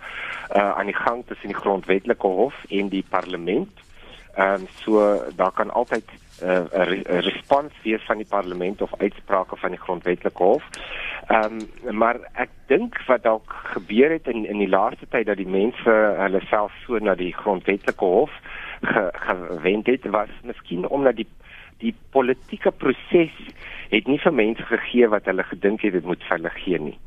uh, 0.55 0.71
aan 0.77 0.85
die 0.85 1.01
gang 1.05 1.25
tussen 1.25 1.47
die 1.47 1.61
grondwetlike 1.63 2.27
hof 2.27 2.55
en 2.69 2.89
die 2.89 3.05
parlement 3.09 3.69
Ehm 4.35 4.53
um, 4.53 4.67
so 4.83 5.23
daar 5.35 5.51
kan 5.51 5.71
altyd 5.71 6.03
eh, 6.41 6.47
'n 6.47 6.67
uh, 6.73 6.83
re 6.83 7.19
respons 7.19 7.73
wees 7.83 8.05
van 8.05 8.17
die 8.17 8.27
parlement 8.29 8.81
of 8.81 8.95
uitsprake 8.97 9.55
van 9.55 9.69
die 9.69 9.79
grondwetlike 9.79 10.43
hof. 10.43 10.63
Ehm 11.27 11.59
um, 11.85 11.97
maar 11.97 12.17
ek 12.33 12.49
dink 12.67 13.05
wat 13.05 13.23
dalk 13.23 13.55
gebeur 13.63 14.11
het 14.11 14.27
in 14.27 14.45
in 14.45 14.57
die 14.57 14.69
laaste 14.69 15.07
tyd 15.09 15.25
dat 15.25 15.37
die 15.37 15.47
mense 15.47 15.91
hulle 16.17 16.41
self 16.49 16.71
so 16.85 16.97
na 16.97 17.15
die 17.15 17.33
grondwetlike 17.33 18.05
hof 18.05 18.31
ge, 18.81 19.09
gewend 19.13 19.85
het 19.85 20.05
was 20.05 20.29
miskien 20.43 20.87
omdat 20.87 21.15
die 21.15 21.27
die 21.77 21.95
politieke 22.09 22.71
proses 22.71 23.35
het 23.89 24.07
nie 24.07 24.19
vir 24.19 24.33
mense 24.33 24.63
gegee 24.63 25.07
wat 25.07 25.25
hulle 25.25 25.43
gedink 25.43 25.81
het 25.81 25.93
dit 25.93 26.05
moet 26.05 26.23
vir 26.23 26.37
hulle 26.37 26.49
gee 26.49 26.79
nie. 26.79 26.97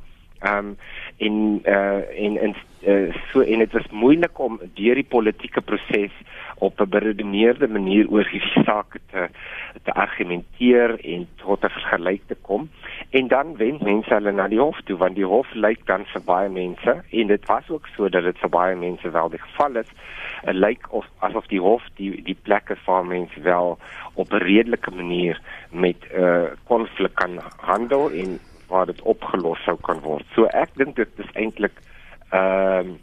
Ehm 0.43 0.66
um, 0.66 0.76
en 1.16 1.62
uh 1.64 2.24
en 2.24 2.36
en 2.36 2.55
uh, 2.86 3.14
so 3.30 3.40
en 3.40 3.59
dit 3.59 3.72
was 3.72 3.86
moeilik 3.90 4.38
om 4.38 4.61
deur 4.74 4.95
die 4.95 5.07
politieke 5.09 5.61
proses 5.61 6.12
op 6.59 6.80
'n 6.80 6.88
beredeneerde 6.88 7.68
manier 7.68 8.11
oor 8.11 8.26
hierdie 8.28 8.64
saak 8.68 8.99
te 9.11 9.28
te 9.82 9.93
argumenteer 9.93 10.99
en 11.05 11.28
tot 11.36 11.64
'n 11.64 11.68
vergelyk 11.68 12.22
te 12.26 12.36
kom. 12.40 12.70
En 13.11 13.28
dan 13.28 13.57
wend 13.57 13.82
mense 13.82 14.14
hulle 14.14 14.32
na 14.32 14.49
die 14.49 14.59
hof 14.59 14.80
toe 14.84 14.97
want 14.97 15.14
die 15.14 15.30
hof 15.34 15.55
lyk 15.55 15.86
dan 15.86 16.05
vir 16.05 16.22
baie 16.24 16.49
mense 16.49 17.03
en 17.11 17.26
dit 17.26 17.47
was 17.47 17.70
ook 17.70 17.86
so 17.97 18.09
dat 18.09 18.24
dit 18.24 18.38
vir 18.38 18.51
baie 18.51 18.76
mense 18.76 19.11
wel 19.11 19.28
die 19.28 19.43
geval 19.43 19.76
is. 19.76 19.90
Dit 20.45 20.55
lyk 20.55 20.86
of 20.90 21.07
asof 21.18 21.47
die 21.47 21.61
hof 21.61 21.82
die 21.95 22.22
die 22.22 22.38
plekke 22.43 22.76
vir 22.76 23.05
mense 23.05 23.40
wel 23.40 23.78
op 24.14 24.32
'n 24.32 24.45
redelike 24.51 24.90
manier 24.90 25.40
met 25.70 25.97
'n 26.11 26.22
uh, 26.22 26.45
konflik 26.64 27.14
kan 27.14 27.40
handel 27.57 28.11
en 28.11 28.38
waar 28.73 28.89
dit 28.91 29.03
opgelos 29.14 29.61
sou 29.68 29.77
kan 29.87 30.01
word. 30.05 30.27
So 30.35 30.49
ek 30.51 30.75
dink 30.81 30.97
dit 30.97 31.25
is 31.25 31.33
eintlik 31.37 31.77
ehm 32.33 32.97
uh, 32.97 33.01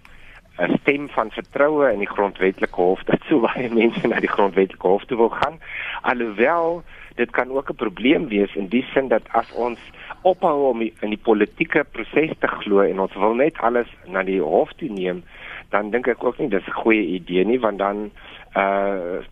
'n 0.60 0.78
stem 0.82 1.08
van 1.10 1.32
vertroue 1.32 1.92
in 1.92 2.02
die 2.04 2.10
grondwetlike 2.10 2.76
hof 2.76 3.04
dat 3.08 3.22
so 3.30 3.40
baie 3.40 3.70
mense 3.82 4.08
na 4.08 4.20
die 4.20 4.32
grondwetlike 4.32 4.88
hof 4.88 5.06
toe 5.08 5.18
wil 5.18 5.32
gaan. 5.32 5.60
Alhoewel 6.02 6.84
dit 7.16 7.32
kan 7.32 7.52
ook 7.52 7.72
'n 7.72 7.82
probleem 7.84 8.28
wees 8.28 8.56
in 8.56 8.68
die 8.68 8.86
sin 8.94 9.08
dat 9.08 9.24
as 9.32 9.52
ons 9.54 9.80
ophou 10.22 10.70
om 10.70 10.82
in 10.82 11.12
die 11.16 11.24
politieke 11.30 11.86
proses 11.92 12.36
te 12.40 12.48
glo 12.48 12.82
en 12.82 13.00
ons 13.00 13.16
wil 13.16 13.34
net 13.34 13.58
alles 13.58 13.88
na 14.06 14.24
die 14.24 14.42
hof 14.42 14.74
toe 14.74 14.90
neem, 14.90 15.24
dan 15.70 15.92
dink 15.92 16.08
ek 16.08 16.24
ook 16.24 16.38
nie 16.38 16.50
dis 16.50 16.68
'n 16.68 16.82
goeie 16.84 17.06
idee 17.06 17.46
nie 17.46 17.60
want 17.60 17.78
dan 17.78 18.12
uh 18.56 19.24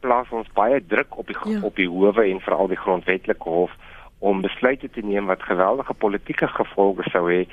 plaas 0.00 0.30
ons 0.30 0.46
baie 0.54 0.80
druk 0.86 1.18
op 1.18 1.26
die 1.26 1.36
ja. 1.44 1.60
op 1.62 1.76
die 1.76 1.88
howe 1.88 2.24
en 2.24 2.40
veral 2.40 2.68
die 2.68 2.82
grondwetlike 2.84 3.48
hof 3.48 3.70
om 4.18 4.40
besluite 4.42 4.90
te 4.90 5.00
neem 5.00 5.26
wat 5.30 5.42
geweldige 5.42 5.94
politieke 5.94 6.48
gevolge 6.48 7.04
sou 7.12 7.28
hê 7.30 7.44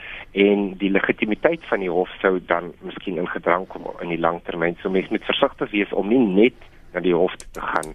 en 0.46 0.72
die 0.82 0.90
legitimiteit 0.90 1.66
van 1.70 1.84
die 1.86 1.92
hof 1.92 2.10
sou 2.22 2.40
dan 2.50 2.72
miskien 2.82 3.20
in 3.22 3.30
gedrang 3.30 3.68
kom 3.68 3.86
in 4.02 4.10
die 4.10 4.22
langtermyn. 4.22 4.78
So 4.82 4.90
mense 4.90 5.14
moet 5.14 5.28
versigtig 5.30 5.72
wees 5.72 5.94
om 5.94 6.10
nie 6.10 6.24
net 6.26 6.58
na 6.94 7.04
die 7.06 7.14
hof 7.14 7.36
te 7.38 7.62
gaan 7.62 7.94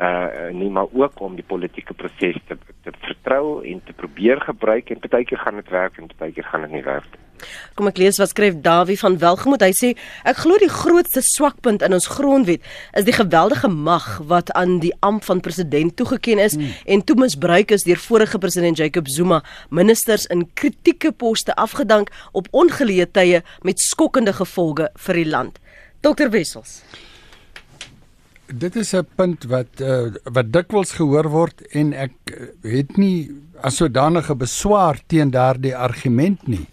uh 0.00 0.50
nie 0.56 0.70
maar 0.70 0.88
ook 0.92 1.20
om 1.20 1.34
die 1.36 1.44
politieke 1.44 1.94
proses 1.94 2.36
te, 2.48 2.56
te 2.82 2.92
vertrou 3.00 3.64
en 3.64 3.82
te 3.84 3.92
probeer 3.92 4.40
gebruik 4.40 4.90
en 4.90 4.98
partykeer 4.98 5.38
gaan 5.38 5.60
dit 5.60 5.68
werk 5.68 5.98
en 5.98 6.12
partykeer 6.12 6.44
gaan 6.44 6.64
dit 6.68 6.78
nie 6.78 6.84
werk 6.84 7.10
nie. 7.12 7.29
Kom 7.78 7.88
ek 7.90 8.00
lees 8.00 8.18
wat 8.20 8.32
skryf 8.32 8.58
Dawie 8.64 8.98
van 9.00 9.18
Welgemoot. 9.20 9.62
Hy 9.62 9.72
sê 9.76 9.92
ek 10.28 10.42
glo 10.44 10.58
die 10.60 10.70
grootste 10.70 11.22
swakpunt 11.24 11.84
in 11.86 11.96
ons 11.96 12.08
grondwet 12.10 12.64
is 12.98 13.06
die 13.06 13.16
geweldige 13.16 13.70
mag 13.70 14.06
wat 14.30 14.52
aan 14.58 14.78
die 14.82 14.92
amp 15.06 15.24
van 15.28 15.42
president 15.44 15.96
toegeken 15.96 16.42
is 16.42 16.56
hmm. 16.58 16.72
en 16.86 17.04
toe 17.04 17.16
misbruik 17.20 17.74
is 17.74 17.86
deur 17.88 18.00
vorige 18.00 18.38
president 18.38 18.78
Jacob 18.78 19.08
Zuma, 19.08 19.42
ministers 19.70 20.26
in 20.32 20.46
kritieke 20.54 21.12
poste 21.12 21.54
afgedank 21.56 22.10
op 22.32 22.48
ongeleë 22.52 23.10
tye 23.14 23.44
met 23.66 23.80
skokkende 23.80 24.34
gevolge 24.36 24.90
vir 25.06 25.22
die 25.22 25.28
land. 25.28 25.60
Dr 26.00 26.30
Wessels. 26.32 26.80
Dit 28.50 28.76
is 28.76 28.94
'n 28.94 29.06
punt 29.14 29.44
wat 29.44 29.80
uh, 29.80 30.10
wat 30.24 30.52
dikwels 30.52 30.92
gehoor 30.98 31.28
word 31.30 31.62
en 31.70 31.92
ek 31.92 32.12
uh, 32.34 32.50
het 32.66 32.96
nie 32.96 33.30
as 33.62 33.76
sodanige 33.76 34.34
beswaar 34.34 34.98
teen 35.06 35.30
daardie 35.30 35.76
argument 35.76 36.48
nie 36.48 36.66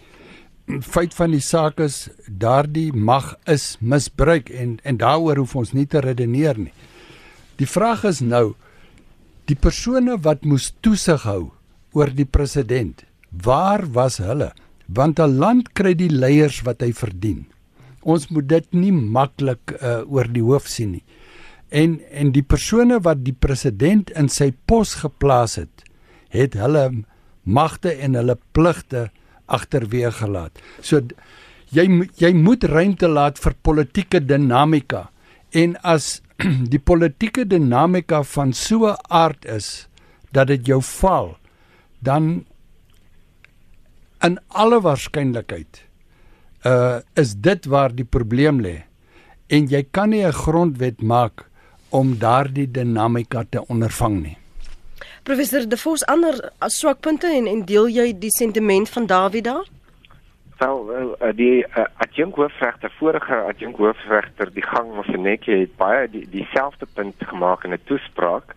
feit 0.68 1.14
van 1.16 1.32
die 1.32 1.44
saak 1.44 1.80
is 1.80 2.10
daardie 2.28 2.92
mag 2.92 3.36
is 3.48 3.78
misbruik 3.80 4.50
en 4.52 4.78
en 4.84 5.00
daaroor 5.00 5.40
hoef 5.40 5.56
ons 5.56 5.74
nie 5.74 5.88
te 5.88 6.02
redeneer 6.04 6.60
nie. 6.60 6.74
Die 7.58 7.70
vraag 7.70 8.04
is 8.06 8.20
nou 8.22 8.56
die 9.48 9.56
persone 9.56 10.18
wat 10.24 10.44
moes 10.44 10.74
toesig 10.84 11.24
hou 11.24 11.52
oor 11.96 12.12
die 12.12 12.28
president, 12.28 13.06
waar 13.32 13.86
was 13.96 14.20
hulle? 14.20 14.52
Want 14.88 15.20
'n 15.20 15.38
land 15.40 15.74
kry 15.74 15.94
die 15.96 16.12
leiers 16.12 16.62
wat 16.64 16.82
hy 16.82 16.92
verdien. 16.92 17.48
Ons 18.02 18.28
moet 18.30 18.48
dit 18.48 18.74
nie 18.74 18.92
maklik 18.92 19.72
uh, 19.82 20.04
oor 20.08 20.28
die 20.28 20.44
hoof 20.44 20.68
sien 20.68 20.92
nie. 20.92 21.04
En 21.70 22.00
en 22.12 22.32
die 22.32 22.44
persone 22.44 23.00
wat 23.00 23.24
die 23.24 23.36
president 23.36 24.10
in 24.10 24.30
sy 24.30 24.54
pos 24.66 24.96
geplaas 24.96 25.56
het, 25.56 25.84
het 26.30 26.54
hulle 26.54 27.04
magte 27.44 27.92
en 27.92 28.16
hulle 28.16 28.38
pligte 28.52 29.10
agterweeg 29.48 30.20
gelaat. 30.22 30.60
So 30.82 31.02
jy 31.76 31.88
jy 32.20 32.32
moet 32.34 32.64
ruimte 32.64 33.08
laat 33.08 33.40
vir 33.40 33.56
politieke 33.62 34.22
dinamika. 34.24 35.08
En 35.52 35.76
as 35.84 36.22
die 36.74 36.80
politieke 36.80 37.48
dinamika 37.48 38.24
van 38.24 38.54
so 38.54 38.88
'n 38.88 38.98
aard 39.10 39.46
is 39.46 39.88
dat 40.32 40.48
dit 40.48 40.66
jou 40.68 40.82
val, 40.82 41.38
dan 42.00 42.46
in 44.22 44.40
alle 44.48 44.82
waarskynlikheid 44.82 45.84
uh 46.66 47.00
is 47.16 47.36
dit 47.36 47.66
waar 47.66 47.94
die 47.96 48.06
probleem 48.06 48.62
lê. 48.62 48.84
En 49.48 49.68
jy 49.68 49.84
kan 49.92 50.10
nie 50.10 50.26
'n 50.26 50.34
grondwet 50.34 51.02
maak 51.02 51.46
om 51.90 52.18
daardie 52.18 52.72
dinamika 52.72 53.44
te 53.50 53.68
ondervang 53.68 54.22
nie. 54.22 54.38
Professor 55.28 55.68
De 55.68 55.78
Vos 55.78 56.06
ander 56.06 56.52
swakpunte 56.72 57.28
en 57.28 57.48
en 57.52 57.66
deel 57.68 57.90
jy 57.92 58.06
die 58.16 58.32
sentiment 58.32 58.88
van 58.90 59.06
Dawie 59.12 59.42
daar? 59.44 59.66
Wel, 60.62 60.78
uh, 60.94 61.32
die 61.36 61.66
uh, 61.66 61.84
adjunkt 62.06 62.40
hoofregter, 62.40 62.94
vorige 62.96 63.42
adjunkt 63.50 63.78
hoofregter, 63.78 64.54
die 64.56 64.64
gang 64.64 64.94
van 64.96 65.04
Seneke 65.10 65.52
het 65.52 65.74
baie 65.76 66.08
dieselfde 66.08 66.88
die 66.88 66.94
punt 66.94 67.28
gemaak 67.32 67.68
in 67.68 67.76
'n 67.76 67.84
toespraak 67.92 68.56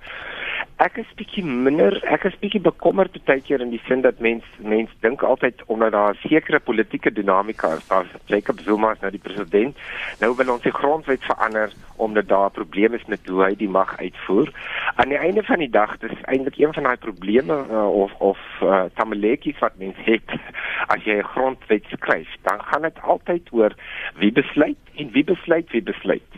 ek 0.80 0.96
is 1.02 1.08
bietjie 1.18 1.42
minder 1.44 1.92
ek 2.08 2.22
is 2.24 2.36
bietjie 2.40 2.62
bekommerd 2.64 3.12
partykeer 3.12 3.60
in 3.60 3.72
die 3.74 3.82
sin 3.84 4.00
dat 4.04 4.20
mens 4.24 4.46
mens 4.64 4.92
dink 5.04 5.20
altyd 5.28 5.60
omdat 5.66 5.92
daar 5.92 6.14
'n 6.14 6.28
sekere 6.28 6.60
politieke 6.68 7.12
dinamika 7.12 7.74
is 7.76 7.88
daar 7.88 8.06
Jacob 8.32 8.60
Zuma 8.64 8.92
is 8.92 9.00
nou 9.00 9.10
die 9.10 9.26
president 9.28 9.76
nou 10.20 10.30
wil 10.36 10.52
ons 10.54 10.62
die 10.62 10.72
grondwet 10.72 11.24
verander 11.24 11.68
omdat 11.96 12.28
daar 12.28 12.48
'n 12.48 12.58
probleem 12.60 12.94
is 12.94 13.04
met 13.06 13.20
hoe 13.28 13.44
hy 13.44 13.54
die 13.56 13.68
mag 13.68 13.98
uitvoer. 13.98 14.48
Aan 14.94 15.08
die 15.08 15.18
einde 15.18 15.42
van 15.42 15.58
die 15.58 15.70
dag 15.70 15.98
dis 15.98 16.22
eintlik 16.22 16.58
een 16.58 16.72
van 16.72 16.82
daai 16.82 16.96
probleme 16.96 17.64
uh, 17.70 17.88
of 17.92 18.12
of 18.18 18.38
uh, 18.62 18.84
tamaletjies 18.94 19.58
wat 19.58 19.76
mens 19.76 19.96
het 20.04 20.28
as 20.94 21.04
jy 21.04 21.18
'n 21.18 21.32
grondwet 21.34 21.84
skryf 21.92 22.28
dan 22.42 22.62
gaan 22.62 22.82
dit 22.82 23.02
altyd 23.02 23.52
oor 23.52 23.72
wie 24.16 24.32
besluit 24.32 24.80
en 24.96 25.10
wie 25.12 25.24
besluit 25.24 25.70
wie 25.70 25.82
besluit. 25.82 26.32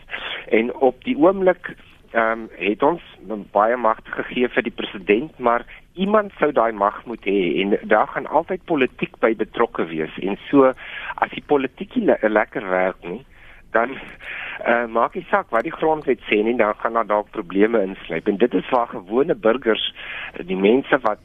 En 0.49 0.73
op 0.75 1.03
die 1.03 1.17
oomblik 1.17 1.75
ehm 2.13 2.45
um, 2.45 2.49
het 2.57 2.83
ons 2.83 3.01
baie 3.51 3.77
mag 3.77 3.99
gegee 4.05 4.47
vir 4.53 4.63
die 4.63 4.75
president, 4.81 5.39
maar 5.39 5.65
iemand 5.93 6.31
sou 6.37 6.51
daai 6.51 6.71
mag 6.71 7.05
moet 7.09 7.25
hê 7.25 7.61
en 7.61 7.77
daar 7.89 8.07
gaan 8.07 8.27
altyd 8.27 8.65
politiek 8.69 9.17
by 9.19 9.33
betrokke 9.35 9.85
wees. 9.89 10.13
En 10.21 10.37
so 10.49 10.73
as 11.15 11.33
die 11.33 11.43
politiek 11.45 11.95
le 11.95 12.17
lekker 12.21 12.69
werk 12.69 13.01
nie, 13.01 13.23
dan 13.73 13.97
uh, 13.97 14.85
maak 14.85 15.17
dit 15.17 15.25
saak 15.29 15.49
wat 15.49 15.65
die 15.65 15.73
grondwet 15.73 16.21
sê 16.29 16.43
nie, 16.45 16.57
dan 16.57 16.77
gaan 16.81 16.93
daar 16.99 17.09
dalk 17.09 17.31
probleme 17.33 17.81
insluip. 17.81 18.27
En 18.27 18.37
dit 18.37 18.53
is 18.53 18.69
waar 18.69 18.87
gewone 18.93 19.35
burgers, 19.35 19.89
die 20.37 20.57
mense 20.57 20.99
wat 21.01 21.21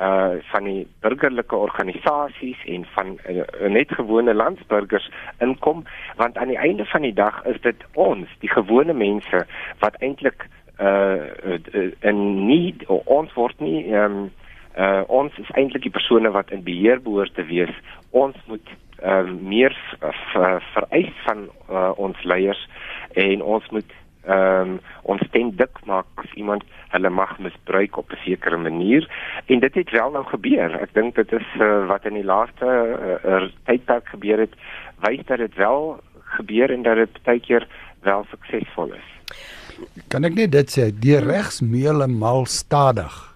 uh 0.00 0.40
van 0.52 0.64
die 0.64 0.86
burgerlike 1.00 1.56
organisasies 1.56 2.64
en 2.66 2.86
van 2.94 3.18
uh, 3.28 3.68
net 3.68 3.92
gewone 3.92 4.34
landsburgers 4.34 5.10
inkom 5.38 5.84
want 6.16 6.36
aan 6.36 6.48
die 6.48 6.58
einde 6.58 6.84
van 6.84 7.02
die 7.02 7.14
dag 7.14 7.44
is 7.44 7.60
dit 7.60 7.84
ons 7.94 8.28
die 8.40 8.50
gewone 8.50 8.92
mense 8.92 9.46
wat 9.78 9.98
eintlik 10.00 10.48
uh 10.80 11.58
en 12.00 12.46
nie 12.46 12.74
ons 12.88 13.34
word 13.34 13.60
nie 13.60 13.92
um, 13.94 14.30
uh 14.78 15.02
ons 15.06 15.36
is 15.38 15.50
eintlik 15.54 15.82
die 15.82 15.94
persone 15.94 16.30
wat 16.32 16.50
in 16.50 16.64
beheer 16.64 17.00
behoort 17.02 17.34
te 17.34 17.44
wees. 17.44 17.72
Ons 18.10 18.36
moet 18.46 18.68
uh, 19.04 19.28
meer 19.40 19.76
vereis 20.72 21.12
van 21.26 21.48
uh, 21.70 21.90
ons 21.96 22.22
leiers 22.24 22.68
en 23.20 23.42
ons 23.42 23.68
moet 23.70 23.92
ehm 24.26 24.70
um, 24.70 24.80
ons 25.02 25.22
stem 25.26 25.50
dik 25.56 25.80
maak 25.86 26.06
as 26.22 26.32
iemand 26.38 26.62
hulle 26.94 27.10
mag 27.10 27.38
misbruik 27.38 27.96
op 27.96 28.12
'n 28.12 28.20
sekere 28.24 28.56
manier 28.56 29.08
en 29.46 29.60
dit 29.60 29.74
het 29.74 29.90
wel 29.90 30.10
nou 30.10 30.24
gebeur. 30.24 30.80
Ek 30.82 30.94
dink 30.94 31.14
dit 31.14 31.32
is 31.32 31.48
uh, 31.58 31.86
wat 31.86 32.04
in 32.06 32.14
die 32.14 32.24
laaste 32.24 32.66
uh, 33.24 33.48
tydperk 33.64 34.06
gebeur 34.08 34.38
het, 34.38 34.54
wys 35.00 35.26
dat 35.26 35.38
dit 35.38 35.54
wel 35.54 36.00
gebeur 36.36 36.70
en 36.70 36.82
dat 36.82 36.96
dit 36.96 37.22
baie 37.22 37.40
keer 37.40 37.66
wel 38.02 38.24
suksesvol 38.30 38.92
is. 38.92 39.08
Kan 40.08 40.24
ek 40.24 40.34
net 40.34 40.52
dit 40.52 40.70
sê, 40.70 40.90
die 40.94 41.18
regsmeule 41.18 42.06
mal 42.06 42.46
stadig. 42.46 43.34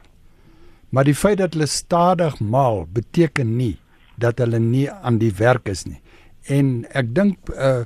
Maar 0.91 1.05
die 1.05 1.19
feit 1.19 1.39
dat 1.39 1.55
hulle 1.55 1.67
stadig 1.67 2.41
mal 2.41 2.87
beteken 2.93 3.57
nie 3.57 3.77
dat 4.17 4.39
hulle 4.39 4.59
nie 4.59 4.91
aan 4.91 5.19
die 5.19 5.33
werk 5.37 5.69
is 5.69 5.85
nie. 5.85 6.01
En 6.49 6.87
ek 6.95 7.15
dink 7.15 7.51
uh 7.55 7.85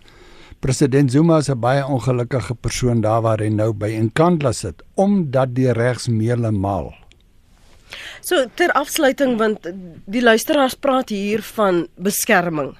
President 0.60 1.10
Zuma 1.10 1.38
is 1.38 1.48
'n 1.48 1.58
baie 1.58 1.86
ongelukkige 1.86 2.54
persoon 2.54 3.00
daar 3.00 3.22
waar 3.22 3.40
hy 3.40 3.48
nou 3.48 3.72
by 3.72 3.96
Nkandla 3.96 4.52
sit 4.52 4.82
omdat 4.94 5.54
die 5.54 5.72
regsmeele 5.72 6.50
maal. 6.50 6.94
So 8.20 8.44
ter 8.54 8.72
afsluiting 8.72 9.38
want 9.38 9.72
die 10.04 10.22
luisteraars 10.22 10.74
praat 10.74 11.08
hier 11.08 11.42
van 11.42 11.88
beskerming. 11.96 12.76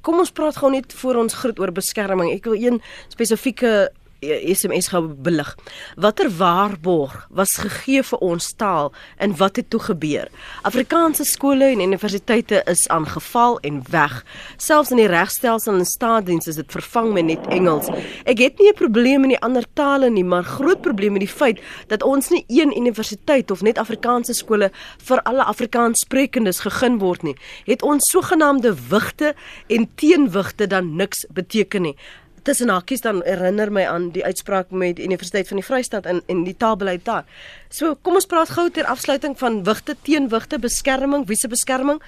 Kom 0.00 0.18
ons 0.18 0.30
praat 0.30 0.56
gou 0.56 0.70
net 0.70 0.92
voor 0.92 1.14
ons 1.14 1.34
groet 1.34 1.58
oor 1.58 1.72
beskerming. 1.72 2.32
Ek 2.32 2.44
wil 2.44 2.54
een 2.54 2.82
spesifieke 3.08 3.92
SMS 4.20 4.90
gou 4.92 5.02
belig. 5.08 5.54
Watter 5.96 6.30
waarborg 6.36 7.26
was 7.30 7.54
gegee 7.60 8.02
vir 8.04 8.18
ons 8.24 8.52
taal 8.60 8.92
en 9.16 9.36
wat 9.36 9.56
het 9.56 9.70
toe 9.72 9.80
gebeur? 9.80 10.28
Afrikaanse 10.68 11.24
skole 11.24 11.70
en 11.72 11.80
universiteite 11.80 12.62
is 12.70 12.86
aangeval 12.88 13.58
en 13.64 13.82
weg. 13.90 14.20
Selfs 14.56 14.92
in 14.92 15.00
die 15.00 15.08
regstelsel 15.10 15.80
en 15.80 15.88
staatsdiens 15.88 16.50
is 16.52 16.60
dit 16.60 16.72
vervang 16.72 17.12
met 17.16 17.24
net 17.30 17.46
Engels. 17.48 17.88
Ek 18.24 18.38
het 18.38 18.58
nie 18.58 18.68
'n 18.68 18.76
probleem 18.76 19.20
met 19.20 19.30
die 19.30 19.40
ander 19.40 19.64
tale 19.74 20.10
nie, 20.10 20.24
maar 20.24 20.44
groot 20.44 20.80
probleem 20.80 21.12
met 21.12 21.24
die 21.24 21.36
feit 21.40 21.60
dat 21.88 22.02
ons 22.02 22.28
nie 22.28 22.44
een 22.48 22.76
universiteit 22.76 23.50
of 23.50 23.62
net 23.62 23.78
Afrikaanse 23.78 24.34
skole 24.34 24.70
vir 24.98 25.22
alle 25.22 25.44
Afrikaanssprekendes 25.44 26.60
gegee 26.60 26.78
word 26.98 27.22
nie. 27.22 27.36
Het 27.64 27.82
ons 27.82 28.10
sogenaamde 28.10 28.74
wigte 28.88 29.34
en 29.66 29.88
teenwigte 29.94 30.66
dan 30.66 30.96
niks 30.96 31.26
beteken 31.30 31.82
nie 31.82 31.96
tussen 32.42 32.72
hakies 32.72 33.04
dan 33.04 33.22
herinner 33.26 33.70
my 33.72 33.84
aan 33.86 34.10
die 34.14 34.24
uitspraak 34.24 34.70
met 34.70 34.98
Universiteit 34.98 35.48
van 35.48 35.60
die 35.60 35.66
Vrystaat 35.66 36.06
in 36.06 36.22
en 36.26 36.44
die 36.44 36.56
taalbeleid 36.56 37.04
daar. 37.04 37.24
So 37.70 37.96
kom 38.02 38.18
ons 38.18 38.28
praat 38.30 38.52
gou 38.56 38.68
ter 38.70 38.88
afsluiting 38.90 39.38
van 39.38 39.62
wigte 39.64 39.96
teenwigte 40.02 40.58
beskerming, 40.58 41.26
wie 41.26 41.36
se 41.36 41.48
beskerming? 41.48 42.02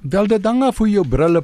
Wel 0.00 0.26
dit 0.26 0.44
hang 0.44 0.62
af 0.62 0.78
hoe 0.78 0.90
jou 0.90 1.06
brille 1.08 1.42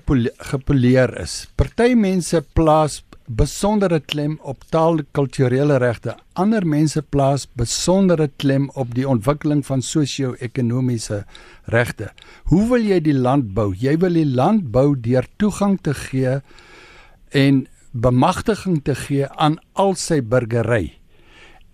gepoleer 0.52 1.16
is. 1.20 1.46
Party 1.56 1.94
mense 1.98 2.42
plaas 2.54 3.02
besondere 3.26 4.00
klem 4.00 4.38
op 4.42 4.64
taalkulturele 4.70 5.78
regte. 5.78 6.16
Ander 6.34 6.66
mense 6.66 7.02
plaas 7.02 7.46
besondere 7.58 8.28
klem 8.36 8.68
op 8.74 8.94
die 8.94 9.08
ontwikkeling 9.08 9.62
van 9.66 9.82
sosio-ekonomiese 9.82 11.22
regte. 11.72 12.10
Hoe 12.50 12.66
wil 12.68 12.84
jy 12.86 13.00
die 13.00 13.16
land 13.16 13.52
bou? 13.54 13.72
Jy 13.74 13.96
wil 14.02 14.18
die 14.18 14.28
land 14.28 14.70
bou 14.74 14.92
deur 14.98 15.26
toegang 15.38 15.78
te 15.80 15.94
gee 15.94 16.40
en 17.32 17.66
bemagtiging 17.92 18.82
te 18.84 18.94
gee 18.94 19.28
aan 19.28 19.58
al 19.72 19.94
sy 20.00 20.20
burgery 20.24 20.98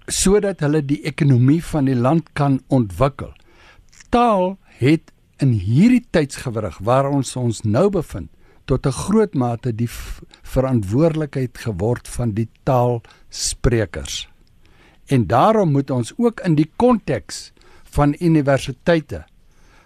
sodat 0.09 0.63
hulle 0.65 0.81
die 0.83 1.03
ekonomie 1.05 1.61
van 1.61 1.85
die 1.85 1.97
land 1.97 2.31
kan 2.33 2.55
ontwikkel. 2.73 3.35
Taal 4.09 4.57
het 4.81 5.13
in 5.45 5.53
hierdie 5.53 6.07
tydsgewrig 6.17 6.79
waar 6.81 7.11
ons 7.11 7.35
ons 7.37 7.61
nou 7.65 7.91
bevind 7.93 8.31
tot 8.65 8.87
'n 8.87 8.93
groot 8.93 9.35
mate 9.35 9.73
die 9.73 9.91
verantwoordelikheid 10.43 11.59
geword 11.59 12.09
van 12.09 12.33
die 12.33 12.49
taalsprekers. 12.65 14.29
En 15.07 15.27
daarom 15.27 15.73
moet 15.73 15.91
ons 15.91 16.13
ook 16.17 16.41
in 16.41 16.55
die 16.55 16.71
konteks 16.77 17.53
van 17.85 18.17
universiteite 18.21 19.25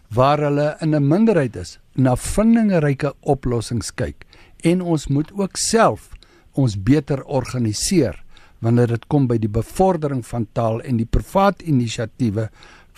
waar 0.08 0.38
hulle 0.38 0.76
in 0.80 0.94
'n 0.94 1.08
minderheid 1.08 1.56
is, 1.56 1.78
na 1.94 2.16
vindingryke 2.16 3.14
oplossings 3.20 3.94
kyk 3.94 4.24
en 4.62 4.80
ons 4.80 5.06
moet 5.06 5.32
ook 5.32 5.56
self 5.56 6.10
ons 6.54 6.76
beter 6.76 7.24
organiseer 7.24 8.22
wanneer 8.62 8.94
dit 8.94 9.06
kom 9.10 9.26
by 9.26 9.38
die 9.42 9.50
bevordering 9.50 10.22
van 10.26 10.46
taal 10.54 10.80
en 10.86 11.00
die 11.00 11.08
privaat 11.08 11.62
inisiatiewe 11.62 12.48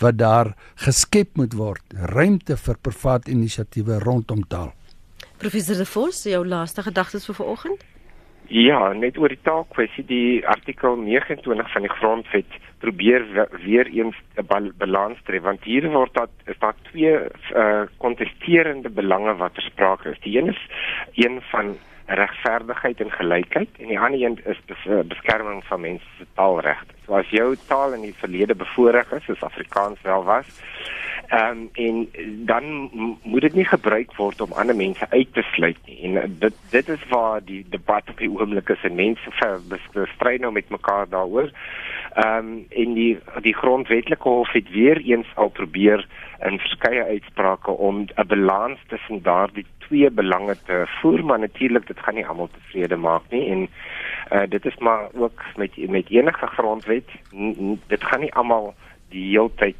wat 0.03 0.17
daar 0.19 0.53
geskep 0.85 1.37
moet 1.39 1.55
word 1.57 1.97
ruimte 2.13 2.57
vir 2.57 2.77
privaat 2.81 3.27
inisiatiewe 3.31 3.99
rondom 4.03 4.43
taal. 4.47 4.73
Professor 5.41 5.75
De 5.75 5.85
Vos, 5.85 6.23
jou 6.23 6.45
laaste 6.45 6.83
gedagtes 6.83 7.25
vir 7.25 7.35
vanoggend? 7.35 7.83
Ja, 8.47 8.93
net 8.93 9.17
oor 9.17 9.33
die 9.33 9.41
taalkwessie, 9.41 10.03
die 10.05 10.45
artikel 10.45 10.99
29 11.01 11.71
van 11.73 11.81
die 11.81 11.93
grondwet 11.95 12.57
probeer 12.83 13.23
weer 13.63 13.87
eens 13.89 14.15
'n 14.37 14.45
bal 14.45 14.69
balans 14.77 15.17
tref 15.25 15.41
want 15.41 15.63
hier 15.63 15.89
word 15.89 16.13
dat 16.13 16.29
is 16.45 16.59
daar 16.59 16.75
twee 16.91 17.17
kontesterende 17.97 18.89
uh, 18.89 18.95
belange 18.95 19.35
wat 19.35 19.53
versprake 19.53 20.09
is. 20.09 20.19
Die 20.21 20.37
een 20.37 20.49
is 20.49 20.61
een 21.15 21.41
van 21.51 21.77
regverdigheid 22.05 23.01
en 23.01 23.11
gelykheid 23.11 23.69
en 23.79 23.87
die 23.87 23.99
ander 23.99 24.21
een 24.21 24.39
is 24.45 24.61
eh, 24.67 24.99
beskerming 25.07 25.63
van 25.65 25.81
mense 25.81 26.05
se 26.17 26.25
taalregte. 26.33 26.93
So 27.05 27.13
as 27.17 27.29
jou 27.29 27.55
taal 27.67 27.93
in 27.93 28.01
die 28.01 28.15
verlede 28.17 28.55
bevoordeel 28.55 29.17
is, 29.17 29.25
soos 29.25 29.43
Afrikaans 29.43 30.01
wel 30.01 30.23
was, 30.23 30.45
ehm 31.27 31.57
um, 31.57 31.69
en 31.73 32.09
dan 32.45 32.89
moet 33.23 33.41
dit 33.41 33.53
nie 33.53 33.65
gebruik 33.65 34.13
word 34.15 34.41
om 34.41 34.53
ander 34.53 34.75
mense 34.75 35.09
uit 35.09 35.33
te 35.33 35.41
sluit 35.41 35.77
nie. 35.85 35.97
En 36.03 36.21
eh, 36.21 36.29
dit 36.29 36.53
dit 36.69 36.89
is 36.89 37.07
waar 37.09 37.41
die 37.43 37.65
debat 37.69 38.09
op 38.09 38.17
die 38.17 38.29
oomblik 38.29 38.69
is 38.69 38.83
en 38.83 38.95
mense 38.95 39.33
bestry 39.93 40.37
nou 40.37 40.51
met 40.53 40.69
mekaar 40.69 41.09
daaroor. 41.09 41.49
Ehm 42.13 42.37
um, 42.37 42.65
en 42.69 42.93
die 42.93 43.17
die 43.41 43.55
grondwetlike 43.55 44.29
hof 44.29 44.51
het 44.51 44.69
weer 44.69 45.01
eens 45.01 45.27
al 45.35 45.49
probeer 45.49 46.07
in 46.39 46.59
verskeie 46.59 47.03
uitsprake 47.03 47.71
om 47.71 48.05
'n 48.15 48.27
balans 48.27 48.79
tussen 48.87 49.21
daardie 49.21 49.65
twee 49.77 50.11
belange 50.11 50.55
te 50.65 50.83
voer, 50.87 51.25
maar 51.25 51.39
natuurlik 51.39 51.87
dit 51.87 51.99
gaan 51.99 52.15
nie 52.15 52.27
almal 52.27 52.49
tevrede 52.51 52.95
maak 52.95 53.23
nie 53.29 53.49
en 53.51 53.69
uh, 54.31 54.43
dit 54.49 54.65
is 54.65 54.77
maar 54.77 55.09
ook 55.13 55.43
met 55.55 55.89
met 55.89 56.09
enige 56.09 56.47
grondwet 56.47 57.09
dit 57.87 58.03
gaan 58.03 58.19
nie 58.19 58.33
almal 58.33 58.73
die 59.09 59.29
heeltyd 59.29 59.75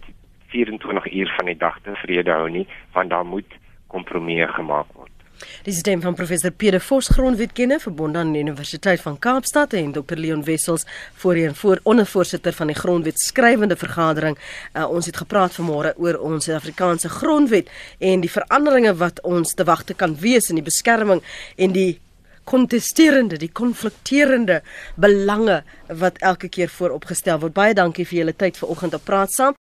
24 0.56 1.12
uur 1.14 1.34
van 1.38 1.46
die 1.46 1.58
dag 1.58 1.80
tevrede 1.82 2.32
hou 2.32 2.50
nie, 2.50 2.68
want 2.94 3.10
daar 3.10 3.26
moet 3.26 3.58
kompromieë 3.88 4.48
gemaak 4.48 4.92
word. 4.94 5.15
Dis 5.64 5.78
stem 5.78 6.02
van 6.02 6.16
professor 6.16 6.52
Pieter 6.52 6.82
Vos 6.82 7.08
grondwetkenner 7.08 7.80
verbonde 7.80 8.20
aan 8.20 8.32
die 8.32 8.42
Universiteit 8.42 9.02
van 9.02 9.20
Kaapstad 9.20 9.74
en 9.74 9.92
Dr 9.92 10.16
Leon 10.16 10.44
Wessels 10.44 10.86
voorheen 11.14 11.56
voor 11.56 11.80
ondervoorsitter 11.84 12.54
van 12.54 12.68
die 12.68 12.76
grondwet 12.76 13.20
skrywende 13.20 13.76
vergadering. 13.76 14.38
Uh, 14.74 14.90
ons 14.90 15.06
het 15.06 15.18
gepraat 15.18 15.56
vanmôre 15.58 15.96
oor 15.98 16.20
ons 16.20 16.44
Suid-Afrikaanse 16.46 17.10
grondwet 17.10 17.70
en 18.00 18.22
die 18.22 18.32
veranderinge 18.32 18.96
wat 18.96 19.22
ons 19.24 19.54
te 19.54 19.64
wagte 19.64 19.94
kan 19.94 20.18
wees 20.20 20.50
in 20.50 20.60
die 20.60 20.66
beskerming 20.66 21.24
en 21.56 21.76
die 21.76 22.00
kontesterende, 22.46 23.40
die 23.42 23.52
konflikterende 23.52 24.62
belange 24.96 25.64
wat 25.88 26.22
elke 26.22 26.50
keer 26.50 26.70
vooropgestel 26.70 27.42
word. 27.42 27.58
Baie 27.58 27.74
dankie 27.74 28.06
vir 28.06 28.22
julle 28.22 28.38
tyd 28.38 28.62
vanoggend 28.62 29.00
op 29.00 29.06
praat 29.10 29.34
saam. 29.34 29.58